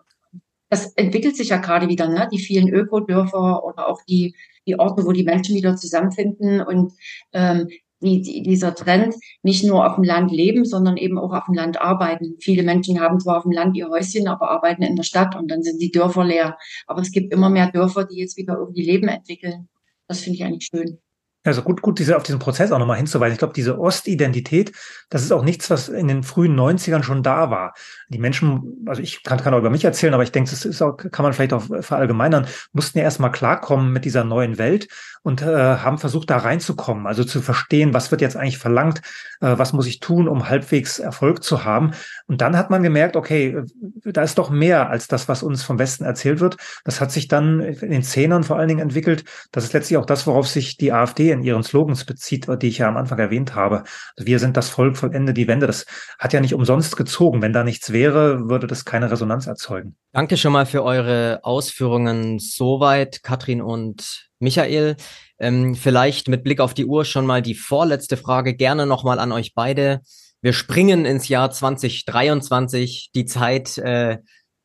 Das 0.71 0.93
entwickelt 0.95 1.37
sich 1.37 1.51
ja 1.51 1.59
gerade 1.59 1.89
wieder, 1.89 2.09
ne? 2.09 2.29
die 2.33 2.39
vielen 2.39 2.69
Ökodörfer 2.69 3.65
oder 3.65 3.89
auch 3.89 4.03
die, 4.09 4.35
die 4.67 4.79
Orte, 4.79 5.05
wo 5.05 5.13
die 5.13 5.25
Menschen 5.25 5.55
wieder 5.55 5.77
zusammenfinden 5.77 6.61
und 6.61 6.93
ähm, 7.33 7.69
die, 8.01 8.23
die, 8.23 8.43
dieser 8.43 8.75
Trend 8.75 9.15
nicht 9.43 9.65
nur 9.65 9.87
auf 9.87 9.97
dem 9.97 10.05
Land 10.05 10.31
leben, 10.31 10.65
sondern 10.65 10.97
eben 10.97 11.19
auch 11.19 11.33
auf 11.33 11.47
dem 11.47 11.55
Land 11.55 11.81
arbeiten. 11.81 12.37
Viele 12.41 12.63
Menschen 12.63 13.01
haben 13.01 13.19
zwar 13.19 13.39
auf 13.39 13.43
dem 13.43 13.53
Land 13.53 13.77
ihr 13.77 13.89
Häuschen, 13.89 14.29
aber 14.29 14.51
arbeiten 14.51 14.83
in 14.83 14.97
der 14.97 15.03
Stadt 15.03 15.35
und 15.37 15.51
dann 15.51 15.63
sind 15.63 15.81
die 15.81 15.91
Dörfer 15.91 16.25
leer. 16.25 16.57
Aber 16.87 17.01
es 17.01 17.11
gibt 17.11 17.33
immer 17.33 17.51
mehr 17.51 17.71
Dörfer, 17.71 18.05
die 18.05 18.19
jetzt 18.19 18.37
wieder 18.37 18.57
irgendwie 18.57 18.85
Leben 18.85 19.09
entwickeln. 19.09 19.69
Das 20.07 20.21
finde 20.21 20.37
ich 20.37 20.45
eigentlich 20.45 20.69
schön. 20.71 20.99
Also 21.45 21.63
gut, 21.63 21.83
gut, 21.83 21.99
diese, 21.99 22.17
auf 22.17 22.25
diesen 22.25 22.41
Prozess 22.41 22.73
auch 22.73 22.79
nochmal 22.79 22.97
hinzuweisen. 22.97 23.33
Ich 23.33 23.39
glaube, 23.39 23.55
diese 23.55 23.79
Ostidentität, 23.79 24.73
das 25.09 25.23
ist 25.23 25.33
auch 25.33 25.45
nichts, 25.45 25.71
was 25.71 25.89
in 25.89 26.09
den 26.09 26.23
frühen 26.23 26.59
90ern 26.59 27.03
schon 27.03 27.23
da 27.23 27.51
war. 27.51 27.75
Die 28.09 28.19
Menschen, 28.19 28.85
also 28.87 29.01
ich 29.01 29.23
kann, 29.23 29.39
kann 29.39 29.55
auch 29.55 29.59
über 29.59 29.71
mich 29.71 29.85
erzählen, 29.85 30.15
aber 30.15 30.25
ich 30.25 30.33
denke, 30.33 30.51
das 30.51 30.65
ist 30.65 30.83
auch, 30.83 30.97
kann 30.97 31.23
man 31.23 31.33
vielleicht 31.33 31.53
auch 31.53 31.63
verallgemeinern, 31.81 32.47
mussten 32.73 32.99
ja 32.99 33.05
erstmal 33.05 33.31
klarkommen 33.31 33.93
mit 33.93 34.05
dieser 34.05 34.25
neuen 34.25 34.59
Welt 34.59 34.89
und 35.23 35.43
äh, 35.43 35.47
haben 35.47 35.99
versucht, 35.99 36.31
da 36.31 36.39
reinzukommen, 36.39 37.07
also 37.07 37.25
zu 37.25 37.41
verstehen, 37.41 37.95
was 37.95 38.11
wird 38.11 38.21
jetzt 38.21 38.37
eigentlich 38.37 38.59
verlangt, 38.59 39.01
äh, 39.41 39.59
was 39.59 39.73
muss 39.73 39.87
ich 39.87 40.01
tun, 40.01 40.29
um 40.29 40.49
halbwegs 40.49 40.99
Erfolg 40.99 41.43
zu 41.43 41.65
haben. 41.65 41.93
Und 42.27 42.41
dann 42.41 42.57
hat 42.57 42.71
man 42.71 42.83
gemerkt, 42.83 43.17
okay, 43.17 43.57
äh, 44.05 44.13
da 44.13 44.23
ist 44.23 44.39
doch 44.39 44.51
mehr 44.51 44.91
als 44.91 45.07
das, 45.07 45.29
was 45.29 45.43
uns 45.43 45.63
vom 45.63 45.79
Westen 45.79 46.05
erzählt 46.05 46.41
wird. 46.41 46.57
Das 46.85 47.01
hat 47.01 47.13
sich 47.13 47.29
dann 47.29 47.61
in 47.61 47.91
den 47.91 48.03
Zehnern 48.03 48.45
vor 48.45 48.57
allen 48.57 48.69
Dingen 48.69 48.81
entwickelt. 48.81 49.25
Das 49.53 49.65
ist 49.65 49.73
letztlich 49.73 49.99
auch 49.99 50.07
das, 50.07 50.27
worauf 50.27 50.49
sich 50.49 50.77
die 50.77 50.93
AfD 50.93 51.28
in 51.35 51.43
ihren 51.43 51.63
Slogans 51.63 52.05
bezieht, 52.05 52.47
die 52.63 52.69
ich 52.69 52.79
ja 52.79 52.89
am 52.89 52.97
Anfang 52.97 53.19
erwähnt 53.19 53.55
habe. 53.55 53.85
Also 54.17 54.27
wir 54.27 54.39
sind 54.39 54.57
das 54.57 54.69
Volk, 54.69 54.97
vollende 54.97 55.35
die 55.35 55.49
Wende. 55.49 55.67
Das 55.67 55.87
hat 56.19 56.33
ja 56.33 56.41
nicht 56.41 56.55
umsonst 56.55 56.97
gezogen. 56.97 57.43
Wenn 57.43 57.53
da 57.53 57.65
nichts 57.65 57.93
wäre, 57.93 58.49
würde 58.49 58.67
das 58.67 58.85
keine 58.85 59.11
Resonanz 59.11 59.47
erzeugen. 59.47 59.97
Danke 60.13 60.37
schon 60.37 60.53
mal 60.53 60.67
für 60.67 60.83
eure 60.83 61.41
Ausführungen 61.43 62.39
soweit, 62.39 63.23
Katrin 63.23 63.63
und 63.63 64.29
Michael. 64.39 64.97
Ähm, 65.39 65.75
vielleicht 65.75 66.29
mit 66.29 66.43
Blick 66.43 66.61
auf 66.61 66.75
die 66.75 66.87
Uhr 66.87 67.05
schon 67.05 67.27
mal 67.27 67.43
die 67.43 67.55
vorletzte 67.55 68.17
Frage 68.17 68.55
gerne 68.55 68.87
nochmal 68.87 69.19
an 69.19 69.33
euch 69.33 69.55
beide. 69.55 70.01
Wir 70.41 70.53
springen 70.53 71.05
ins 71.05 71.29
Jahr 71.29 71.51
2023, 71.51 73.11
die 73.15 73.25
Zeit 73.25 73.77
äh, 73.79 74.19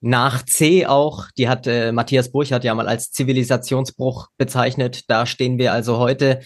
nach 0.04 0.43
C 0.43 0.86
auch. 0.86 1.28
Die 1.38 1.47
hat 1.47 1.66
äh, 1.66 1.93
Matthias 1.93 2.30
Burchardt 2.30 2.66
ja 2.66 2.76
mal 2.76 2.89
als 2.89 3.12
Zivilisationsbruch 3.12 4.28
bezeichnet. 4.38 5.10
Da 5.10 5.26
stehen 5.26 5.58
wir 5.58 5.72
also 5.72 5.97
heute. 5.97 6.41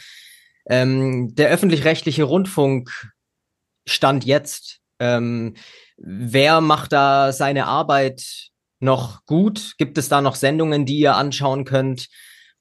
Ähm, 0.70 1.34
der 1.34 1.50
öffentlich-rechtliche 1.50 2.24
Rundfunk 2.24 3.10
stand 3.88 4.26
jetzt. 4.26 4.80
Ähm, 5.00 5.56
wer 5.98 6.62
macht 6.62 6.94
da 6.94 7.32
seine 7.32 7.66
Arbeit 7.66 8.52
noch 8.80 9.26
gut? 9.26 9.74
Gibt 9.80 9.98
es 9.98 10.08
da 10.08 10.22
noch 10.22 10.36
Sendungen, 10.36 10.86
die 10.86 11.00
ihr 11.00 11.16
anschauen 11.16 11.66
könnt? 11.66 12.10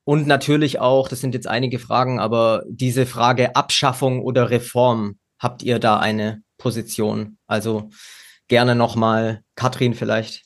Und 0.05 0.27
natürlich 0.27 0.81
auch, 0.81 1.09
das 1.09 1.21
sind 1.21 1.35
jetzt 1.35 1.49
einige 1.49 1.79
Fragen, 1.79 2.21
aber 2.21 2.63
diese 2.69 3.05
Frage 3.05 3.55
Abschaffung 3.55 4.23
oder 4.23 4.49
Reform, 4.49 5.19
habt 5.39 5.63
ihr 5.63 5.79
da 5.79 5.99
eine 5.99 6.43
Position? 6.57 7.37
Also 7.47 7.91
gerne 8.49 8.75
nochmal 8.75 9.43
Katrin 9.57 9.93
vielleicht. 9.93 10.46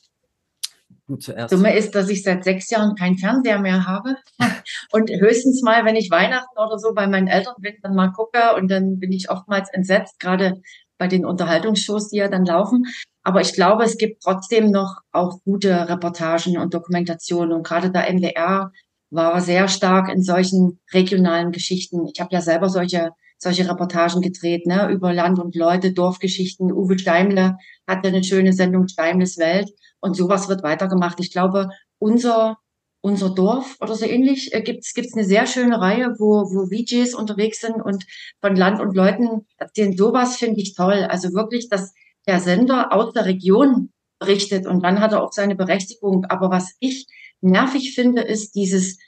Du 1.11 1.17
zuerst. 1.17 1.51
Dumme 1.51 1.75
ist, 1.75 1.93
dass 1.93 2.07
ich 2.07 2.23
seit 2.23 2.45
sechs 2.45 2.69
Jahren 2.69 2.95
keinen 2.95 3.17
Fernseher 3.17 3.59
mehr 3.59 3.85
habe 3.85 4.15
und 4.93 5.09
höchstens 5.09 5.61
mal, 5.61 5.83
wenn 5.83 5.97
ich 5.97 6.09
Weihnachten 6.09 6.57
oder 6.57 6.79
so 6.79 6.93
bei 6.93 7.05
meinen 7.05 7.27
Eltern 7.27 7.55
bin, 7.59 7.73
dann 7.83 7.95
mal 7.95 8.13
gucke 8.13 8.55
und 8.55 8.71
dann 8.71 8.97
bin 8.97 9.11
ich 9.11 9.29
oftmals 9.29 9.67
entsetzt, 9.73 10.21
gerade 10.21 10.61
bei 10.97 11.07
den 11.07 11.25
Unterhaltungsshows, 11.25 12.07
die 12.07 12.17
ja 12.17 12.29
dann 12.29 12.45
laufen. 12.45 12.85
Aber 13.23 13.41
ich 13.41 13.51
glaube, 13.51 13.83
es 13.83 13.97
gibt 13.97 14.23
trotzdem 14.23 14.71
noch 14.71 15.01
auch 15.11 15.43
gute 15.43 15.89
Reportagen 15.89 16.57
und 16.57 16.73
Dokumentationen 16.73 17.51
und 17.51 17.67
gerade 17.67 17.91
der 17.91 18.09
MDR 18.09 18.71
war 19.09 19.41
sehr 19.41 19.67
stark 19.67 20.07
in 20.07 20.23
solchen 20.23 20.79
regionalen 20.93 21.51
Geschichten. 21.51 22.05
Ich 22.05 22.21
habe 22.21 22.33
ja 22.33 22.39
selber 22.39 22.69
solche 22.69 23.09
solche 23.41 23.67
Reportagen 23.67 24.21
gedreht, 24.21 24.67
ne, 24.67 24.89
über 24.91 25.13
Land 25.13 25.39
und 25.39 25.55
Leute, 25.55 25.93
Dorfgeschichten. 25.93 26.71
Uwe 26.71 26.97
Steimle 26.99 27.57
hatte 27.87 28.09
eine 28.09 28.23
schöne 28.23 28.53
Sendung 28.53 28.87
Steimles 28.87 29.37
Welt 29.37 29.71
und 29.99 30.15
sowas 30.15 30.47
wird 30.47 30.63
weitergemacht. 30.63 31.19
Ich 31.19 31.31
glaube, 31.31 31.69
unser 31.99 32.57
unser 33.03 33.33
Dorf 33.33 33.77
oder 33.81 33.95
so 33.95 34.05
ähnlich 34.05 34.53
äh, 34.53 34.61
gibt's 34.61 34.93
gibt's 34.93 35.15
eine 35.15 35.25
sehr 35.25 35.47
schöne 35.47 35.81
Reihe, 35.81 36.13
wo 36.19 36.43
wo 36.53 36.67
VJs 36.67 37.15
unterwegs 37.15 37.59
sind 37.59 37.81
und 37.81 38.05
von 38.41 38.55
Land 38.55 38.79
und 38.79 38.95
Leuten 38.95 39.47
erzählen. 39.57 39.97
Sowas 39.97 40.37
finde 40.37 40.61
ich 40.61 40.75
toll. 40.75 41.07
Also 41.09 41.33
wirklich, 41.33 41.67
dass 41.67 41.93
der 42.27 42.39
Sender 42.39 42.93
aus 42.93 43.13
der 43.13 43.25
Region 43.25 43.89
berichtet 44.19 44.67
und 44.67 44.83
dann 44.83 44.99
hat 44.99 45.13
er 45.13 45.23
auch 45.23 45.31
seine 45.31 45.55
Berechtigung. 45.55 46.25
Aber 46.25 46.51
was 46.51 46.75
ich 46.79 47.07
nervig 47.41 47.95
finde, 47.95 48.21
ist 48.21 48.53
dieses 48.53 48.99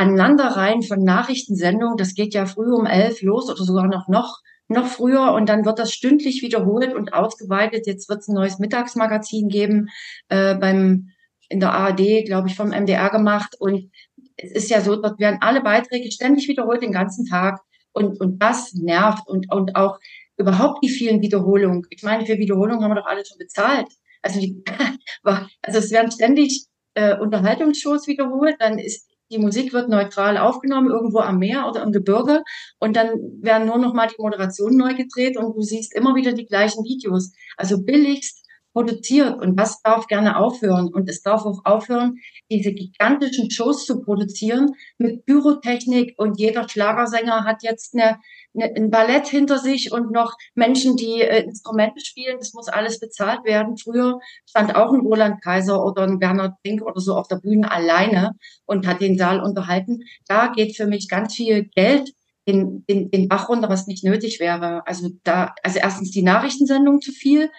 Aneinanderreihen 0.00 0.82
von 0.82 1.04
Nachrichtensendungen. 1.04 1.98
Das 1.98 2.14
geht 2.14 2.32
ja 2.32 2.46
früh 2.46 2.72
um 2.72 2.86
elf 2.86 3.20
los 3.20 3.50
oder 3.50 3.62
sogar 3.62 3.86
noch, 3.86 4.08
noch, 4.08 4.38
noch 4.66 4.86
früher 4.86 5.32
und 5.32 5.46
dann 5.46 5.66
wird 5.66 5.78
das 5.78 5.92
stündlich 5.92 6.40
wiederholt 6.40 6.94
und 6.94 7.12
ausgeweitet. 7.12 7.86
Jetzt 7.86 8.08
wird 8.08 8.20
es 8.20 8.28
ein 8.28 8.34
neues 8.34 8.58
Mittagsmagazin 8.58 9.48
geben 9.48 9.88
äh, 10.30 10.54
beim 10.54 11.10
in 11.50 11.60
der 11.60 11.72
ARD, 11.72 12.24
glaube 12.24 12.48
ich, 12.48 12.54
vom 12.54 12.70
MDR 12.70 13.10
gemacht 13.10 13.56
und 13.58 13.90
es 14.36 14.52
ist 14.52 14.70
ja 14.70 14.80
so, 14.80 14.96
dort 14.96 15.18
werden 15.18 15.38
alle 15.42 15.60
Beiträge 15.60 16.10
ständig 16.10 16.48
wiederholt 16.48 16.82
den 16.82 16.92
ganzen 16.92 17.26
Tag 17.26 17.60
und, 17.92 18.18
und 18.20 18.40
das 18.40 18.72
nervt 18.72 19.28
und, 19.28 19.52
und 19.52 19.76
auch 19.76 19.98
überhaupt 20.38 20.82
die 20.82 20.88
vielen 20.88 21.20
Wiederholungen. 21.20 21.82
Ich 21.90 22.02
meine, 22.02 22.24
für 22.24 22.38
Wiederholungen 22.38 22.82
haben 22.82 22.92
wir 22.92 23.02
doch 23.02 23.06
alle 23.06 23.26
schon 23.26 23.36
bezahlt. 23.36 23.88
Also, 24.22 24.40
die, 24.40 24.62
also 25.24 25.78
es 25.78 25.90
werden 25.90 26.10
ständig 26.10 26.66
äh, 26.94 27.18
Unterhaltungsshows 27.18 28.06
wiederholt, 28.06 28.56
dann 28.60 28.78
ist 28.78 29.09
die 29.30 29.38
Musik 29.38 29.72
wird 29.72 29.88
neutral 29.88 30.36
aufgenommen, 30.36 30.90
irgendwo 30.90 31.20
am 31.20 31.38
Meer 31.38 31.66
oder 31.68 31.82
im 31.82 31.92
Gebirge 31.92 32.42
und 32.78 32.96
dann 32.96 33.10
werden 33.40 33.66
nur 33.66 33.78
noch 33.78 33.94
mal 33.94 34.08
die 34.08 34.20
Moderationen 34.20 34.76
neu 34.76 34.94
gedreht 34.94 35.36
und 35.36 35.54
du 35.56 35.62
siehst 35.62 35.94
immer 35.94 36.14
wieder 36.14 36.32
die 36.32 36.46
gleichen 36.46 36.84
Videos. 36.84 37.32
Also 37.56 37.82
billigst 37.82 38.44
produziert 38.72 39.40
und 39.40 39.56
das 39.56 39.82
darf 39.82 40.06
gerne 40.06 40.36
aufhören 40.36 40.88
und 40.92 41.08
es 41.08 41.22
darf 41.22 41.44
auch 41.44 41.60
aufhören, 41.64 42.16
diese 42.50 42.72
gigantischen 42.72 43.50
Shows 43.50 43.84
zu 43.84 44.00
produzieren 44.00 44.74
mit 44.98 45.26
Pyrotechnik 45.26 46.14
und 46.18 46.38
jeder 46.38 46.68
Schlagersänger 46.68 47.44
hat 47.44 47.62
jetzt 47.62 47.94
eine, 47.94 48.18
eine, 48.54 48.74
ein 48.76 48.90
Ballett 48.90 49.26
hinter 49.26 49.58
sich 49.58 49.92
und 49.92 50.12
noch 50.12 50.34
Menschen, 50.54 50.96
die 50.96 51.20
äh, 51.20 51.44
Instrumente 51.44 52.04
spielen. 52.04 52.38
Das 52.38 52.52
muss 52.52 52.68
alles 52.68 53.00
bezahlt 53.00 53.44
werden. 53.44 53.76
Früher 53.76 54.20
stand 54.48 54.74
auch 54.76 54.92
ein 54.92 55.00
Roland 55.00 55.42
Kaiser 55.42 55.84
oder 55.84 56.02
ein 56.02 56.18
Bernhard 56.18 56.54
Brink 56.62 56.82
oder 56.82 57.00
so 57.00 57.14
auf 57.14 57.28
der 57.28 57.36
Bühne 57.36 57.70
alleine 57.70 58.32
und 58.66 58.86
hat 58.86 59.00
den 59.00 59.18
Saal 59.18 59.40
unterhalten. 59.40 60.00
Da 60.26 60.48
geht 60.48 60.76
für 60.76 60.86
mich 60.86 61.08
ganz 61.08 61.34
viel 61.34 61.64
Geld 61.74 62.12
den, 62.46 62.84
den, 62.86 63.10
den 63.10 63.28
Bach 63.28 63.48
runter, 63.48 63.68
was 63.68 63.86
nicht 63.86 64.04
nötig 64.04 64.40
wäre. 64.40 64.86
Also 64.86 65.10
da, 65.24 65.54
also 65.62 65.78
erstens 65.78 66.10
die 66.10 66.22
Nachrichtensendung 66.22 67.00
zu 67.00 67.12
viel 67.12 67.50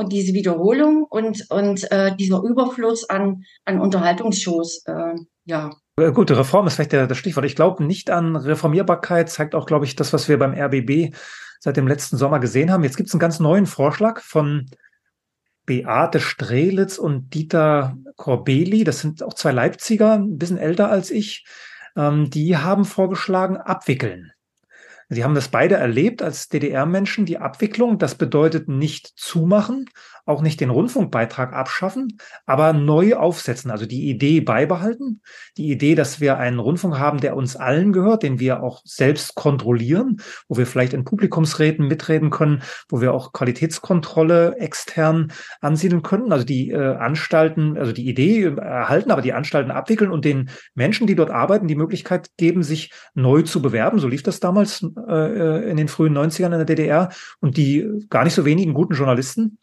und 0.00 0.12
diese 0.12 0.32
Wiederholung 0.32 1.04
und, 1.04 1.46
und 1.50 1.90
äh, 1.92 2.16
dieser 2.16 2.42
Überfluss 2.42 3.08
an, 3.08 3.44
an 3.64 3.80
Unterhaltungsshows, 3.80 4.84
äh, 4.86 5.14
ja. 5.44 5.70
Äh, 5.96 6.12
Gute 6.12 6.36
Reform 6.36 6.66
ist 6.66 6.74
vielleicht 6.74 6.92
das 6.92 7.18
Stichwort. 7.18 7.44
Ich 7.44 7.54
glaube 7.54 7.84
nicht 7.84 8.10
an 8.10 8.34
Reformierbarkeit, 8.34 9.30
zeigt 9.30 9.54
auch, 9.54 9.66
glaube 9.66 9.84
ich, 9.84 9.96
das, 9.96 10.12
was 10.12 10.28
wir 10.28 10.38
beim 10.38 10.54
RBB 10.54 11.14
seit 11.60 11.76
dem 11.76 11.86
letzten 11.86 12.16
Sommer 12.16 12.40
gesehen 12.40 12.72
haben. 12.72 12.82
Jetzt 12.82 12.96
gibt 12.96 13.08
es 13.08 13.14
einen 13.14 13.20
ganz 13.20 13.38
neuen 13.38 13.66
Vorschlag 13.66 14.22
von 14.22 14.66
Beate 15.66 16.18
Strelitz 16.18 16.98
und 16.98 17.34
Dieter 17.34 17.96
Corbeli. 18.16 18.82
Das 18.82 19.00
sind 19.00 19.22
auch 19.22 19.34
zwei 19.34 19.52
Leipziger, 19.52 20.14
ein 20.14 20.38
bisschen 20.38 20.58
älter 20.58 20.90
als 20.90 21.10
ich. 21.10 21.44
Ähm, 21.96 22.30
die 22.30 22.56
haben 22.56 22.84
vorgeschlagen, 22.84 23.58
abwickeln. 23.58 24.32
Sie 25.12 25.24
haben 25.24 25.34
das 25.34 25.48
beide 25.48 25.74
erlebt 25.74 26.22
als 26.22 26.48
DDR-Menschen, 26.48 27.26
die 27.26 27.38
Abwicklung. 27.38 27.98
Das 27.98 28.14
bedeutet 28.14 28.68
nicht 28.68 29.08
zumachen, 29.16 29.86
auch 30.30 30.40
nicht 30.40 30.60
den 30.60 30.70
Rundfunkbeitrag 30.70 31.52
abschaffen, 31.52 32.18
aber 32.46 32.72
neu 32.72 33.16
aufsetzen. 33.16 33.70
Also 33.70 33.84
die 33.84 34.08
Idee 34.08 34.40
beibehalten. 34.40 35.20
Die 35.56 35.70
Idee, 35.70 35.94
dass 35.94 36.20
wir 36.20 36.38
einen 36.38 36.58
Rundfunk 36.58 36.98
haben, 36.98 37.20
der 37.20 37.36
uns 37.36 37.56
allen 37.56 37.92
gehört, 37.92 38.22
den 38.22 38.38
wir 38.38 38.62
auch 38.62 38.80
selbst 38.84 39.34
kontrollieren, 39.34 40.18
wo 40.48 40.56
wir 40.56 40.66
vielleicht 40.66 40.94
in 40.94 41.04
Publikumsräten 41.04 41.86
mitreden 41.86 42.30
können, 42.30 42.62
wo 42.88 43.00
wir 43.00 43.12
auch 43.12 43.32
Qualitätskontrolle 43.32 44.56
extern 44.58 45.32
ansiedeln 45.60 46.02
können. 46.02 46.32
Also 46.32 46.44
die 46.44 46.70
äh, 46.70 46.96
Anstalten, 46.96 47.76
also 47.76 47.92
die 47.92 48.08
Idee 48.08 48.44
erhalten, 48.44 49.10
aber 49.10 49.22
die 49.22 49.32
Anstalten 49.32 49.70
abwickeln 49.70 50.10
und 50.10 50.24
den 50.24 50.50
Menschen, 50.74 51.06
die 51.06 51.16
dort 51.16 51.30
arbeiten, 51.30 51.68
die 51.68 51.74
Möglichkeit 51.74 52.30
geben, 52.36 52.62
sich 52.62 52.92
neu 53.14 53.42
zu 53.42 53.60
bewerben. 53.60 53.98
So 53.98 54.08
lief 54.08 54.22
das 54.22 54.40
damals 54.40 54.86
äh, 55.08 55.70
in 55.70 55.76
den 55.76 55.88
frühen 55.88 56.16
90ern 56.16 56.46
in 56.46 56.50
der 56.52 56.64
DDR. 56.64 57.10
Und 57.40 57.56
die 57.56 57.86
gar 58.08 58.24
nicht 58.24 58.34
so 58.34 58.44
wenigen 58.44 58.74
guten 58.74 58.94
Journalisten, 58.94 59.58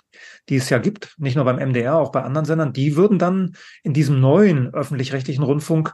die 0.50 0.56
es 0.58 0.70
ja 0.70 0.78
gibt, 0.78 1.16
nicht 1.18 1.36
nur 1.36 1.46
beim 1.46 1.58
MDR, 1.58 1.96
auch 1.96 2.12
bei 2.12 2.24
anderen 2.24 2.46
Sendern, 2.46 2.74
die 2.74 2.96
würden 2.96 3.20
dann 3.20 3.56
in 3.84 3.94
diesem 3.94 4.20
neuen 4.20 4.74
öffentlich-rechtlichen 4.74 5.44
Rundfunk 5.44 5.94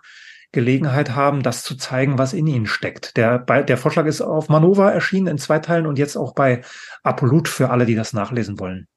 Gelegenheit 0.54 1.16
haben, 1.16 1.42
das 1.42 1.64
zu 1.64 1.76
zeigen, 1.76 2.20
was 2.20 2.32
in 2.32 2.46
ihnen 2.46 2.68
steckt. 2.68 3.18
Der, 3.18 3.40
der 3.40 3.78
Vorschlag 3.78 4.06
ist 4.06 4.22
auf 4.22 4.50
Manova 4.50 4.92
erschienen 4.92 5.28
in 5.28 5.38
zwei 5.40 5.58
Teilen 5.60 5.88
und 5.88 5.98
jetzt 5.98 6.16
auch 6.16 6.36
bei 6.36 6.64
Apolut 7.02 7.48
für 7.48 7.72
alle, 7.72 7.86
die 7.86 7.96
das 7.96 8.14
nachlesen 8.14 8.60
wollen. 8.60 8.88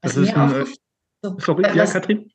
Das 0.00 0.16
ist 0.16 0.32
ein, 0.34 0.54
äh, 0.54 1.30
sorry, 1.38 1.64
ja, 1.74 1.86
Katrin? 1.86 2.30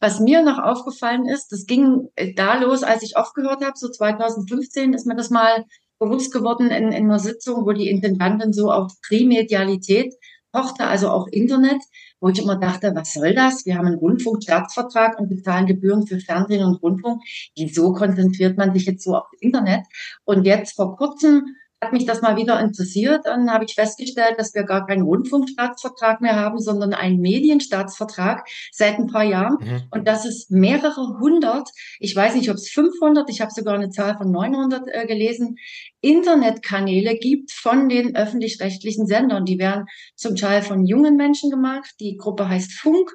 Was 0.00 0.18
mir 0.18 0.42
noch 0.42 0.58
aufgefallen 0.58 1.26
ist, 1.26 1.52
das 1.52 1.66
ging 1.66 2.08
äh, 2.16 2.34
da 2.34 2.58
los, 2.58 2.82
als 2.82 3.04
ich 3.04 3.16
aufgehört 3.16 3.64
habe, 3.64 3.74
so 3.76 3.88
2015 3.88 4.94
ist 4.94 5.06
mir 5.06 5.14
das 5.14 5.30
mal 5.30 5.64
bewusst 6.00 6.32
geworden 6.32 6.70
in, 6.70 6.90
in 6.90 7.04
einer 7.04 7.20
Sitzung, 7.20 7.64
wo 7.64 7.72
die 7.72 7.88
Intendantin 7.88 8.52
so 8.52 8.72
auf 8.72 8.92
Trimedialität 9.06 10.12
pochte, 10.52 10.86
also 10.86 11.10
auch 11.10 11.26
Internet, 11.28 11.82
wo 12.20 12.28
ich 12.28 12.40
immer 12.40 12.56
dachte, 12.56 12.92
was 12.94 13.12
soll 13.12 13.34
das? 13.34 13.66
Wir 13.66 13.76
haben 13.76 13.86
einen 13.86 13.98
Rundfunkstaatsvertrag 13.98 15.18
und 15.18 15.28
bezahlen 15.28 15.66
Gebühren 15.66 16.06
für 16.06 16.20
Fernsehen 16.20 16.64
und 16.64 16.82
Rundfunk. 16.82 17.22
Wieso 17.56 17.92
konzentriert 17.92 18.56
man 18.56 18.72
sich 18.72 18.86
jetzt 18.86 19.02
so 19.02 19.16
auf 19.16 19.26
Internet? 19.40 19.82
Und 20.24 20.44
jetzt 20.44 20.76
vor 20.76 20.96
kurzem 20.96 21.56
hat 21.82 21.92
mich 21.92 22.06
das 22.06 22.22
mal 22.22 22.36
wieder 22.36 22.60
interessiert. 22.60 23.26
Dann 23.26 23.50
habe 23.50 23.64
ich 23.64 23.74
festgestellt, 23.74 24.34
dass 24.38 24.54
wir 24.54 24.62
gar 24.62 24.86
keinen 24.86 25.02
Rundfunkstaatsvertrag 25.02 26.20
mehr 26.20 26.36
haben, 26.36 26.60
sondern 26.60 26.94
einen 26.94 27.20
Medienstaatsvertrag 27.20 28.46
seit 28.70 28.98
ein 28.98 29.08
paar 29.08 29.24
Jahren. 29.24 29.56
Mhm. 29.60 29.82
Und 29.90 30.06
das 30.06 30.24
ist 30.24 30.50
mehrere 30.50 31.18
hundert, 31.18 31.68
ich 31.98 32.14
weiß 32.14 32.36
nicht, 32.36 32.50
ob 32.50 32.56
es 32.56 32.70
500, 32.70 33.28
ich 33.28 33.40
habe 33.40 33.50
sogar 33.50 33.74
eine 33.74 33.90
Zahl 33.90 34.16
von 34.16 34.30
900 34.30 34.86
äh, 34.86 35.06
gelesen, 35.06 35.56
Internetkanäle 36.02 37.16
gibt 37.16 37.52
von 37.52 37.88
den 37.88 38.16
öffentlich-rechtlichen 38.16 39.06
Sendern. 39.06 39.44
Die 39.44 39.58
werden 39.58 39.86
zum 40.16 40.34
Teil 40.36 40.60
von 40.62 40.84
jungen 40.84 41.16
Menschen 41.16 41.48
gemacht. 41.48 41.94
Die 42.00 42.16
Gruppe 42.16 42.48
heißt 42.48 42.72
Funk. 42.72 43.10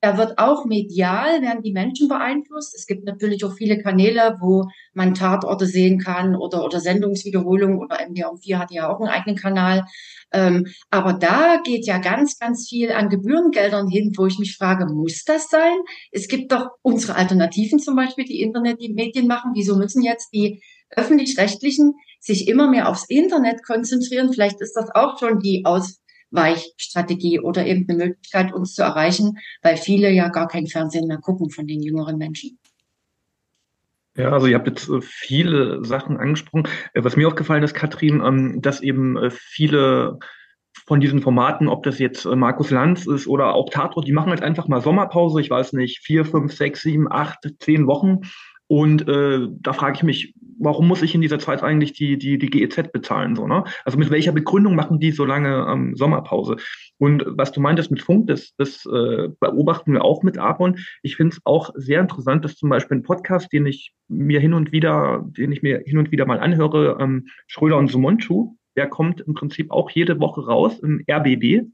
Da 0.00 0.18
wird 0.18 0.38
auch 0.38 0.64
medial, 0.64 1.40
werden 1.40 1.62
die 1.62 1.72
Menschen 1.72 2.08
beeinflusst. 2.08 2.74
Es 2.74 2.86
gibt 2.86 3.04
natürlich 3.04 3.44
auch 3.44 3.54
viele 3.54 3.78
Kanäle, 3.80 4.36
wo 4.40 4.64
man 4.92 5.14
Tatorte 5.14 5.66
sehen 5.66 6.00
kann 6.00 6.34
oder, 6.34 6.64
oder 6.64 6.80
Sendungswiederholungen 6.80 7.78
oder 7.78 7.98
MDR 8.08 8.36
4 8.36 8.58
hat 8.58 8.70
ja 8.72 8.88
auch 8.88 9.00
einen 9.00 9.08
eigenen 9.08 9.36
Kanal. 9.36 9.86
Ähm, 10.32 10.66
aber 10.90 11.12
da 11.12 11.60
geht 11.62 11.86
ja 11.86 11.98
ganz, 11.98 12.38
ganz 12.38 12.68
viel 12.68 12.90
an 12.90 13.08
Gebührengeldern 13.08 13.88
hin, 13.88 14.12
wo 14.16 14.26
ich 14.26 14.38
mich 14.38 14.56
frage, 14.56 14.86
muss 14.86 15.24
das 15.24 15.48
sein? 15.48 15.78
Es 16.10 16.26
gibt 16.26 16.50
doch 16.50 16.70
unsere 16.82 17.14
Alternativen, 17.14 17.78
zum 17.78 17.94
Beispiel 17.94 18.24
die 18.24 18.40
Internet, 18.40 18.80
die 18.80 18.92
Medien 18.92 19.28
machen. 19.28 19.52
Wieso 19.54 19.76
müssen 19.76 20.02
jetzt 20.02 20.30
die 20.32 20.60
öffentlich-rechtlichen 20.96 21.94
sich 22.20 22.48
immer 22.48 22.70
mehr 22.70 22.88
aufs 22.88 23.08
Internet 23.08 23.64
konzentrieren. 23.64 24.32
Vielleicht 24.32 24.60
ist 24.60 24.74
das 24.74 24.90
auch 24.94 25.18
schon 25.18 25.40
die 25.40 25.64
Ausweichstrategie 25.64 27.40
oder 27.40 27.66
eben 27.66 27.86
eine 27.88 28.06
Möglichkeit, 28.06 28.52
uns 28.52 28.74
zu 28.74 28.82
erreichen, 28.82 29.38
weil 29.62 29.76
viele 29.76 30.10
ja 30.10 30.28
gar 30.28 30.48
kein 30.48 30.66
Fernsehen 30.66 31.08
mehr 31.08 31.18
gucken 31.18 31.50
von 31.50 31.66
den 31.66 31.82
jüngeren 31.82 32.18
Menschen. 32.18 32.58
Ja, 34.16 34.30
also 34.30 34.46
ihr 34.46 34.56
habt 34.56 34.68
jetzt 34.68 34.88
äh, 34.88 35.00
viele 35.00 35.84
Sachen 35.84 36.18
angesprochen. 36.18 36.68
Äh, 36.92 37.02
was 37.02 37.16
mir 37.16 37.26
aufgefallen 37.26 37.62
ist, 37.62 37.74
Katrin, 37.74 38.22
ähm, 38.24 38.60
dass 38.60 38.82
eben 38.82 39.16
äh, 39.16 39.30
viele 39.30 40.18
von 40.86 41.00
diesen 41.00 41.22
Formaten, 41.22 41.68
ob 41.68 41.84
das 41.84 41.98
jetzt 41.98 42.24
Markus 42.24 42.70
Lanz 42.70 43.06
ist 43.06 43.26
oder 43.28 43.54
auch 43.54 43.70
Tatort, 43.70 44.06
die 44.06 44.12
machen 44.12 44.30
halt 44.30 44.42
einfach 44.42 44.68
mal 44.68 44.80
Sommerpause, 44.80 45.40
ich 45.40 45.48
weiß 45.48 45.74
nicht, 45.74 46.00
vier, 46.02 46.24
fünf, 46.24 46.52
sechs, 46.54 46.80
sieben, 46.80 47.10
acht, 47.10 47.38
zehn 47.60 47.86
Wochen. 47.86 48.22
Und 48.72 49.06
äh, 49.06 49.48
da 49.60 49.74
frage 49.74 49.96
ich 49.96 50.02
mich, 50.02 50.34
warum 50.58 50.88
muss 50.88 51.02
ich 51.02 51.14
in 51.14 51.20
dieser 51.20 51.38
Zeit 51.38 51.62
eigentlich 51.62 51.92
die, 51.92 52.16
die, 52.16 52.38
die 52.38 52.48
GEZ 52.48 52.90
bezahlen? 52.90 53.36
So, 53.36 53.46
ne? 53.46 53.64
Also 53.84 53.98
mit 53.98 54.08
welcher 54.08 54.32
Begründung 54.32 54.74
machen 54.74 54.98
die 54.98 55.10
so 55.10 55.26
lange 55.26 55.66
ähm, 55.70 55.94
Sommerpause? 55.94 56.56
Und 56.96 57.22
was 57.26 57.52
du 57.52 57.60
meintest 57.60 57.90
mit 57.90 58.00
Funk, 58.00 58.28
das, 58.28 58.54
das 58.56 58.86
äh, 58.86 59.28
beobachten 59.40 59.92
wir 59.92 60.02
auch 60.02 60.22
mit 60.22 60.38
Aaron. 60.38 60.78
Ich 61.02 61.16
finde 61.16 61.36
es 61.36 61.42
auch 61.44 61.68
sehr 61.74 62.00
interessant, 62.00 62.46
dass 62.46 62.56
zum 62.56 62.70
Beispiel 62.70 62.96
ein 62.96 63.02
Podcast, 63.02 63.52
den 63.52 63.66
ich 63.66 63.92
mir 64.08 64.40
hin 64.40 64.54
und 64.54 64.72
wieder, 64.72 65.22
den 65.22 65.52
ich 65.52 65.60
mir 65.60 65.82
hin 65.84 65.98
und 65.98 66.10
wieder 66.10 66.24
mal 66.24 66.40
anhöre, 66.40 66.96
ähm, 66.98 67.26
Schröder 67.48 67.76
und 67.76 67.90
Sumonchu, 67.90 68.56
der 68.74 68.88
kommt 68.88 69.20
im 69.20 69.34
Prinzip 69.34 69.70
auch 69.70 69.90
jede 69.90 70.18
Woche 70.18 70.46
raus 70.46 70.78
im 70.78 71.04
RBB. 71.10 71.66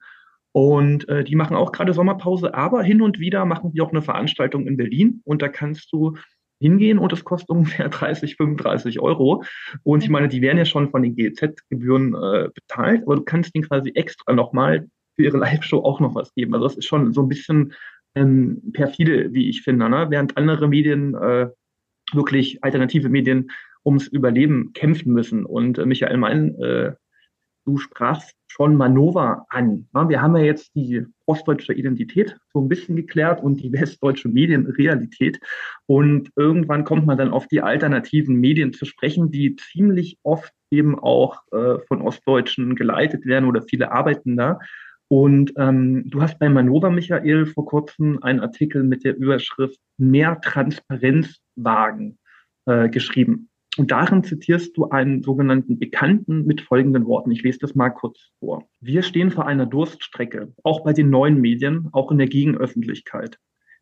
Und 0.51 1.09
äh, 1.09 1.23
die 1.23 1.37
machen 1.37 1.57
auch 1.57 1.71
gerade 1.71 1.93
Sommerpause, 1.93 2.55
aber 2.55 2.83
hin 2.83 3.03
und 3.03 3.21
wieder 3.21 3.45
machen 3.45 3.71
die 3.71 3.83
auch 3.83 3.93
eine 3.93 4.03
Veranstaltung 4.03 4.67
in 4.67 4.77
Berlin 4.77 5.21
und 5.25 5.43
da 5.43 5.47
kannst 5.47 5.93
du 5.93 6.17
hingehen 6.61 6.99
und 6.99 7.13
es 7.13 7.25
kostet 7.25 7.51
ungefähr 7.51 7.89
30, 7.89 8.37
35 8.37 9.01
Euro. 9.01 9.45
Und 9.83 10.03
ich 10.03 10.11
meine, 10.11 10.29
die 10.29 10.43
werden 10.43 10.59
ja 10.59 10.65
schon 10.65 10.91
von 10.91 11.03
den 11.03 11.15
GEZ-Gebühren 11.15 12.15
äh, 12.15 12.49
bezahlt, 12.55 13.03
aber 13.03 13.17
du 13.17 13.23
kannst 13.23 13.55
ihnen 13.55 13.65
quasi 13.65 13.91
extra 13.95 14.33
nochmal 14.33 14.89
für 15.17 15.25
ihre 15.25 15.39
Live-Show 15.39 15.79
auch 15.81 16.01
noch 16.01 16.15
was 16.15 16.33
geben. 16.35 16.55
Also 16.55 16.69
das 16.69 16.77
ist 16.77 16.87
schon 16.87 17.13
so 17.13 17.23
ein 17.23 17.29
bisschen 17.29 17.75
ähm, 18.15 18.63
perfide, 18.73 19.33
wie 19.33 19.49
ich 19.49 19.63
finde, 19.63 19.89
ne? 19.89 20.07
während 20.11 20.37
andere 20.37 20.69
Medien 20.69 21.15
äh, 21.15 21.49
wirklich 22.13 22.63
alternative 22.65 23.09
Medien 23.09 23.51
ums 23.85 24.09
Überleben 24.09 24.73
kämpfen 24.73 25.13
müssen. 25.13 25.45
Und 25.45 25.79
äh, 25.79 25.87
Michael, 25.87 26.17
mein, 26.17 26.55
äh, 26.57 26.93
du 27.69 27.77
sprachst 27.77 28.35
schon 28.47 28.77
Manova 28.77 29.45
an. 29.51 29.87
Wir 29.93 30.23
haben 30.23 30.37
ja 30.37 30.43
jetzt 30.43 30.75
die 30.75 31.05
ostdeutsche 31.27 31.75
Identität 31.75 32.35
so 32.55 32.63
ein 32.63 32.69
bisschen 32.69 32.97
geklärt 32.97 33.43
und 33.43 33.63
die 33.63 33.71
westdeutsche 33.73 34.29
Medienrealität. 34.29 35.39
Und 35.85 36.31
irgendwann 36.35 36.85
kommt 36.85 37.05
man 37.05 37.19
dann 37.19 37.31
auf 37.31 37.47
die 37.47 37.61
alternativen 37.61 38.37
Medien 38.37 38.73
zu 38.73 38.87
sprechen, 38.87 39.31
die 39.31 39.55
ziemlich 39.57 40.17
oft 40.23 40.51
eben 40.71 40.99
auch 40.99 41.43
äh, 41.53 41.79
von 41.87 42.01
Ostdeutschen 42.01 42.75
geleitet 42.75 43.27
werden 43.27 43.45
oder 43.45 43.63
viele 43.63 43.93
arbeiten 43.93 44.39
da. 44.39 44.59
Und 45.09 45.53
ähm, 45.57 46.09
du 46.09 46.23
hast 46.23 46.39
bei 46.39 46.49
Manova, 46.49 46.89
Michael, 46.89 47.47
vor 47.47 47.67
kurzem 47.67 48.23
einen 48.23 48.41
Artikel 48.41 48.83
mit 48.83 49.05
der 49.05 49.17
Überschrift 49.17 49.79
Mehr 49.99 50.41
Transparenz 50.41 51.39
wagen 51.55 52.19
äh, 52.65 52.89
geschrieben. 52.89 53.48
Und 53.77 53.91
darin 53.91 54.25
zitierst 54.25 54.77
du 54.77 54.89
einen 54.89 55.23
sogenannten 55.23 55.79
Bekannten 55.79 56.45
mit 56.47 56.61
folgenden 56.63 57.07
Worten. 57.07 57.31
Ich 57.31 57.43
lese 57.43 57.61
das 57.61 57.75
mal 57.75 57.91
kurz 57.91 58.31
vor. 58.41 58.69
Wir 58.81 59.03
stehen 59.03 59.31
vor 59.31 59.47
einer 59.47 59.67
Durststrecke, 59.67 60.53
auch 60.65 60.83
bei 60.85 60.93
den 60.93 61.11
neuen 61.11 61.41
Medien, 61.41 61.89
auch 61.93 62.11
in 62.11 62.19
der 62.19 62.27
Gegenöffentlichkeit. 62.27 63.39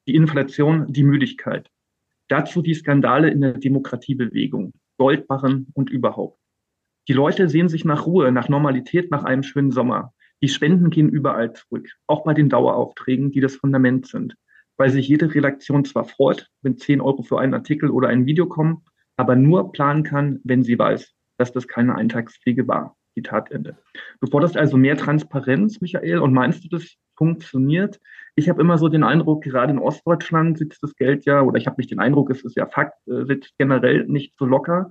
Die 0.06 0.14
Inflation, 0.14 0.92
die 0.92 1.04
Müdigkeit. 1.04 1.70
Dazu 2.28 2.60
die 2.60 2.74
Skandale 2.74 3.30
in 3.30 3.40
der 3.40 3.52
Demokratiebewegung, 3.54 4.72
Goldbarren 4.98 5.68
und 5.74 5.90
überhaupt. 5.90 6.40
Die 7.08 7.12
Leute 7.12 7.48
sehen 7.48 7.68
sich 7.68 7.84
nach 7.84 8.04
Ruhe, 8.04 8.32
nach 8.32 8.48
Normalität, 8.48 9.10
nach 9.10 9.22
einem 9.22 9.44
schönen 9.44 9.70
Sommer. 9.70 10.12
Die 10.42 10.48
Spenden 10.48 10.90
gehen 10.90 11.08
überall 11.08 11.52
zurück, 11.52 11.88
auch 12.06 12.24
bei 12.24 12.34
den 12.34 12.48
Daueraufträgen, 12.48 13.30
die 13.30 13.40
das 13.40 13.56
Fundament 13.56 14.06
sind, 14.06 14.36
weil 14.76 14.90
sich 14.90 15.08
jede 15.08 15.32
Redaktion 15.32 15.84
zwar 15.84 16.04
freut, 16.04 16.50
wenn 16.62 16.76
10 16.76 17.00
Euro 17.00 17.22
für 17.22 17.38
einen 17.38 17.54
Artikel 17.54 17.90
oder 17.90 18.08
ein 18.08 18.26
Video 18.26 18.46
kommen, 18.46 18.84
aber 19.16 19.36
nur 19.36 19.72
planen 19.72 20.02
kann, 20.02 20.40
wenn 20.44 20.62
sie 20.62 20.78
weiß, 20.78 21.12
dass 21.38 21.52
das 21.52 21.68
keine 21.68 21.94
Eintagspflege 21.94 22.68
war. 22.68 22.96
Zitat 23.14 23.50
Ende. 23.50 23.78
Du 24.20 24.26
forderst 24.30 24.56
also 24.56 24.76
mehr 24.76 24.96
Transparenz, 24.96 25.80
Michael, 25.80 26.18
und 26.18 26.34
meinst 26.34 26.64
du, 26.64 26.68
das 26.68 26.96
funktioniert? 27.16 27.98
Ich 28.34 28.50
habe 28.50 28.60
immer 28.60 28.76
so 28.76 28.88
den 28.88 29.04
Eindruck, 29.04 29.42
gerade 29.42 29.72
in 29.72 29.78
Ostdeutschland 29.78 30.58
sitzt 30.58 30.82
das 30.82 30.94
Geld 30.96 31.24
ja, 31.24 31.40
oder 31.40 31.56
ich 31.56 31.66
habe 31.66 31.78
nicht 31.78 31.90
den 31.90 31.98
Eindruck, 31.98 32.30
es 32.30 32.44
ist 32.44 32.56
ja 32.56 32.66
Fakt, 32.66 32.94
äh, 33.08 33.24
sitzt 33.24 33.56
generell 33.58 34.04
nicht 34.06 34.34
so 34.38 34.44
locker. 34.44 34.90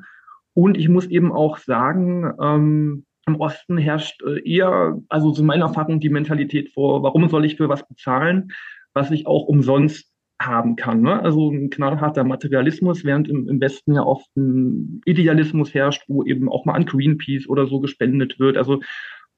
Und 0.55 0.77
ich 0.77 0.89
muss 0.89 1.05
eben 1.05 1.31
auch 1.31 1.57
sagen, 1.59 2.33
ähm, 2.41 3.05
im 3.27 3.35
Osten 3.35 3.77
herrscht 3.77 4.23
äh, 4.23 4.39
eher, 4.49 4.99
also 5.09 5.31
so 5.31 5.43
meiner 5.43 5.65
Erfahrung, 5.65 5.99
die 5.99 6.09
Mentalität 6.09 6.71
vor, 6.73 7.03
warum 7.03 7.29
soll 7.29 7.45
ich 7.45 7.57
für 7.57 7.69
was 7.69 7.87
bezahlen, 7.87 8.51
was 8.93 9.11
ich 9.11 9.27
auch 9.27 9.45
umsonst 9.45 10.11
haben 10.41 10.75
kann. 10.75 11.01
Ne? 11.01 11.21
Also 11.21 11.49
ein 11.49 11.69
knallharter 11.69 12.23
Materialismus, 12.23 13.03
während 13.03 13.27
im, 13.29 13.47
im 13.47 13.61
Westen 13.61 13.93
ja 13.93 14.03
oft 14.03 14.27
ein 14.35 15.01
Idealismus 15.05 15.73
herrscht, 15.73 16.03
wo 16.07 16.23
eben 16.23 16.49
auch 16.49 16.65
mal 16.65 16.73
an 16.73 16.85
Greenpeace 16.85 17.47
oder 17.47 17.67
so 17.67 17.79
gespendet 17.79 18.39
wird. 18.39 18.57
Also 18.57 18.81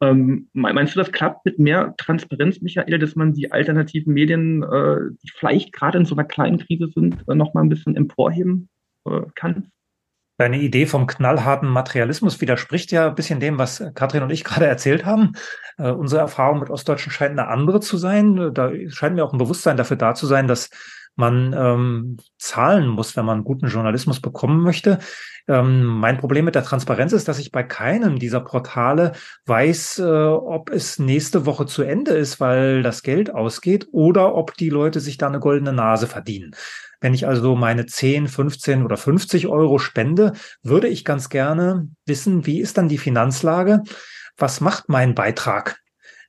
ähm, 0.01 0.49
meinst 0.53 0.95
du, 0.95 0.99
das 0.99 1.11
klappt 1.11 1.45
mit 1.45 1.57
mehr 1.59 1.95
Transparenz, 1.97 2.61
Michael, 2.61 2.99
dass 2.99 3.15
man 3.15 3.33
die 3.33 3.51
alternativen 3.51 4.13
Medien, 4.13 4.63
äh, 4.63 4.97
die 5.23 5.31
vielleicht 5.33 5.73
gerade 5.73 5.97
in 5.97 6.05
so 6.05 6.15
einer 6.15 6.23
kleinen 6.23 6.59
Krise 6.59 6.87
sind, 6.93 7.23
äh, 7.27 7.35
noch 7.35 7.53
mal 7.53 7.61
ein 7.61 7.69
bisschen 7.69 7.95
emporheben 7.95 8.69
äh, 9.05 9.21
kann? 9.35 9.71
Deine 10.37 10.59
Idee 10.59 10.85
vom 10.85 11.07
knallharten 11.07 11.67
Materialismus 11.67 12.39
widerspricht 12.41 12.91
ja 12.91 13.07
ein 13.07 13.15
bisschen 13.15 13.39
dem, 13.39 13.57
was 13.57 13.83
Katrin 13.95 14.21
und 14.21 14.29
ich 14.29 14.43
gerade 14.43 14.67
erzählt 14.67 15.03
haben. 15.03 15.33
Äh, 15.77 15.89
unsere 15.89 16.21
Erfahrung 16.21 16.59
mit 16.59 16.69
Ostdeutschen 16.69 17.11
scheint 17.11 17.31
eine 17.31 17.47
andere 17.47 17.79
zu 17.79 17.97
sein. 17.97 18.53
Da 18.53 18.71
scheint 18.89 19.15
mir 19.15 19.25
auch 19.25 19.33
ein 19.33 19.39
Bewusstsein 19.39 19.77
dafür 19.77 19.97
da 19.97 20.13
zu 20.13 20.27
sein, 20.27 20.47
dass 20.47 20.69
man 21.15 21.53
ähm, 21.57 22.17
zahlen 22.37 22.87
muss, 22.87 23.17
wenn 23.17 23.25
man 23.25 23.43
guten 23.43 23.67
Journalismus 23.67 24.21
bekommen 24.21 24.61
möchte. 24.61 24.99
Ähm, 25.47 25.83
mein 25.83 26.17
Problem 26.17 26.45
mit 26.45 26.53
der 26.55 26.63
Transparenz 26.63 27.11
ist, 27.11 27.27
dass 27.27 27.39
ich 27.39 27.51
bei 27.51 27.63
keinem 27.63 28.19
dieser 28.19 28.41
Portale 28.41 29.13
weiß, 29.47 29.99
äh, 29.99 30.03
ob 30.03 30.69
es 30.69 30.99
nächste 30.99 31.47
Woche 31.47 31.65
zu 31.65 31.81
Ende 31.81 32.11
ist, 32.11 32.39
weil 32.39 32.83
das 32.83 33.01
Geld 33.01 33.33
ausgeht, 33.33 33.87
oder 33.91 34.35
ob 34.35 34.53
die 34.55 34.69
Leute 34.69 34.99
sich 34.99 35.17
da 35.17 35.27
eine 35.27 35.39
goldene 35.39 35.73
Nase 35.73 36.05
verdienen. 36.05 36.51
Wenn 36.99 37.13
ich 37.13 37.27
also 37.27 37.55
meine 37.55 37.85
10, 37.85 38.27
15 38.27 38.83
oder 38.83 38.97
50 38.97 39.47
Euro 39.47 39.77
spende, 39.77 40.33
würde 40.63 40.87
ich 40.87 41.05
ganz 41.05 41.29
gerne 41.29 41.89
wissen, 42.05 42.45
wie 42.45 42.59
ist 42.59 42.77
dann 42.77 42.89
die 42.89 42.97
Finanzlage? 42.97 43.83
Was 44.37 44.61
macht 44.61 44.89
mein 44.89 45.15
Beitrag 45.15 45.79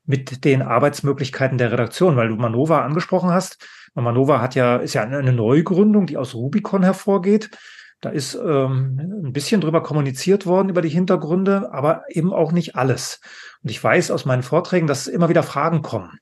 mit 0.05 0.45
den 0.45 0.63
Arbeitsmöglichkeiten 0.63 1.59
der 1.59 1.73
Redaktion? 1.73 2.17
Weil 2.17 2.29
du 2.29 2.37
Manova 2.37 2.83
angesprochen 2.83 3.31
hast. 3.31 3.67
Manova 3.95 4.41
hat 4.41 4.55
ja, 4.55 4.77
ist 4.77 4.95
ja 4.95 5.03
eine 5.03 5.33
Neugründung, 5.33 6.07
die 6.07 6.17
aus 6.17 6.35
Rubicon 6.35 6.83
hervorgeht. 6.83 7.51
Da 8.01 8.11
ist 8.11 8.35
ähm, 8.35 9.23
ein 9.25 9.33
bisschen 9.33 9.61
drüber 9.61 9.83
kommuniziert 9.83 10.47
worden 10.47 10.69
über 10.69 10.83
die 10.83 10.89
Hintergründe, 10.89 11.73
aber 11.73 12.05
eben 12.09 12.33
auch 12.33 12.53
nicht 12.53 12.77
alles. 12.77 13.21
Und 13.63 13.71
ich 13.71 13.83
weiß 13.83 14.13
aus 14.13 14.25
meinen 14.25 14.45
Vorträgen, 14.45 14.87
dass 14.87 15.09
immer 15.09 15.29
wieder 15.29 15.43
Fragen 15.43 15.83
kommen. 15.83 16.19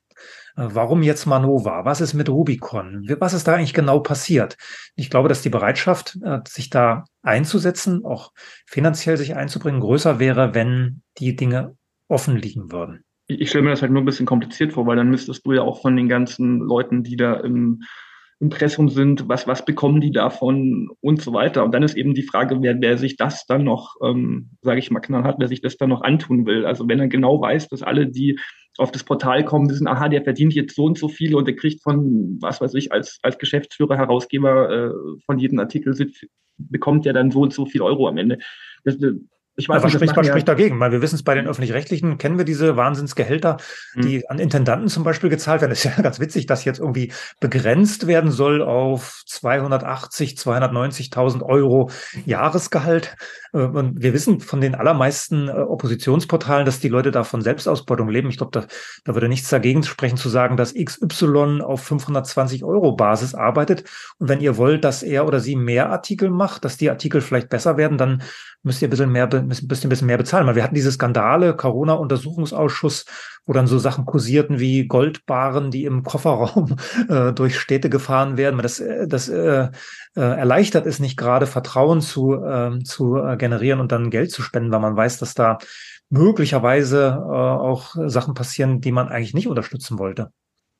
Äh, 0.57 0.69
warum 0.73 1.03
jetzt 1.03 1.25
Manova? 1.25 1.85
Was 1.85 2.01
ist 2.01 2.13
mit 2.13 2.29
Rubicon? 2.29 3.05
Was 3.19 3.33
ist 3.33 3.47
da 3.47 3.55
eigentlich 3.55 3.73
genau 3.73 3.99
passiert? 3.99 4.57
Ich 4.95 5.09
glaube, 5.09 5.29
dass 5.29 5.41
die 5.41 5.49
Bereitschaft, 5.49 6.17
äh, 6.23 6.39
sich 6.47 6.69
da 6.69 7.05
einzusetzen, 7.21 8.03
auch 8.03 8.31
finanziell 8.65 9.17
sich 9.17 9.35
einzubringen, 9.35 9.79
größer 9.79 10.19
wäre, 10.19 10.53
wenn 10.55 11.01
die 11.19 11.35
Dinge 11.35 11.75
offen 12.07 12.35
liegen 12.37 12.71
würden. 12.71 13.03
Ich 13.27 13.49
stelle 13.49 13.65
mir 13.65 13.71
das 13.71 13.81
halt 13.81 13.91
nur 13.91 14.01
ein 14.01 14.05
bisschen 14.05 14.25
kompliziert 14.25 14.73
vor, 14.73 14.87
weil 14.87 14.95
dann 14.95 15.09
müsstest 15.09 15.45
du 15.45 15.53
ja 15.53 15.61
auch 15.61 15.81
von 15.81 15.95
den 15.95 16.07
ganzen 16.07 16.59
Leuten, 16.59 17.03
die 17.03 17.17
da 17.17 17.33
im 17.35 17.83
Impressum 18.39 18.87
sind, 18.87 19.27
was, 19.27 19.47
was 19.47 19.65
bekommen 19.65 19.99
die 19.99 20.11
davon 20.11 20.89
und 21.01 21.21
so 21.21 21.33
weiter. 21.33 21.65
Und 21.65 21.73
dann 21.73 21.83
ist 21.83 21.97
eben 21.97 22.13
die 22.13 22.23
Frage, 22.23 22.61
wer, 22.61 22.79
wer 22.79 22.97
sich 22.97 23.17
das 23.17 23.45
dann 23.47 23.63
noch, 23.63 23.95
ähm, 24.03 24.51
sage 24.61 24.79
ich 24.79 24.91
mal 24.91 24.99
knallhart, 24.99 25.39
wer 25.39 25.47
sich 25.47 25.61
das 25.61 25.75
dann 25.75 25.89
noch 25.89 26.01
antun 26.01 26.45
will. 26.45 26.65
Also 26.65 26.87
wenn 26.87 26.99
er 26.99 27.07
genau 27.07 27.41
weiß, 27.41 27.67
dass 27.67 27.81
alle, 27.81 28.07
die 28.07 28.39
auf 28.77 28.91
das 28.91 29.03
Portal 29.03 29.43
kommen, 29.43 29.69
wissen, 29.69 29.87
aha, 29.87 30.09
der 30.09 30.23
verdient 30.23 30.53
jetzt 30.53 30.75
so 30.75 30.85
und 30.85 30.97
so 30.97 31.09
viel 31.09 31.35
und 31.35 31.47
der 31.47 31.55
kriegt 31.55 31.83
von, 31.83 32.37
was 32.41 32.61
weiß 32.61 32.73
ich, 32.75 32.91
als, 32.91 33.19
als 33.23 33.37
Geschäftsführer, 33.37 33.97
Herausgeber 33.97 34.69
äh, 34.69 34.91
von 35.25 35.39
jedem 35.39 35.59
Artikel 35.59 35.95
bekommt 36.57 37.05
ja 37.05 37.13
dann 37.13 37.31
so 37.31 37.41
und 37.41 37.53
so 37.53 37.65
viel 37.65 37.81
Euro 37.81 38.07
am 38.07 38.17
Ende. 38.17 38.39
Das, 38.83 38.97
ich 39.59 39.67
weiß, 39.67 39.81
ja, 39.81 39.83
was 39.85 39.91
spricht, 39.93 40.15
was 40.15 40.27
spricht 40.27 40.47
dagegen? 40.47 40.79
Weil 40.79 40.91
wir 40.91 41.01
wissen 41.01 41.15
es 41.15 41.23
bei 41.23 41.33
den 41.33 41.47
öffentlich-rechtlichen, 41.47 42.19
kennen 42.19 42.37
wir 42.37 42.45
diese 42.45 42.77
Wahnsinnsgehälter, 42.77 43.57
mhm. 43.95 44.01
die 44.03 44.29
an 44.29 44.37
Intendanten 44.37 44.87
zum 44.87 45.03
Beispiel 45.03 45.31
gezahlt 45.31 45.61
werden. 45.61 45.67
Das 45.77 45.83
ist 45.83 45.97
ja 45.97 46.01
ganz 46.01 46.19
witzig, 46.19 46.45
dass 46.45 46.63
jetzt 46.63 46.79
irgendwie 46.79 47.11
begrenzt 47.39 48.07
werden 48.07 48.31
soll 48.31 48.61
auf 48.61 49.23
280, 49.25 50.35
290.000 50.35 51.43
Euro 51.43 51.89
Jahresgehalt. 52.25 53.15
Äh, 53.53 53.57
und 53.57 54.01
wir 54.01 54.13
wissen 54.13 54.39
von 54.39 54.61
den 54.61 54.75
allermeisten 54.75 55.47
äh, 55.47 55.51
Oppositionsportalen, 55.51 56.65
dass 56.65 56.79
die 56.79 56.89
Leute 56.89 57.09
da 57.09 57.23
von 57.23 57.41
Selbstausbeutung 57.41 58.09
leben. 58.09 58.29
Ich 58.29 58.37
glaube, 58.37 58.51
da, 58.51 58.67
da 59.05 59.13
würde 59.15 59.27
nichts 59.27 59.49
dagegen 59.49 59.81
sprechen 59.81 60.17
zu 60.17 60.29
sagen, 60.29 60.55
dass 60.55 60.75
XY 60.75 61.61
auf 61.63 61.83
520 61.83 62.63
Euro 62.63 62.95
Basis 62.95 63.33
arbeitet. 63.33 63.85
Und 64.19 64.29
wenn 64.29 64.41
ihr 64.41 64.57
wollt, 64.57 64.83
dass 64.83 65.01
er 65.01 65.25
oder 65.25 65.39
sie 65.39 65.55
mehr 65.55 65.89
Artikel 65.89 66.29
macht, 66.29 66.63
dass 66.63 66.77
die 66.77 66.91
Artikel 66.91 67.21
vielleicht 67.21 67.49
besser 67.49 67.77
werden, 67.77 67.97
dann 67.97 68.21
müsst 68.63 68.81
ihr 68.81 68.87
ein 68.87 68.91
bisschen 68.91 69.11
mehr, 69.11 69.27
ein 69.47 69.89
bisschen 69.89 70.07
mehr 70.07 70.17
bezahlen. 70.17 70.47
Weil 70.47 70.55
wir 70.55 70.63
hatten 70.63 70.75
diese 70.75 70.91
Skandale, 70.91 71.55
Corona-Untersuchungsausschuss, 71.55 73.05
wo 73.45 73.53
dann 73.53 73.67
so 73.67 73.79
Sachen 73.79 74.05
kursierten 74.05 74.59
wie 74.59 74.87
Goldbaren, 74.87 75.71
die 75.71 75.85
im 75.85 76.03
Kofferraum 76.03 76.75
äh, 77.09 77.33
durch 77.33 77.59
Städte 77.59 77.89
gefahren 77.89 78.37
werden. 78.37 78.59
Das, 78.61 78.79
äh, 78.79 79.07
das 79.07 79.29
äh, 79.29 79.69
äh, 80.15 80.21
erleichtert 80.21 80.85
es 80.85 80.99
nicht 80.99 81.17
gerade, 81.17 81.47
Vertrauen 81.47 82.01
zu, 82.01 82.35
äh, 82.35 82.79
zu 82.83 83.21
generieren 83.37 83.79
und 83.79 83.91
dann 83.91 84.09
Geld 84.09 84.31
zu 84.31 84.41
spenden, 84.41 84.71
weil 84.71 84.79
man 84.79 84.95
weiß, 84.95 85.19
dass 85.19 85.33
da 85.33 85.57
möglicherweise 86.09 87.17
äh, 87.19 87.31
auch 87.31 87.95
Sachen 88.05 88.33
passieren, 88.33 88.81
die 88.81 88.91
man 88.91 89.09
eigentlich 89.09 89.33
nicht 89.33 89.47
unterstützen 89.47 89.99
wollte. 89.99 90.31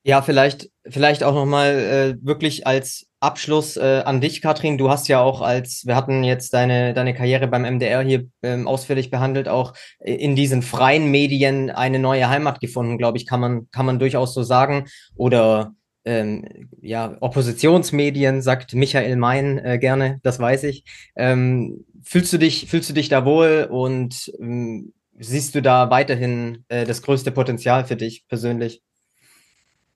Ja, 0.04 0.22
vielleicht, 0.22 0.70
vielleicht 0.88 1.24
auch 1.24 1.34
nochmal 1.34 1.76
äh, 1.76 2.26
wirklich 2.26 2.66
als 2.66 3.07
Abschluss 3.20 3.78
äh, 3.78 4.04
an 4.06 4.22
dich, 4.22 4.42
Katrin. 4.42 4.78
Du 4.78 4.90
hast 4.90 5.08
ja 5.08 5.22
auch 5.22 5.42
als, 5.42 5.84
wir 5.86 5.96
hatten 5.96 6.24
jetzt 6.24 6.54
deine, 6.54 6.94
deine 6.94 7.14
Karriere 7.14 7.48
beim 7.48 7.64
MDR 7.64 8.02
hier 8.02 8.28
ähm, 8.44 8.68
ausführlich 8.68 9.10
behandelt, 9.10 9.48
auch 9.48 9.74
in 10.00 10.36
diesen 10.36 10.62
freien 10.62 11.10
Medien 11.10 11.72
eine 11.72 12.00
neue 12.00 12.30
Heimat 12.30 12.60
gefunden, 12.60 12.98
glaube 12.98 13.18
ich, 13.18 13.26
kann 13.26 13.40
man, 13.40 13.70
kann 13.72 13.86
man 13.86 14.00
durchaus 14.00 14.34
so 14.34 14.44
sagen. 14.44 14.86
Oder 15.16 15.74
ähm, 16.06 16.46
ja, 16.82 17.18
Oppositionsmedien, 17.20 18.42
sagt 18.42 18.74
Michael 18.74 19.16
Mein 19.18 19.58
äh, 19.60 19.78
gerne, 19.80 20.20
das 20.24 20.40
weiß 20.40 20.64
ich. 20.64 20.84
Ähm, 21.16 21.86
fühlst 22.04 22.32
du 22.32 22.38
dich, 22.38 22.68
fühlst 22.70 22.90
du 22.90 22.94
dich 22.94 23.10
da 23.10 23.26
wohl 23.26 23.68
und 23.70 24.32
ähm, 24.40 24.94
siehst 25.20 25.56
du 25.56 25.62
da 25.62 25.90
weiterhin 25.90 26.64
äh, 26.70 26.86
das 26.86 27.02
größte 27.02 27.32
Potenzial 27.32 27.84
für 27.86 27.96
dich 27.96 28.26
persönlich? 28.28 28.82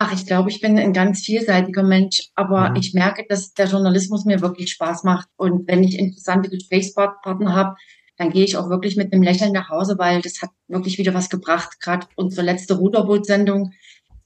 Ach, 0.03 0.11
ich 0.11 0.25
glaube, 0.25 0.49
ich 0.49 0.59
bin 0.61 0.79
ein 0.79 0.93
ganz 0.93 1.21
vielseitiger 1.21 1.83
Mensch, 1.83 2.31
aber 2.33 2.71
mhm. 2.71 2.77
ich 2.77 2.95
merke, 2.95 3.23
dass 3.29 3.53
der 3.53 3.67
Journalismus 3.67 4.25
mir 4.25 4.41
wirklich 4.41 4.71
Spaß 4.71 5.03
macht. 5.03 5.27
Und 5.37 5.67
wenn 5.67 5.83
ich 5.83 5.99
interessante 5.99 6.49
Gesprächspartner 6.49 7.53
habe, 7.53 7.75
dann 8.17 8.31
gehe 8.31 8.43
ich 8.43 8.57
auch 8.57 8.67
wirklich 8.67 8.97
mit 8.97 9.13
einem 9.13 9.21
Lächeln 9.21 9.51
nach 9.51 9.69
Hause, 9.69 9.99
weil 9.99 10.23
das 10.23 10.41
hat 10.41 10.49
wirklich 10.67 10.97
wieder 10.97 11.13
was 11.13 11.29
gebracht. 11.29 11.79
Gerade 11.79 12.07
unsere 12.15 12.43
letzte 12.43 12.79
Ruderbootsendung, 12.79 13.73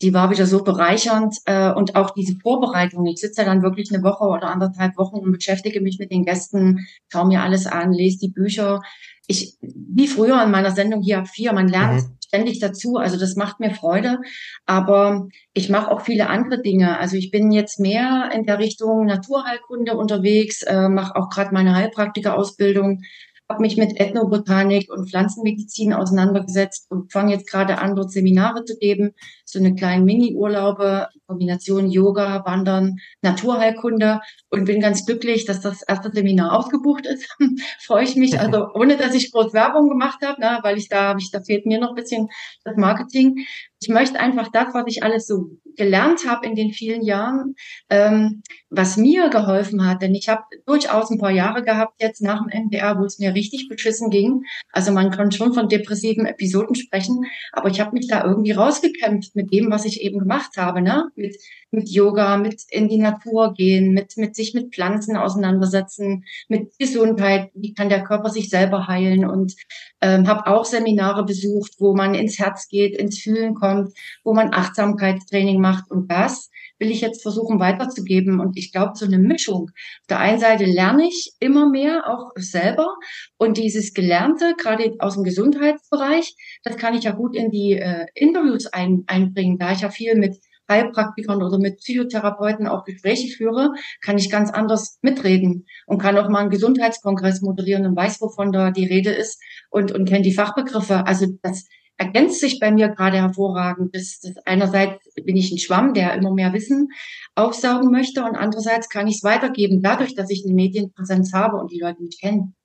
die 0.01 0.13
war 0.13 0.31
wieder 0.31 0.45
so 0.45 0.63
bereichernd 0.63 1.39
äh, 1.43 1.73
und 1.73 1.97
auch 1.97 2.11
diese 2.11 2.37
Vorbereitung. 2.41 3.05
Ich 3.07 3.19
sitze 3.19 3.41
ja 3.41 3.45
dann 3.45 3.61
wirklich 3.61 3.93
eine 3.93 4.01
Woche 4.01 4.23
oder 4.23 4.47
anderthalb 4.47 4.97
Wochen 4.97 5.17
und 5.17 5.33
beschäftige 5.33 5.81
mich 5.81 5.99
mit 5.99 6.09
den 6.09 6.23
Gästen, 6.23 6.87
schaue 7.11 7.27
mir 7.27 7.43
alles 7.43 7.67
an, 7.67 7.91
lese 7.91 8.19
die 8.19 8.31
Bücher. 8.31 8.81
Ich, 9.27 9.57
wie 9.59 10.07
früher 10.07 10.41
in 10.41 10.51
meiner 10.51 10.71
Sendung 10.71 11.01
hier 11.01 11.19
ab 11.19 11.27
vier, 11.27 11.51
man 11.51 11.67
lernt 11.67 12.03
mhm. 12.03 12.15
Ständig 12.35 12.59
dazu. 12.59 12.97
Also 12.97 13.17
das 13.17 13.35
macht 13.35 13.59
mir 13.59 13.71
Freude. 13.71 14.19
Aber 14.65 15.27
ich 15.53 15.69
mache 15.69 15.91
auch 15.91 16.01
viele 16.01 16.27
andere 16.29 16.61
Dinge. 16.61 16.99
Also 16.99 17.15
ich 17.15 17.31
bin 17.31 17.51
jetzt 17.51 17.79
mehr 17.79 18.29
in 18.33 18.45
der 18.45 18.59
Richtung 18.59 19.05
Naturheilkunde 19.05 19.95
unterwegs, 19.95 20.61
äh, 20.63 20.89
mache 20.89 21.15
auch 21.15 21.29
gerade 21.29 21.53
meine 21.53 21.75
Heilpraktikerausbildung 21.75 23.01
habe 23.47 23.61
mich 23.61 23.77
mit 23.77 23.99
Ethnobotanik 23.99 24.91
und 24.91 25.09
Pflanzenmedizin 25.09 25.93
auseinandergesetzt 25.93 26.87
und 26.89 27.11
fange 27.11 27.33
jetzt 27.33 27.49
gerade 27.49 27.77
an, 27.77 27.95
dort 27.95 28.11
Seminare 28.11 28.65
zu 28.65 28.77
geben, 28.77 29.13
so 29.45 29.59
eine 29.59 29.75
kleine 29.75 30.03
Mini-Urlaube, 30.03 31.07
Kombination 31.27 31.89
Yoga, 31.89 32.43
Wandern, 32.45 32.97
Naturheilkunde 33.21 34.19
und 34.49 34.65
bin 34.65 34.81
ganz 34.81 35.05
glücklich, 35.05 35.45
dass 35.45 35.61
das 35.61 35.83
erste 35.83 36.11
Seminar 36.11 36.57
ausgebucht 36.57 37.05
ist. 37.05 37.27
Freue 37.85 38.03
ich 38.03 38.15
mich, 38.15 38.39
also 38.39 38.67
ohne 38.73 38.97
dass 38.97 39.13
ich 39.13 39.31
groß 39.31 39.53
Werbung 39.53 39.89
gemacht 39.89 40.19
habe, 40.23 40.41
ne, 40.41 40.59
weil 40.63 40.77
ich 40.77 40.89
da, 40.89 41.15
ich, 41.17 41.29
da 41.31 41.41
fehlt 41.41 41.65
mir 41.65 41.79
noch 41.79 41.89
ein 41.89 41.95
bisschen 41.95 42.29
das 42.63 42.77
Marketing. 42.77 43.45
Ich 43.79 43.89
möchte 43.89 44.19
einfach 44.19 44.49
das, 44.51 44.73
was 44.73 44.85
ich 44.87 45.03
alles 45.03 45.27
so 45.27 45.51
gelernt 45.75 46.27
habe 46.27 46.45
in 46.45 46.55
den 46.55 46.71
vielen 46.71 47.03
Jahren, 47.03 47.55
ähm, 47.89 48.43
was 48.69 48.97
mir 48.97 49.29
geholfen 49.29 49.87
hat, 49.87 50.01
denn 50.01 50.15
ich 50.15 50.29
habe 50.29 50.43
durchaus 50.65 51.09
ein 51.09 51.19
paar 51.19 51.31
Jahre 51.31 51.63
gehabt 51.63 52.01
jetzt 52.01 52.21
nach 52.21 52.41
dem 52.41 52.49
NDR, 52.49 52.99
wo 52.99 53.05
es 53.05 53.19
mir 53.19 53.33
richtig 53.33 53.69
beschissen 53.69 54.09
ging. 54.09 54.43
Also 54.71 54.91
man 54.91 55.11
kann 55.11 55.31
schon 55.31 55.53
von 55.53 55.69
depressiven 55.69 56.25
Episoden 56.25 56.75
sprechen, 56.75 57.25
aber 57.51 57.69
ich 57.69 57.79
habe 57.79 57.93
mich 57.93 58.07
da 58.07 58.23
irgendwie 58.23 58.51
rausgekämpft 58.51 59.35
mit 59.35 59.53
dem, 59.53 59.71
was 59.71 59.85
ich 59.85 60.01
eben 60.01 60.19
gemacht 60.19 60.57
habe, 60.57 60.81
ne? 60.81 61.09
Mit, 61.15 61.37
mit 61.75 61.89
Yoga, 61.89 62.37
mit 62.37 62.63
in 62.69 62.87
die 62.87 62.97
Natur 62.97 63.53
gehen, 63.53 63.93
mit, 63.93 64.17
mit 64.17 64.35
sich 64.35 64.53
mit 64.53 64.73
Pflanzen 64.73 65.17
auseinandersetzen, 65.17 66.23
mit 66.47 66.77
Gesundheit, 66.79 67.51
wie 67.53 67.73
kann 67.73 67.89
der 67.89 68.03
Körper 68.03 68.29
sich 68.29 68.49
selber 68.49 68.87
heilen 68.87 69.25
und 69.25 69.53
ähm, 70.01 70.27
habe 70.27 70.47
auch 70.47 70.65
Seminare 70.65 71.25
besucht, 71.25 71.73
wo 71.79 71.93
man 71.95 72.15
ins 72.15 72.39
Herz 72.39 72.67
geht, 72.67 72.97
ins 72.97 73.19
Fühlen 73.19 73.53
kommt, 73.53 73.91
wo 74.23 74.33
man 74.33 74.53
Achtsamkeitstraining 74.53 75.61
macht 75.61 75.91
und 75.91 76.09
das 76.09 76.49
will 76.79 76.91
ich 76.91 77.01
jetzt 77.01 77.21
versuchen 77.21 77.59
weiterzugeben. 77.59 78.39
Und 78.39 78.57
ich 78.57 78.71
glaube, 78.71 78.93
so 78.95 79.05
eine 79.05 79.17
Mischung. 79.17 79.71
Auf 80.01 80.07
der 80.09 80.19
einen 80.19 80.39
Seite 80.39 80.65
lerne 80.65 81.07
ich 81.07 81.33
immer 81.39 81.69
mehr, 81.69 82.03
auch 82.07 82.31
selber. 82.35 82.95
Und 83.37 83.57
dieses 83.57 83.93
Gelernte, 83.93 84.55
gerade 84.57 84.95
aus 84.99 85.15
dem 85.15 85.23
Gesundheitsbereich, 85.23 86.35
das 86.63 86.77
kann 86.77 86.95
ich 86.95 87.03
ja 87.03 87.11
gut 87.11 87.35
in 87.35 87.49
die 87.51 87.73
äh, 87.73 88.05
Interviews 88.13 88.67
ein, 88.67 89.03
einbringen, 89.07 89.57
da 89.57 89.71
ich 89.71 89.81
ja 89.81 89.89
viel 89.89 90.15
mit 90.15 90.37
Heilpraktikern 90.69 91.41
oder 91.41 91.57
mit 91.57 91.77
Psychotherapeuten 91.77 92.67
auch 92.67 92.83
Gespräche 92.83 93.35
führe, 93.35 93.73
kann 94.01 94.17
ich 94.17 94.29
ganz 94.29 94.51
anders 94.51 94.99
mitreden 95.01 95.65
und 95.85 96.01
kann 96.01 96.17
auch 96.17 96.29
mal 96.29 96.39
einen 96.39 96.49
Gesundheitskongress 96.49 97.41
moderieren 97.41 97.85
und 97.85 97.95
weiß, 97.95 98.21
wovon 98.21 98.51
da 98.51 98.71
die 98.71 98.85
Rede 98.85 99.11
ist 99.11 99.41
und, 99.69 99.91
und 99.91 100.05
kennt 100.07 100.25
die 100.25 100.33
Fachbegriffe. 100.33 101.05
Also 101.05 101.27
das 101.41 101.65
ergänzt 101.97 102.39
sich 102.39 102.59
bei 102.59 102.71
mir 102.71 102.89
gerade 102.89 103.17
hervorragend. 103.17 103.95
Das, 103.95 104.19
das 104.21 104.37
einerseits 104.45 105.13
bin 105.23 105.37
ich 105.37 105.51
ein 105.51 105.59
Schwamm, 105.59 105.93
der 105.93 106.13
immer 106.13 106.33
mehr 106.33 106.53
Wissen 106.53 106.89
aufsaugen 107.35 107.91
möchte 107.91 108.23
und 108.23 108.35
andererseits 108.35 108.89
kann 108.89 109.07
ich 109.07 109.17
es 109.17 109.23
weitergeben, 109.23 109.81
dadurch, 109.81 110.15
dass 110.15 110.29
ich 110.29 110.43
eine 110.45 110.53
Medienpräsenz 110.53 111.33
habe 111.33 111.57
und 111.57 111.71
die 111.71 111.79
Leute 111.79 112.01
mich 112.01 112.19
kennen. 112.19 112.55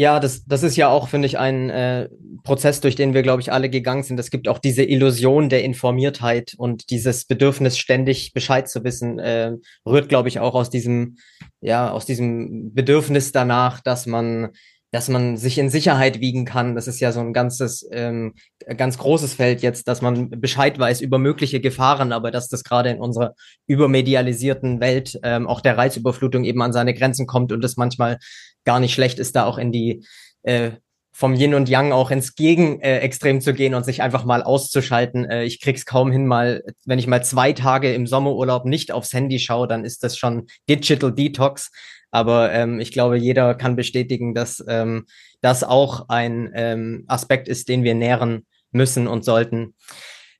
Ja, 0.00 0.18
das, 0.18 0.46
das 0.46 0.62
ist 0.62 0.76
ja 0.76 0.88
auch, 0.88 1.10
finde 1.10 1.26
ich, 1.26 1.38
ein 1.38 1.68
äh, 1.68 2.08
Prozess, 2.42 2.80
durch 2.80 2.96
den 2.96 3.12
wir, 3.12 3.20
glaube 3.20 3.42
ich, 3.42 3.52
alle 3.52 3.68
gegangen 3.68 4.02
sind. 4.02 4.18
Es 4.18 4.30
gibt 4.30 4.48
auch 4.48 4.56
diese 4.56 4.82
Illusion 4.82 5.50
der 5.50 5.62
Informiertheit 5.62 6.54
und 6.56 6.88
dieses 6.88 7.26
Bedürfnis, 7.26 7.76
ständig 7.76 8.32
Bescheid 8.32 8.66
zu 8.66 8.82
wissen, 8.82 9.18
äh, 9.18 9.52
rührt, 9.84 10.08
glaube 10.08 10.30
ich, 10.30 10.40
auch 10.40 10.54
aus 10.54 10.70
diesem, 10.70 11.18
ja, 11.60 11.90
aus 11.90 12.06
diesem 12.06 12.72
Bedürfnis 12.72 13.32
danach, 13.32 13.82
dass 13.82 14.06
man 14.06 14.52
dass 14.90 15.08
man 15.08 15.36
sich 15.36 15.58
in 15.58 15.70
Sicherheit 15.70 16.20
wiegen 16.20 16.44
kann. 16.44 16.74
Das 16.74 16.88
ist 16.88 17.00
ja 17.00 17.12
so 17.12 17.20
ein 17.20 17.32
ganzes, 17.32 17.88
ähm, 17.92 18.34
ganz 18.76 18.98
großes 18.98 19.34
Feld 19.34 19.62
jetzt, 19.62 19.86
dass 19.86 20.02
man 20.02 20.30
Bescheid 20.30 20.78
weiß 20.78 21.00
über 21.00 21.18
mögliche 21.18 21.60
Gefahren, 21.60 22.12
aber 22.12 22.30
dass 22.30 22.48
das 22.48 22.64
gerade 22.64 22.90
in 22.90 23.00
unserer 23.00 23.34
übermedialisierten 23.66 24.80
Welt 24.80 25.18
ähm, 25.22 25.46
auch 25.46 25.60
der 25.60 25.78
Reizüberflutung 25.78 26.44
eben 26.44 26.62
an 26.62 26.72
seine 26.72 26.94
Grenzen 26.94 27.26
kommt 27.26 27.52
und 27.52 27.64
es 27.64 27.76
manchmal 27.76 28.18
gar 28.64 28.80
nicht 28.80 28.94
schlecht 28.94 29.18
ist, 29.18 29.36
da 29.36 29.44
auch 29.44 29.58
in 29.58 29.72
die 29.72 30.04
äh, 30.42 30.72
vom 31.12 31.34
Yin 31.34 31.54
und 31.54 31.68
Yang 31.68 31.92
auch 31.92 32.10
ins 32.10 32.34
Gegenextrem 32.34 33.36
äh, 33.36 33.40
zu 33.40 33.52
gehen 33.52 33.74
und 33.74 33.84
sich 33.84 34.00
einfach 34.00 34.24
mal 34.24 34.42
auszuschalten. 34.42 35.28
Äh, 35.28 35.44
ich 35.44 35.60
krieg's 35.60 35.84
kaum 35.84 36.10
hin, 36.10 36.26
mal, 36.26 36.62
wenn 36.86 36.98
ich 36.98 37.06
mal 37.06 37.22
zwei 37.22 37.52
Tage 37.52 37.92
im 37.92 38.06
Sommerurlaub 38.06 38.64
nicht 38.64 38.90
aufs 38.90 39.12
Handy 39.12 39.38
schaue, 39.38 39.68
dann 39.68 39.84
ist 39.84 40.02
das 40.02 40.16
schon 40.16 40.46
Digital 40.68 41.12
Detox. 41.12 41.70
Aber 42.10 42.52
ähm, 42.52 42.80
ich 42.80 42.92
glaube, 42.92 43.16
jeder 43.16 43.54
kann 43.54 43.76
bestätigen, 43.76 44.34
dass 44.34 44.64
ähm, 44.66 45.06
das 45.40 45.64
auch 45.64 46.08
ein 46.08 46.50
ähm, 46.54 47.04
Aspekt 47.06 47.48
ist, 47.48 47.68
den 47.68 47.84
wir 47.84 47.94
nähren 47.94 48.46
müssen 48.72 49.06
und 49.06 49.24
sollten. 49.24 49.74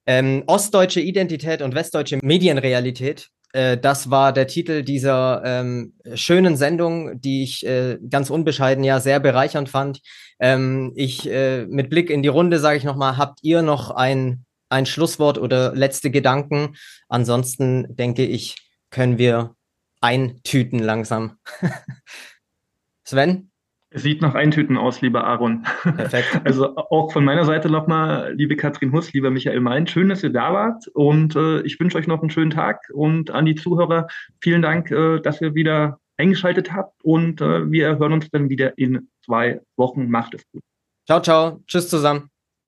Ähm, 0.06 0.44
ostdeutsche 0.46 1.00
Identität 1.00 1.62
und 1.62 1.74
westdeutsche 1.74 2.18
Medienrealität. 2.22 3.28
Äh, 3.52 3.78
das 3.78 4.10
war 4.10 4.32
der 4.32 4.46
Titel 4.46 4.82
dieser 4.82 5.42
ähm, 5.44 5.94
schönen 6.14 6.56
Sendung, 6.56 7.20
die 7.20 7.42
ich 7.42 7.66
äh, 7.66 7.98
ganz 8.08 8.30
unbescheiden 8.30 8.84
ja 8.84 9.00
sehr 9.00 9.20
bereichernd 9.20 9.68
fand. 9.68 10.00
Ähm, 10.38 10.92
ich 10.96 11.28
äh, 11.30 11.66
mit 11.66 11.90
Blick 11.90 12.10
in 12.10 12.22
die 12.22 12.28
Runde 12.28 12.58
sage 12.58 12.78
ich 12.78 12.84
nochmal, 12.84 13.16
habt 13.16 13.40
ihr 13.42 13.62
noch 13.62 13.90
ein, 13.90 14.44
ein 14.68 14.86
Schlusswort 14.86 15.38
oder 15.38 15.74
letzte 15.74 16.10
Gedanken? 16.10 16.76
Ansonsten 17.08 17.94
denke 17.94 18.24
ich, 18.24 18.56
können 18.90 19.18
wir 19.18 19.54
eintüten 20.00 20.78
langsam. 20.78 21.36
Sven? 23.04 23.50
Es 23.92 24.02
sieht 24.04 24.22
nach 24.22 24.36
Eintüten 24.36 24.76
aus, 24.76 25.00
lieber 25.00 25.24
Aaron. 25.24 25.66
Perfekt. 25.82 26.40
Also 26.44 26.76
auch 26.76 27.12
von 27.12 27.24
meiner 27.24 27.44
Seite 27.44 27.68
nochmal, 27.68 28.34
liebe 28.34 28.54
Katrin 28.54 28.92
Huss, 28.92 29.12
lieber 29.12 29.30
Michael 29.30 29.60
Mein, 29.60 29.88
schön, 29.88 30.08
dass 30.08 30.22
ihr 30.22 30.30
da 30.30 30.52
wart 30.52 30.86
und 30.94 31.34
äh, 31.34 31.60
ich 31.62 31.78
wünsche 31.80 31.98
euch 31.98 32.06
noch 32.06 32.20
einen 32.20 32.30
schönen 32.30 32.52
Tag 32.52 32.88
und 32.92 33.32
an 33.32 33.46
die 33.46 33.56
Zuhörer 33.56 34.06
vielen 34.40 34.62
Dank, 34.62 34.92
äh, 34.92 35.18
dass 35.20 35.40
ihr 35.40 35.54
wieder 35.54 35.98
eingeschaltet 36.16 36.72
habt 36.72 37.02
und 37.02 37.40
äh, 37.40 37.70
wir 37.70 37.98
hören 37.98 38.12
uns 38.12 38.30
dann 38.30 38.48
wieder 38.48 38.78
in 38.78 39.08
zwei 39.24 39.60
Wochen. 39.76 40.08
Macht 40.08 40.34
es 40.34 40.44
gut. 40.52 40.62
Ciao, 41.06 41.20
ciao. 41.20 41.60
Tschüss 41.66 41.88
zusammen. 41.88 42.29